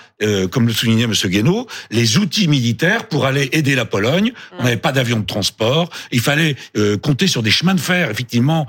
comme 0.51 0.67
le 0.67 0.73
soulignait 0.73 1.03
M. 1.03 1.13
Guénaud, 1.25 1.67
les 1.91 2.17
outils 2.17 2.47
militaires 2.47 3.07
pour 3.07 3.25
aller 3.25 3.49
aider 3.51 3.75
la 3.75 3.85
Pologne. 3.85 4.31
Mmh. 4.31 4.55
On 4.59 4.63
n'avait 4.63 4.77
pas 4.77 4.91
d'avion 4.91 5.19
de 5.19 5.25
transport. 5.25 5.89
Il 6.11 6.19
fallait 6.19 6.55
compter 7.01 7.27
sur 7.27 7.43
des 7.43 7.51
chemins 7.51 7.75
de 7.75 7.79
fer, 7.79 8.09
effectivement, 8.09 8.65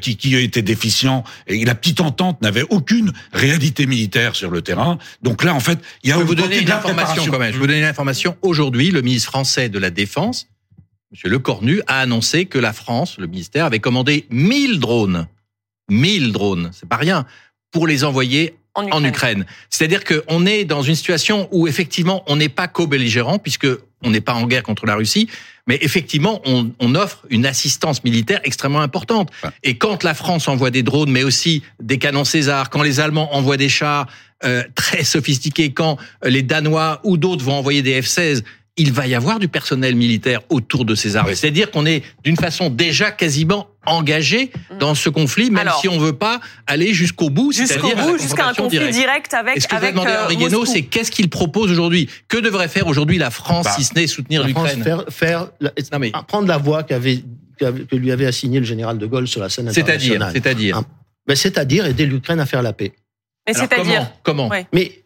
qui, 0.00 0.16
qui 0.16 0.36
étaient 0.36 0.62
Et 1.46 1.64
la 1.64 1.74
petite 1.74 2.00
entente 2.00 2.40
n'avait 2.42 2.64
aucune 2.70 3.12
réalité 3.32 3.86
militaire 3.86 4.36
sur 4.36 4.50
le 4.50 4.62
terrain. 4.62 4.98
Donc 5.22 5.44
là, 5.44 5.54
en 5.54 5.60
fait, 5.60 5.78
il 6.02 6.10
y 6.10 6.12
a 6.12 6.16
vous 6.16 6.34
donner 6.34 6.58
une 6.60 6.70
information 6.70 7.26
quand 7.30 7.38
même. 7.38 7.52
Je 7.52 7.58
vous 7.58 7.66
donner 7.66 7.80
une 7.80 7.84
information. 7.84 8.36
Aujourd'hui, 8.42 8.90
le 8.90 9.02
ministre 9.02 9.30
français 9.30 9.68
de 9.68 9.78
la 9.78 9.90
Défense, 9.90 10.48
M. 11.12 11.30
Lecornu, 11.30 11.82
a 11.86 12.00
annoncé 12.00 12.46
que 12.46 12.58
la 12.58 12.72
France, 12.72 13.18
le 13.18 13.26
ministère, 13.26 13.64
avait 13.64 13.80
commandé 13.80 14.26
1000 14.30 14.80
drones. 14.80 15.26
1000 15.88 16.32
drones, 16.32 16.70
c'est 16.72 16.88
pas 16.88 16.96
rien, 16.96 17.26
pour 17.70 17.86
les 17.86 18.04
envoyer 18.04 18.56
en 18.74 19.04
Ukraine. 19.04 19.46
C'est-à-dire 19.70 20.02
qu'on 20.04 20.44
est 20.46 20.64
dans 20.64 20.82
une 20.82 20.94
situation 20.94 21.48
où 21.50 21.66
effectivement 21.66 22.22
on 22.26 22.36
n'est 22.36 22.48
pas 22.48 22.68
co-belligérant 22.68 23.38
puisque 23.38 23.68
on 24.02 24.10
n'est 24.10 24.20
pas 24.20 24.34
en 24.34 24.46
guerre 24.46 24.62
contre 24.62 24.86
la 24.86 24.94
Russie, 24.94 25.28
mais 25.66 25.78
effectivement, 25.80 26.40
on, 26.44 26.70
on 26.78 26.94
offre 26.94 27.24
une 27.28 27.44
assistance 27.44 28.04
militaire 28.04 28.40
extrêmement 28.44 28.80
importante. 28.80 29.30
Et 29.62 29.78
quand 29.78 30.04
la 30.04 30.14
France 30.14 30.46
envoie 30.48 30.70
des 30.70 30.82
drones, 30.82 31.10
mais 31.10 31.24
aussi 31.24 31.62
des 31.82 31.98
canons 31.98 32.24
César, 32.24 32.70
quand 32.70 32.82
les 32.82 33.00
Allemands 33.00 33.34
envoient 33.34 33.56
des 33.56 33.68
chars 33.68 34.06
euh, 34.44 34.62
très 34.74 35.02
sophistiqués, 35.02 35.72
quand 35.72 35.96
les 36.22 36.42
Danois 36.42 37.00
ou 37.04 37.16
d'autres 37.16 37.44
vont 37.44 37.54
envoyer 37.54 37.82
des 37.82 38.00
F-16, 38.00 38.44
il 38.76 38.92
va 38.92 39.06
y 39.06 39.14
avoir 39.14 39.38
du 39.38 39.48
personnel 39.48 39.96
militaire 39.96 40.40
autour 40.50 40.84
de 40.84 40.94
ces 40.94 41.16
armes. 41.16 41.34
C'est-à-dire 41.34 41.70
qu'on 41.70 41.86
est 41.86 42.02
d'une 42.24 42.36
façon 42.36 42.68
déjà 42.68 43.10
quasiment 43.10 43.68
engagé 43.86 44.50
mm. 44.70 44.78
dans 44.78 44.94
ce 44.94 45.08
conflit, 45.08 45.50
même 45.50 45.70
si 45.80 45.88
on 45.88 45.98
veut 45.98 46.12
pas 46.12 46.40
aller 46.66 46.92
jusqu'au 46.92 47.30
bout, 47.30 47.52
jusqu'au 47.52 47.94
bout, 47.94 48.18
jusqu'à 48.18 48.48
un 48.48 48.54
conflit 48.54 48.90
direct, 48.90 49.32
avec. 49.34 49.62
ce 49.62 49.68
que 49.68 49.76
avec 49.76 49.96
euh, 49.96 50.64
c'est 50.64 50.82
qu'est-ce 50.82 51.10
qu'il 51.10 51.28
propose 51.28 51.70
aujourd'hui? 51.70 52.08
Que 52.28 52.38
devrait 52.38 52.68
faire 52.68 52.86
aujourd'hui 52.86 53.18
la 53.18 53.30
France, 53.30 53.64
bah, 53.64 53.74
si 53.76 53.84
ce 53.84 53.94
n'est 53.94 54.06
soutenir 54.06 54.46
l'Ukraine? 54.46 54.82
Faire, 54.82 55.04
faire 55.08 55.48
non, 55.60 55.98
mais, 55.98 56.12
prendre 56.26 56.48
la 56.48 56.58
voie 56.58 56.82
qu'avait 56.82 57.22
que 57.58 57.96
lui 57.96 58.12
avait 58.12 58.26
assignée 58.26 58.58
le 58.58 58.66
général 58.66 58.98
de 58.98 59.06
Gaulle 59.06 59.26
sur 59.26 59.40
la 59.40 59.48
scène 59.48 59.68
internationale. 59.68 60.30
C'est-à-dire, 60.32 60.82
c'est-à-dire, 61.26 61.36
c'est-à-dire 61.36 61.86
aider 61.86 62.06
l'Ukraine 62.06 62.40
à 62.40 62.46
faire 62.46 62.62
la 62.62 62.72
paix. 62.72 62.92
Mais 63.46 63.54
c'est-à-dire 63.54 64.10
comment, 64.22 64.48
comment? 64.48 64.64
Mais 64.72 65.05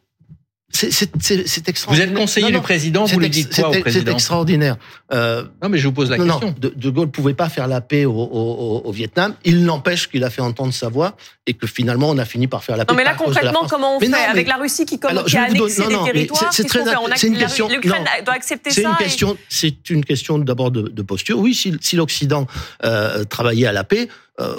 c'est 0.88 1.68
extraordinaire. 1.68 2.06
Vous 2.06 2.12
êtes 2.12 2.18
conseiller 2.18 2.52
du 2.52 2.60
président, 2.60 3.04
vous 3.04 3.20
lui 3.20 3.30
dites 3.30 3.54
quoi 3.54 3.68
au 3.68 3.80
président 3.80 4.04
C'est 4.06 4.12
extraordinaire. 4.12 4.76
Euh, 5.12 5.44
non, 5.62 5.68
mais 5.68 5.78
je 5.78 5.86
vous 5.86 5.92
pose 5.92 6.10
la 6.10 6.16
question. 6.16 6.40
Non, 6.40 6.54
de, 6.58 6.72
de, 6.74 6.90
Gaulle 6.90 7.10
pouvait 7.10 7.34
pas 7.34 7.48
faire 7.48 7.66
la 7.66 7.80
paix 7.80 8.04
au, 8.04 8.12
au, 8.12 8.82
au 8.84 8.92
Vietnam. 8.92 9.34
Il 9.44 9.64
n'empêche 9.64 10.08
qu'il 10.08 10.24
a 10.24 10.30
fait 10.30 10.42
entendre 10.42 10.72
sa 10.72 10.88
voix 10.88 11.16
et 11.46 11.54
que 11.54 11.66
finalement 11.66 12.10
on 12.10 12.18
a 12.18 12.24
fini 12.24 12.46
par 12.46 12.64
faire 12.64 12.76
la 12.76 12.84
paix. 12.84 12.92
Non, 12.92 12.96
mais 12.96 13.04
là 13.04 13.14
concrètement, 13.14 13.66
comment 13.68 13.96
on 13.96 14.00
fait 14.00 14.12
avec 14.12 14.46
la 14.46 14.56
Russie 14.56 14.86
qui, 14.86 14.98
comme, 14.98 15.24
qui 15.24 15.36
a 15.36 15.44
annexé 15.44 15.86
des 15.86 16.12
territoires 16.12 16.52
C'est 16.52 16.64
très. 16.64 16.84
C'est 17.16 17.26
une 17.26 17.38
question. 17.38 17.68
L'Ukraine 17.68 18.04
doit 18.24 18.34
accepter 18.34 18.70
ça. 18.70 18.96
Question. 18.98 19.36
C'est 19.48 19.90
une 19.90 20.04
question 20.04 20.38
d'abord 20.38 20.70
de, 20.70 21.02
posture. 21.02 21.38
Oui, 21.38 21.54
si, 21.54 21.76
si 21.80 21.96
l'Occident 21.96 22.46
euh, 22.84 23.24
travaillait 23.24 23.66
à 23.66 23.72
la 23.72 23.84
paix. 23.84 24.08
Euh, 24.40 24.54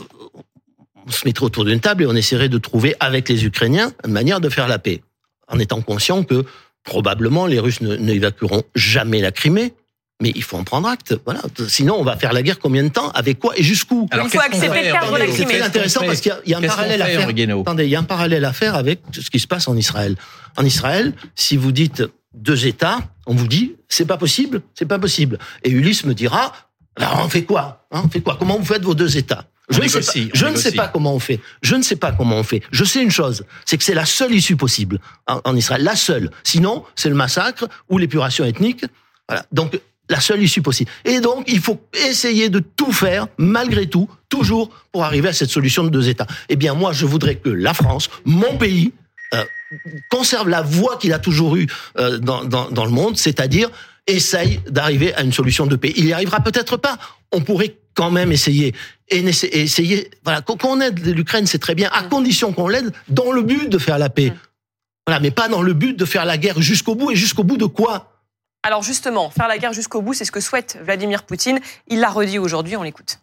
on 1.07 1.12
se 1.12 1.25
mettrait 1.25 1.45
autour 1.45 1.65
d'une 1.65 1.79
table 1.79 2.03
et 2.03 2.05
on 2.05 2.15
essaierait 2.15 2.49
de 2.49 2.60
trouver 2.60 2.95
avec 2.99 3.27
les 3.27 3.43
Ukrainiens 3.45 3.91
une 4.05 4.12
manière 4.12 4.39
de 4.39 4.49
faire 4.49 4.67
la 4.67 4.77
paix 4.77 5.01
en 5.52 5.60
étant 5.60 5.82
conscient 5.82 6.24
que 6.24 6.46
probablement 6.84 7.46
les 7.46 7.60
Russes 7.60 7.82
n'évacueront 7.82 8.64
jamais 8.76 9.22
la 9.22 9.32
Crimée. 9.32 9.74
Mais 10.22 10.32
il 10.36 10.44
faut 10.44 10.58
en 10.58 10.64
prendre 10.64 10.88
acte. 10.88 11.16
Voilà. 11.26 11.42
Sinon, 11.68 11.96
on 12.00 12.04
va 12.04 12.16
faire 12.16 12.32
la 12.32 12.44
guerre 12.44 12.60
combien 12.60 12.84
de 12.84 12.90
temps 12.90 13.10
Avec 13.12 13.40
quoi 13.40 13.54
Et 13.58 13.64
jusqu'où 13.64 14.08
Il 14.14 14.30
faut 14.30 14.40
accepter 14.40 14.86
de 14.86 14.92
perdre 14.92 15.18
la 15.18 15.26
Crimée. 15.26 15.56
C'est 15.56 15.62
intéressant 15.62 16.02
parce 16.06 16.22
qu'il 16.22 16.36
y, 16.46 16.54
a 16.54 16.60
un 16.60 16.62
parallèle 16.62 17.02
à 17.02 17.08
faire. 17.08 17.28
Attendez, 17.28 17.86
il 17.86 17.90
y 17.90 17.96
a 17.96 18.00
un 18.00 18.04
parallèle 18.04 18.46
à 18.46 18.54
faire 18.54 18.76
avec 18.76 19.00
ce 19.12 19.30
qui 19.30 19.40
se 19.40 19.48
passe 19.48 19.68
en 19.68 19.76
Israël. 19.76 20.16
En 20.58 20.66
Israël, 20.66 21.14
si 21.36 21.58
vous 21.58 21.72
dites 21.72 22.04
deux 22.36 22.68
États, 22.68 23.00
on 23.26 23.34
vous 23.34 23.48
dit 23.48 23.76
c'est 23.90 24.06
pas 24.06 24.18
possible, 24.18 24.62
c'est 24.76 24.86
pas 24.86 25.00
possible. 25.00 25.40
Et 25.64 25.72
Ulysse 25.72 26.06
me 26.06 26.14
dira 26.14 26.54
alors 26.96 27.22
on 27.24 27.30
fait 27.30 27.44
quoi 27.44 27.86
hein, 27.92 28.04
On 28.06 28.10
fait 28.10 28.22
quoi? 28.22 28.36
Comment 28.38 28.58
vous 28.58 28.66
faites 28.66 28.84
vos 28.84 28.96
deux 28.96 29.18
États? 29.18 29.46
Je, 29.71 29.81
ne, 29.81 29.88
sais 29.88 29.99
pas, 30.01 30.29
je 30.34 30.45
ne 30.45 30.55
sais 30.55 30.71
pas 30.71 30.88
comment 30.88 31.13
on 31.13 31.19
fait. 31.19 31.39
Je 31.62 31.75
ne 31.75 31.81
sais 31.81 31.95
pas 31.95 32.12
comment 32.12 32.38
on 32.38 32.43
fait. 32.43 32.62
Je 32.71 32.84
sais 32.84 33.01
une 33.01 33.12
chose, 33.12 33.45
c'est 33.65 33.77
que 33.77 33.84
c'est 33.84 33.93
la 33.93 34.05
seule 34.05 34.34
issue 34.34 34.55
possible 34.55 34.99
en, 35.27 35.55
Israël, 35.55 35.84
la 35.84 35.95
seule. 35.95 36.29
Sinon, 36.43 36.84
c'est 36.95 37.10
le 37.10 37.15
massacre 37.15 37.67
ou 37.89 37.97
l'épuration 37.97 38.45
ethnique. 38.45 38.86
Voilà. 39.27 39.45
Donc 39.51 39.79
la 40.10 40.19
seule 40.19 40.43
issue 40.43 40.62
possible. 40.62 40.91
Et 41.05 41.21
donc, 41.21 41.45
il 41.47 41.60
faut 41.60 41.81
essayer 41.93 42.49
de 42.49 42.60
tout 42.60 42.91
faire, 42.91 43.27
malgré 43.38 43.88
tout, 43.88 44.10
toujours 44.27 44.69
pour 44.91 45.05
arriver 45.05 45.29
à 45.29 45.34
cette 45.34 45.49
solution 45.49 45.84
de 45.84 45.89
deux 45.89 46.10
États. 46.10 46.27
Eh 46.49 46.57
bien, 46.57 46.73
moi, 46.73 46.91
je 46.91 47.05
voudrais 47.05 47.36
que 47.36 47.49
la 47.49 47.73
France, 47.73 48.10
mon 48.25 48.57
pays, 48.57 48.91
euh, 49.34 49.45
conserve 50.10 50.49
la 50.49 50.62
voie 50.62 50.97
qu'il 50.97 51.13
a 51.13 51.19
toujours 51.19 51.55
eue 51.55 51.67
euh, 51.97 52.17
dans, 52.17 52.43
dans, 52.43 52.69
dans 52.69 52.84
le 52.84 52.91
monde, 52.91 53.17
c'est-à-dire 53.17 53.69
essaye 54.07 54.60
d'arriver 54.67 55.13
à 55.13 55.21
une 55.21 55.31
solution 55.31 55.65
de 55.65 55.75
paix. 55.75 55.93
Il 55.95 56.05
y 56.05 56.13
arrivera 56.13 56.41
peut-être 56.41 56.75
pas. 56.75 56.97
On 57.31 57.41
pourrait 57.41 57.75
quand 57.95 58.12
même 58.12 58.32
essayer. 58.32 58.73
Et 59.10 59.19
essayer, 59.19 60.10
voilà, 60.23 60.41
qu'on 60.41 60.80
aide 60.80 61.06
l'Ukraine, 61.06 61.45
c'est 61.45 61.60
très 61.60 61.75
bien, 61.75 61.89
à 61.91 62.04
mm. 62.04 62.10
condition 62.10 62.54
qu'on 62.54 62.67
l'aide 62.67 62.93
dans 63.10 63.32
le 63.32 63.41
but 63.41 63.69
de 63.69 63.77
faire 63.77 63.97
la 63.97 64.10
paix. 64.10 64.30
Mm. 64.30 64.38
Voilà, 65.08 65.19
mais 65.19 65.32
pas 65.32 65.49
dans 65.49 65.62
le 65.62 65.73
but 65.73 65.97
de 65.97 66.06
faire 66.06 66.25
la 66.25 66.38
guerre 66.38 66.62
jusqu'au 66.62 66.95
bout. 66.95 67.12
Et 67.12 67.15
jusqu'au 67.15 67.43
bout 67.43 67.58
de 67.58 67.65
quoi? 67.65 68.12
Alors 68.63 68.84
justement, 68.84 69.30
faire 69.30 69.47
la 69.47 69.58
guerre 69.58 69.73
jusqu'au 69.73 70.01
bout, 70.01 70.13
c'est 70.13 70.25
ce 70.25 70.32
que 70.32 70.39
souhaite 70.39 70.77
Vladimir 70.84 71.23
Poutine. 71.23 71.60
Il 71.88 71.99
l'a 71.99 72.10
redit 72.10 72.38
aujourd'hui, 72.38 72.77
on 72.77 72.84
l'écoute. 72.84 73.19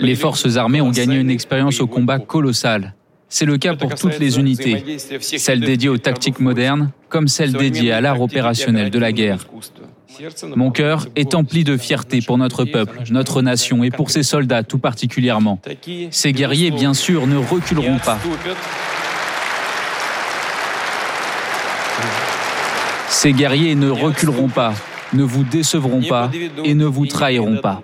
Les 0.00 0.16
forces 0.16 0.56
armées 0.56 0.80
ont 0.80 0.90
gagné 0.90 1.16
une 1.16 1.30
expérience 1.30 1.80
au 1.80 1.86
combat 1.86 2.18
colossale. 2.18 2.94
C'est 3.28 3.46
le 3.46 3.58
cas 3.58 3.74
pour 3.74 3.94
toutes 3.94 4.18
les 4.18 4.38
unités, 4.38 4.98
celles 5.20 5.60
dédiées 5.60 5.88
aux 5.88 5.98
tactiques 5.98 6.40
modernes 6.40 6.90
comme 7.08 7.28
celles 7.28 7.52
dédiées 7.52 7.92
à 7.92 8.00
l'art 8.00 8.20
opérationnel 8.20 8.90
de 8.90 8.98
la 8.98 9.12
guerre. 9.12 9.46
Mon 10.56 10.70
cœur 10.70 11.06
est 11.16 11.34
empli 11.34 11.64
de 11.64 11.76
fierté 11.76 12.20
pour 12.20 12.38
notre 12.38 12.64
peuple, 12.64 13.00
notre 13.10 13.42
nation 13.42 13.84
et 13.84 13.90
pour 13.90 14.10
ses 14.10 14.22
soldats 14.22 14.62
tout 14.62 14.78
particulièrement. 14.78 15.60
Ces 16.10 16.32
guerriers, 16.32 16.70
bien 16.70 16.94
sûr, 16.94 17.26
ne 17.26 17.36
reculeront 17.36 17.98
pas. 17.98 18.18
Ces 23.08 23.32
guerriers 23.32 23.74
ne 23.74 23.88
reculeront 23.88 24.48
pas, 24.48 24.74
ne 25.12 25.22
vous 25.22 25.44
décevront 25.44 26.02
pas 26.02 26.30
et 26.64 26.74
ne 26.74 26.84
vous 26.84 27.06
trahiront 27.06 27.58
pas. 27.58 27.82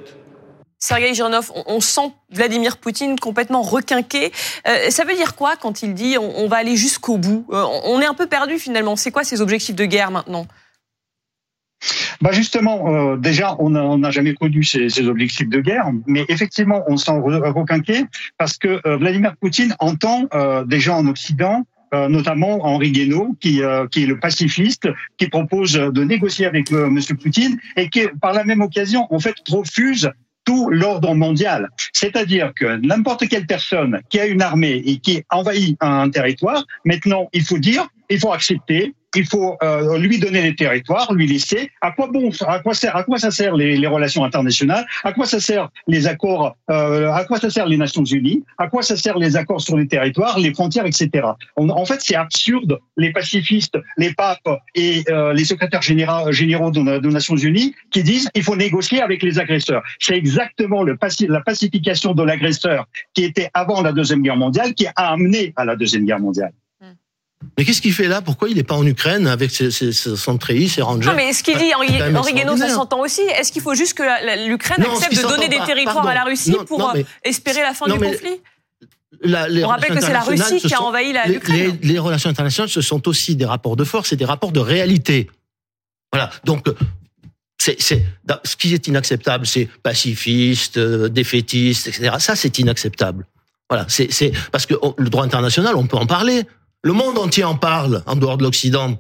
Sergei 0.83 1.13
Girnov, 1.13 1.53
on 1.67 1.81
sent 1.81 2.11
Vladimir 2.31 2.79
Poutine 2.79 3.19
complètement 3.19 3.61
requinqué. 3.61 4.33
Euh, 4.67 4.89
ça 4.89 5.05
veut 5.05 5.15
dire 5.15 5.37
quoi 5.37 5.57
quand 5.57 5.83
il 5.83 5.93
dit 5.93 6.17
on, 6.19 6.49
va 6.49 6.57
aller 6.57 6.75
jusqu'au 6.75 7.19
bout? 7.19 7.45
Euh, 7.53 7.65
On 7.85 8.01
est 8.01 8.07
un 8.07 8.15
peu 8.15 8.27
perdu 8.27 8.59
finalement. 8.59 8.97
C'est 8.97 9.11
quoi 9.11 9.23
ses 9.23 9.43
objectifs 9.43 9.75
de 9.75 9.85
guerre 9.85 10.11
maintenant? 10.11 10.47
Bah 12.21 12.33
justement, 12.33 12.95
euh, 12.95 13.17
déjà, 13.17 13.57
on 13.59 13.71
n'a 13.71 14.11
jamais 14.11 14.35
connu 14.35 14.63
ces, 14.63 14.89
ces, 14.91 15.09
objectifs 15.09 15.49
de 15.49 15.61
guerre, 15.61 15.91
mais 16.07 16.25
effectivement, 16.29 16.83
on 16.89 16.97
sent 16.97 17.13
requinqué 17.13 18.05
parce 18.37 18.59
que 18.59 18.81
Vladimir 18.99 19.35
Poutine 19.41 19.75
entend 19.79 20.29
des 20.67 20.81
gens 20.81 20.99
en 20.99 21.07
Occident 21.07 21.65
euh, 21.93 22.09
notamment 22.09 22.65
Henri 22.65 22.93
Guénaud, 22.93 23.37
qui, 23.41 23.65
euh, 23.65 23.89
qui 23.89 24.05
est 24.05 24.07
le 24.07 24.21
pacifiste, 24.21 24.89
qui 25.19 25.29
propose 25.29 25.73
de 25.73 26.05
négocier 26.05 26.47
avec 26.47 26.71
euh, 26.71 26.87
M. 26.87 27.01
Poutine 27.21 27.59
et 27.77 27.89
qui, 27.89 28.07
par 28.21 28.33
la 28.33 28.45
même 28.45 28.61
occasion, 28.61 29.09
en 29.11 29.19
fait, 29.19 29.35
refuse 29.49 30.09
tout 30.45 30.71
l'ordre 30.71 31.15
mondial. 31.17 31.69
C'est-à-dire 31.93 32.53
que 32.55 32.77
n'importe 32.87 33.27
quelle 33.29 33.45
personne 33.45 34.01
qui 34.09 34.21
a 34.21 34.27
une 34.27 34.41
armée 34.41 34.81
et 34.87 34.99
qui 34.99 35.25
envahit 35.31 35.77
un 35.81 36.09
territoire, 36.11 36.65
maintenant, 36.85 37.29
il 37.33 37.43
faut 37.43 37.59
dire, 37.59 37.89
il 38.09 38.21
faut 38.21 38.33
accepter 38.33 38.95
il 39.17 39.27
faut 39.27 39.57
euh, 39.63 39.99
lui 39.99 40.19
donner 40.19 40.43
les 40.43 40.55
territoires, 40.55 41.13
lui 41.13 41.27
laisser. 41.27 41.71
À 41.81 41.91
quoi 41.93 42.09
bon 42.09 42.31
À 42.47 42.61
quoi 42.61 42.75
sert 42.75 42.95
À 42.95 43.03
quoi 43.03 43.19
ça 43.19 43.31
sert 43.31 43.55
les, 43.57 43.87
relations 43.87 44.25
internationales? 44.25 44.87
À 45.03 45.13
quoi 45.13 45.27
ça 45.27 45.41
sert 45.41 45.69
les 45.89 46.07
accords 46.07 46.57
euh, 46.71 47.11
À 47.11 47.25
quoi 47.25 47.39
ça 47.39 47.51
sert 47.51 47.67
les 47.67 47.77
Nations 47.77 48.05
Unies? 48.05 48.45
À 48.59 48.69
quoi 48.69 48.83
ça 48.83 48.97
sert 48.97 49.19
les 49.19 49.37
accords 49.37 49.61
sur 49.61 49.77
les 49.77 49.89
territoires, 49.89 50.39
les 50.39 50.55
frontières, 50.55 50.87
etc. 50.87 51.27
en 51.57 51.85
fait, 51.85 52.01
c'est 52.01 52.15
absurde. 52.15 52.79
Les 52.97 53.13
pacifistes, 53.13 53.79
les 53.97 54.13
papes 54.15 54.61
et 54.75 55.03
euh, 55.09 55.33
les 55.33 55.45
secrétaires 55.45 55.83
généraux, 55.83 56.31
généraux 56.31 56.71
de, 56.71 56.99
de 56.99 57.09
Nations 57.09 57.37
Unies 57.37 57.75
qui 57.91 58.03
disent 58.03 58.29
il 58.35 58.43
faut 58.43 58.57
négocier 58.57 59.01
avec 59.03 59.23
les 59.23 59.39
agresseurs. 59.39 59.83
C'est 59.99 60.17
exactement 60.17 60.83
le, 60.83 60.97
la 61.29 61.41
pacification 61.41 62.15
de 62.15 62.23
l'agresseur 62.23 62.87
qui 63.15 63.25
était 63.25 63.51
avant 63.55 63.83
la 63.83 63.93
deuxième 63.93 64.23
guerre 64.23 64.37
mondiale 64.37 64.75
qui 64.75 64.87
a 64.87 64.93
amené 64.95 65.53
à 65.57 65.65
la 65.65 65.77
deuxième 65.77 66.05
guerre 66.05 66.21
mondiale. 66.21 66.53
Mais 67.59 67.65
qu'est-ce 67.65 67.83
qu'il 67.83 67.93
fait 67.93 68.09
là? 68.09 68.23
Pourquoi 68.23 68.49
il 68.49 68.57
n'est 68.57 68.63
pas 68.63 68.75
en 68.75 68.87
Ukraine 68.87 69.27
avec 69.27 69.51
ses, 69.51 69.71
ses, 69.71 69.93
ses 69.93 70.83
rangers? 70.83 71.09
Non, 71.09 71.15
mais 71.15 71.33
ce 71.33 71.43
qu'il 71.43 71.59
dit, 71.59 71.73
Henri, 71.75 72.03
Henri 72.15 72.33
Guénaud, 72.33 72.57
ça 72.57 72.69
s'entend 72.69 73.01
aussi. 73.01 73.23
Est-ce 73.23 73.53
qu'il 73.53 73.63
faut 73.63 73.75
juste 73.75 73.95
que 73.95 74.49
l'Ukraine 74.49 74.83
accepte 74.83 75.17
de 75.17 75.29
donner 75.29 75.49
des 75.49 75.61
territoires 75.67 76.07
à 76.07 76.15
la 76.15 76.25
Russie 76.25 76.57
pour 76.67 76.91
euh, 76.91 77.03
espérer 77.25 77.63
la 77.63 77.75
fin 77.75 77.87
du 77.87 77.99
conflit? 77.99 78.41
la, 79.23 79.47
On 79.65 79.69
rappelle 79.69 79.95
que 79.95 80.01
c'est 80.01 80.13
la 80.13 80.21
Russie 80.21 80.61
qui 80.61 80.73
a 80.75 80.83
envahi 80.83 81.13
l'Ukraine. 81.27 81.79
Les, 81.83 81.93
les, 81.93 81.99
relations 81.99 82.31
internationales, 82.31 82.71
ce 82.71 82.81
sont 82.81 83.07
aussi 83.09 83.37
des 83.37 83.45
rapports 83.45 83.77
de 83.77 83.85
force 83.85 84.13
et 84.13 84.17
des 84.17 84.25
rapports 84.25 84.53
de 84.53 84.61
réalité. 84.61 85.29
Voilà. 86.13 86.31
Donc, 86.45 86.67
c'est, 87.61 87.79
ce 87.81 88.57
qui 88.57 88.73
est 88.73 88.87
inacceptable, 88.87 89.47
c'est 89.47 89.69
pacifiste, 89.83 90.79
euh, 90.79 91.09
défaitiste, 91.09 91.89
etc. 91.89 92.17
Ça, 92.19 92.35
c'est 92.35 92.59
inacceptable. 92.59 93.27
Voilà. 93.69 93.85
C'est 93.89 94.33
parce 94.51 94.67
que 94.67 94.75
le 94.97 95.11
droit 95.11 95.25
international, 95.25 95.77
on 95.77 95.87
peut 95.87 95.99
en 95.99 96.07
parler. 96.07 96.45
Le 96.83 96.93
monde 96.93 97.19
entier 97.19 97.45
en 97.45 97.57
parle 97.57 98.03
en 98.07 98.17
dehors 98.17 98.39
de 98.39 98.43
l'Occident. 98.43 98.99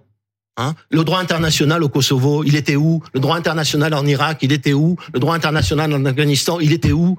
Hein 0.56 0.74
le 0.90 1.04
droit 1.04 1.18
international 1.18 1.82
au 1.82 1.88
Kosovo, 1.88 2.44
il 2.44 2.56
était 2.56 2.76
où? 2.76 3.02
Le 3.14 3.20
droit 3.20 3.36
international 3.36 3.94
en 3.94 4.04
Irak, 4.04 4.38
il 4.42 4.52
était 4.52 4.74
où? 4.74 4.96
Le 5.14 5.20
droit 5.20 5.34
international 5.34 5.94
en 5.94 6.04
Afghanistan, 6.04 6.60
il 6.60 6.72
était 6.72 6.92
où? 6.92 7.18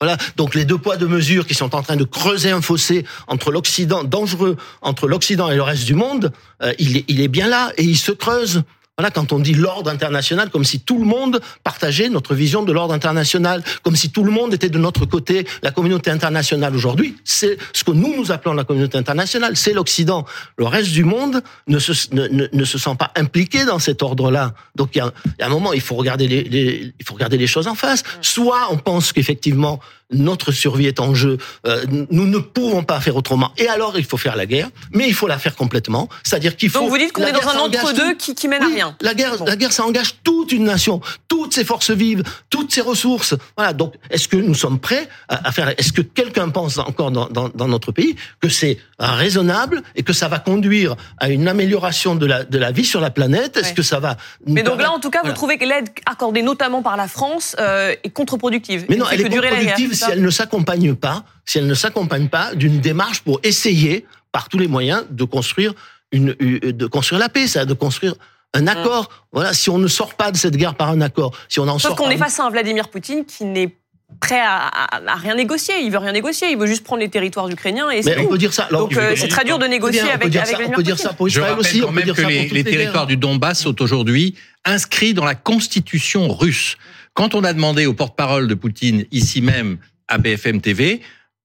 Voilà. 0.00 0.16
Donc 0.36 0.54
les 0.54 0.64
deux 0.64 0.78
poids 0.78 0.96
deux 0.96 1.08
mesures 1.08 1.46
qui 1.46 1.52
sont 1.52 1.74
en 1.74 1.82
train 1.82 1.96
de 1.96 2.04
creuser 2.04 2.50
un 2.50 2.62
fossé 2.62 3.04
entre 3.26 3.50
l'Occident 3.50 4.02
dangereux 4.02 4.56
entre 4.80 5.06
l'Occident 5.06 5.50
et 5.50 5.56
le 5.56 5.62
reste 5.62 5.84
du 5.84 5.94
monde, 5.94 6.32
euh, 6.62 6.72
il, 6.78 6.96
est, 6.96 7.04
il 7.08 7.20
est 7.20 7.28
bien 7.28 7.48
là 7.48 7.70
et 7.76 7.84
il 7.84 7.98
se 7.98 8.12
creuse. 8.12 8.62
Voilà, 9.00 9.10
quand 9.10 9.32
on 9.32 9.38
dit 9.38 9.54
l'ordre 9.54 9.88
international, 9.88 10.50
comme 10.50 10.62
si 10.62 10.80
tout 10.80 10.98
le 10.98 11.06
monde 11.06 11.40
partageait 11.64 12.10
notre 12.10 12.34
vision 12.34 12.62
de 12.62 12.70
l'ordre 12.70 12.92
international, 12.92 13.64
comme 13.82 13.96
si 13.96 14.10
tout 14.10 14.24
le 14.24 14.30
monde 14.30 14.52
était 14.52 14.68
de 14.68 14.76
notre 14.76 15.06
côté. 15.06 15.46
La 15.62 15.70
communauté 15.70 16.10
internationale 16.10 16.76
aujourd'hui, 16.76 17.16
c'est 17.24 17.56
ce 17.72 17.82
que 17.82 17.92
nous 17.92 18.14
nous 18.14 18.30
appelons 18.30 18.52
la 18.52 18.64
communauté 18.64 18.98
internationale, 18.98 19.56
c'est 19.56 19.72
l'Occident. 19.72 20.26
Le 20.58 20.66
reste 20.66 20.90
du 20.90 21.04
monde 21.04 21.42
ne 21.66 21.78
se, 21.78 21.92
ne, 22.14 22.46
ne, 22.52 22.64
se 22.66 22.76
sent 22.76 22.94
pas 22.98 23.10
impliqué 23.16 23.64
dans 23.64 23.78
cet 23.78 24.02
ordre-là. 24.02 24.52
Donc 24.76 24.90
il 24.94 24.98
y, 24.98 25.00
a, 25.00 25.10
un 25.40 25.48
moment, 25.48 25.72
il 25.72 25.80
faut 25.80 25.94
regarder 25.94 26.28
les, 26.28 26.44
les, 26.44 26.92
il 26.98 27.06
faut 27.06 27.14
regarder 27.14 27.38
les 27.38 27.46
choses 27.46 27.68
en 27.68 27.74
face. 27.74 28.02
Soit 28.20 28.68
on 28.70 28.76
pense 28.76 29.14
qu'effectivement 29.14 29.80
notre 30.12 30.52
survie 30.52 30.86
est 30.86 31.00
en 31.00 31.14
jeu. 31.14 31.38
Euh, 31.66 31.84
nous 32.10 32.26
ne 32.26 32.38
pouvons 32.38 32.82
pas 32.82 33.00
faire 33.00 33.16
autrement. 33.16 33.52
Et 33.58 33.68
alors, 33.68 33.98
il 33.98 34.04
faut 34.04 34.16
faire 34.16 34.36
la 34.36 34.46
guerre, 34.46 34.68
mais 34.92 35.06
il 35.06 35.14
faut 35.14 35.26
la 35.26 35.38
faire 35.38 35.56
complètement. 35.56 36.08
C'est-à-dire 36.22 36.56
qu'il 36.56 36.70
faut. 36.70 36.80
Donc 36.80 36.90
vous 36.90 36.98
dites 36.98 37.12
qu'on 37.12 37.24
est 37.24 37.32
dans 37.32 37.48
un 37.48 37.58
entre-deux 37.58 38.14
qui, 38.14 38.34
qui 38.34 38.48
mène 38.48 38.62
à 38.62 38.66
rien. 38.66 38.96
La 39.00 39.14
guerre, 39.14 39.42
la 39.44 39.56
guerre, 39.56 39.72
ça 39.72 39.84
engage 39.84 40.16
toute 40.22 40.52
une 40.52 40.64
nation, 40.64 41.00
toutes 41.28 41.54
ses 41.54 41.64
forces 41.64 41.90
vives, 41.90 42.22
toutes 42.48 42.72
ses 42.72 42.80
ressources. 42.80 43.34
Voilà. 43.56 43.72
Donc, 43.72 43.94
est-ce 44.10 44.28
que 44.28 44.36
nous 44.36 44.54
sommes 44.54 44.80
prêts 44.80 45.08
à, 45.28 45.52
faire 45.52 45.72
Est-ce 45.78 45.92
que 45.92 46.02
quelqu'un 46.02 46.48
pense 46.48 46.78
encore 46.78 47.10
dans, 47.10 47.28
dans, 47.28 47.48
dans, 47.48 47.68
notre 47.68 47.92
pays 47.92 48.16
que 48.40 48.48
c'est 48.48 48.78
raisonnable 48.98 49.82
et 49.94 50.02
que 50.02 50.12
ça 50.12 50.28
va 50.28 50.38
conduire 50.38 50.96
à 51.18 51.28
une 51.28 51.46
amélioration 51.46 52.14
de 52.14 52.26
la 52.26 52.44
de 52.44 52.58
la 52.58 52.72
vie 52.72 52.84
sur 52.84 53.00
la 53.00 53.10
planète? 53.10 53.56
Est-ce 53.56 53.72
que 53.72 53.82
ça 53.82 54.00
va 54.00 54.16
Mais 54.46 54.62
donc 54.62 54.80
là, 54.80 54.90
en 54.90 54.98
tout 54.98 55.10
cas, 55.10 55.22
vous 55.24 55.32
trouvez 55.32 55.58
que 55.58 55.64
l'aide 55.64 55.88
accordée 56.06 56.42
notamment 56.42 56.82
par 56.82 56.96
la 56.96 57.08
France 57.08 57.54
euh, 57.58 57.94
est 58.02 58.10
contre-productive 58.10 58.86
Mais 58.88 58.96
non, 58.96 59.06
elle 59.10 59.20
est 59.20 59.28
contre-productive 59.28 59.99
si 60.04 60.10
elle 60.10 60.22
ne 60.22 60.30
s'accompagne 60.30 60.94
pas, 60.94 61.24
si 61.44 61.58
elle 61.58 61.66
ne 61.66 61.74
s'accompagne 61.74 62.28
pas 62.28 62.54
d'une 62.54 62.80
démarche 62.80 63.20
pour 63.22 63.40
essayer, 63.42 64.06
par 64.32 64.48
tous 64.48 64.58
les 64.58 64.68
moyens, 64.68 65.04
de 65.10 65.24
construire 65.24 65.74
une, 66.12 66.34
de 66.34 66.86
construire 66.86 67.20
la 67.20 67.28
paix, 67.28 67.46
ça, 67.46 67.64
de 67.64 67.74
construire 67.74 68.14
un 68.54 68.66
accord. 68.66 69.08
Voilà, 69.32 69.52
si 69.52 69.70
on 69.70 69.78
ne 69.78 69.88
sort 69.88 70.14
pas 70.14 70.32
de 70.32 70.36
cette 70.36 70.56
guerre 70.56 70.74
par 70.74 70.88
un 70.88 71.00
accord, 71.00 71.32
si 71.48 71.60
on 71.60 71.68
en 71.68 71.78
Sauf 71.78 71.90
sort. 71.90 71.96
qu'on 71.96 72.10
est 72.10 72.16
face 72.16 72.40
à 72.40 72.44
un 72.44 72.50
Vladimir 72.50 72.88
Poutine 72.88 73.24
qui 73.24 73.44
n'est 73.44 73.76
prêt 74.18 74.40
à, 74.40 74.68
à, 74.68 75.14
rien 75.14 75.36
négocier. 75.36 75.74
Il 75.82 75.92
veut 75.92 75.98
rien 75.98 76.12
négocier. 76.12 76.50
Il 76.50 76.58
veut 76.58 76.66
juste 76.66 76.82
prendre 76.82 77.00
les 77.00 77.08
territoires 77.08 77.48
ukrainiens 77.48 77.90
et 77.90 78.02
Mais 78.02 78.18
on 78.18 78.28
peut 78.28 78.38
dire 78.38 78.52
ça. 78.52 78.68
Donc 78.70 78.96
euh, 78.96 79.14
c'est 79.16 79.28
très 79.28 79.44
dur 79.44 79.58
de 79.58 79.66
négocier 79.66 80.00
avec, 80.00 80.34
avec 80.34 80.48
Vladimir 80.48 80.70
On 80.70 80.72
peut 80.72 80.82
dire 80.82 80.98
ça 80.98 81.12
pour 81.12 81.28
Israël 81.28 81.56
aussi. 81.58 81.82
On 81.86 81.92
peut 81.92 82.02
dire 82.02 82.14
que 82.14 82.22
les, 82.22 82.48
les 82.48 82.64
territoires 82.64 83.06
du 83.06 83.16
Donbass 83.16 83.60
sont 83.60 83.80
aujourd'hui 83.80 84.34
inscrits 84.64 85.14
dans 85.14 85.24
la 85.24 85.34
constitution 85.34 86.28
russe. 86.28 86.76
Quand 87.14 87.34
on 87.34 87.44
a 87.44 87.52
demandé 87.52 87.86
au 87.86 87.94
porte-parole 87.94 88.46
de 88.48 88.54
Poutine 88.54 89.04
ici 89.10 89.42
même 89.42 89.78
à 90.08 90.18
BFM 90.18 90.60
TV, 90.60 91.00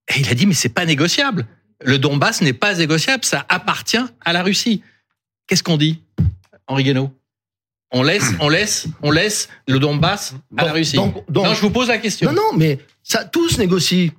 et 0.07 0.19
il 0.19 0.29
a 0.29 0.33
dit 0.33 0.45
mais 0.45 0.53
c'est 0.53 0.69
pas 0.69 0.85
négociable. 0.85 1.47
Le 1.83 1.99
Donbass 1.99 2.41
n'est 2.41 2.53
pas 2.53 2.75
négociable, 2.75 3.25
ça 3.25 3.45
appartient 3.49 3.97
à 4.23 4.33
la 4.33 4.43
Russie. 4.43 4.81
Qu'est-ce 5.47 5.63
qu'on 5.63 5.77
dit, 5.77 6.01
Henri 6.67 6.83
Guénaud? 6.83 7.11
On 7.91 8.03
laisse, 8.03 8.31
on 8.39 8.49
laisse, 8.49 8.87
on 9.03 9.11
laisse 9.11 9.49
le 9.67 9.79
Donbass 9.79 10.35
à 10.57 10.65
la 10.65 10.73
Russie. 10.73 10.97
non, 10.97 11.53
je 11.53 11.61
vous 11.61 11.69
pose 11.69 11.87
la 11.87 11.97
question. 11.97 12.31
Non, 12.31 12.51
non, 12.51 12.57
mais 12.57 12.79
ça, 13.03 13.25
tout 13.25 13.47
se 13.49 13.59
négocie. 13.59 14.11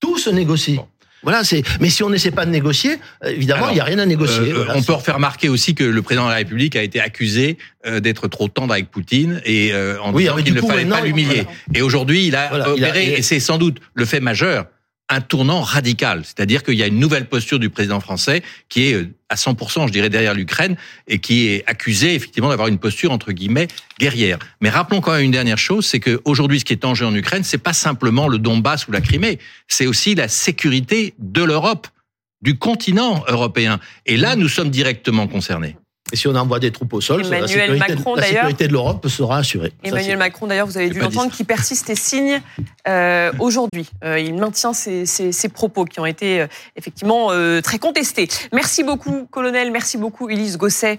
Tout 0.00 0.18
se 0.18 0.30
négocie. 0.30 0.78
Voilà, 1.22 1.44
c'est. 1.44 1.62
Mais 1.80 1.90
si 1.90 2.02
on 2.02 2.10
n'essaie 2.10 2.30
pas 2.30 2.46
de 2.46 2.50
négocier, 2.50 2.98
évidemment, 3.24 3.68
il 3.70 3.74
n'y 3.74 3.80
a 3.80 3.84
rien 3.84 3.98
à 3.98 4.06
négocier. 4.06 4.52
on 4.74 4.82
peut 4.82 4.92
refaire 4.92 5.16
remarquer 5.16 5.48
aussi 5.48 5.74
que 5.74 5.84
le 5.84 6.02
président 6.02 6.26
de 6.26 6.30
la 6.30 6.36
République 6.36 6.76
a 6.76 6.82
été 6.82 7.00
accusé 7.00 7.58
d'être 7.86 8.28
trop 8.28 8.48
tendre 8.48 8.72
avec 8.72 8.90
Poutine 8.90 9.40
et 9.44 9.72
en 10.02 10.12
disant 10.12 10.36
qu'il 10.36 10.54
ne 10.54 10.60
fallait 10.60 10.84
pas 10.84 11.00
l'humilier. 11.00 11.46
Et 11.74 11.82
aujourd'hui, 11.82 12.26
il 12.26 12.36
a 12.36 12.70
opéré, 12.70 13.14
et 13.14 13.22
c'est 13.22 13.40
sans 13.40 13.58
doute 13.58 13.78
le 13.94 14.04
fait 14.04 14.20
majeur 14.20 14.66
un 15.08 15.20
tournant 15.20 15.62
radical. 15.62 16.22
C'est-à-dire 16.24 16.62
qu'il 16.62 16.74
y 16.74 16.82
a 16.82 16.86
une 16.86 16.98
nouvelle 16.98 17.26
posture 17.26 17.58
du 17.58 17.70
président 17.70 18.00
français 18.00 18.42
qui 18.68 18.88
est 18.88 18.94
euh, 18.94 19.14
à 19.28 19.34
100%, 19.34 19.86
je 19.86 19.92
dirais, 19.92 20.10
derrière 20.10 20.34
l'Ukraine 20.34 20.76
et 21.06 21.18
qui 21.18 21.48
est 21.48 21.64
accusé 21.66 22.14
effectivement 22.14 22.48
d'avoir 22.48 22.68
une 22.68 22.78
posture 22.78 23.12
entre 23.12 23.32
guillemets 23.32 23.68
guerrière. 23.98 24.38
Mais 24.60 24.70
rappelons 24.70 25.00
quand 25.00 25.12
même 25.12 25.24
une 25.24 25.30
dernière 25.30 25.58
chose, 25.58 25.86
c'est 25.86 26.00
qu'aujourd'hui, 26.00 26.60
ce 26.60 26.64
qui 26.64 26.72
est 26.72 26.84
en 26.84 26.94
jeu 26.94 27.06
en 27.06 27.14
Ukraine, 27.14 27.44
c'est 27.44 27.58
pas 27.58 27.72
simplement 27.72 28.28
le 28.28 28.38
Donbass 28.38 28.88
ou 28.88 28.92
la 28.92 29.00
Crimée, 29.00 29.38
c'est 29.66 29.86
aussi 29.86 30.14
la 30.14 30.28
sécurité 30.28 31.14
de 31.18 31.42
l'Europe, 31.42 31.88
du 32.40 32.56
continent 32.56 33.24
européen. 33.28 33.80
Et 34.06 34.16
là, 34.16 34.36
nous 34.36 34.48
sommes 34.48 34.70
directement 34.70 35.26
concernés. 35.26 35.76
Et 36.12 36.16
si 36.16 36.26
on 36.28 36.34
envoie 36.34 36.58
des 36.58 36.70
troupes 36.70 36.92
au 36.92 37.00
sol, 37.00 37.22
la, 37.22 37.46
sécurité, 37.46 37.94
Macron, 37.94 38.14
la 38.14 38.22
sécurité 38.22 38.68
de 38.68 38.72
l'Europe 38.72 39.06
sera 39.08 39.38
assurée. 39.38 39.72
Emmanuel 39.84 40.16
Macron, 40.16 40.46
d'ailleurs, 40.46 40.66
vous 40.66 40.78
avez 40.78 40.90
dû 40.90 40.98
l'entendre, 40.98 41.30
qui 41.30 41.44
persiste 41.44 41.90
et 41.90 41.94
signe 41.94 42.40
euh, 42.86 43.30
aujourd'hui. 43.38 43.90
Euh, 44.04 44.18
il 44.18 44.34
maintient 44.34 44.72
ses, 44.72 45.48
propos 45.52 45.84
qui 45.84 46.00
ont 46.00 46.06
été 46.06 46.40
euh, 46.40 46.46
effectivement 46.76 47.28
très 47.62 47.78
contestés. 47.78 48.28
Merci 48.52 48.82
beaucoup, 48.84 49.26
colonel. 49.30 49.70
Merci 49.70 49.98
beaucoup, 49.98 50.28
Ulysse 50.28 50.56
Gosset. 50.56 50.98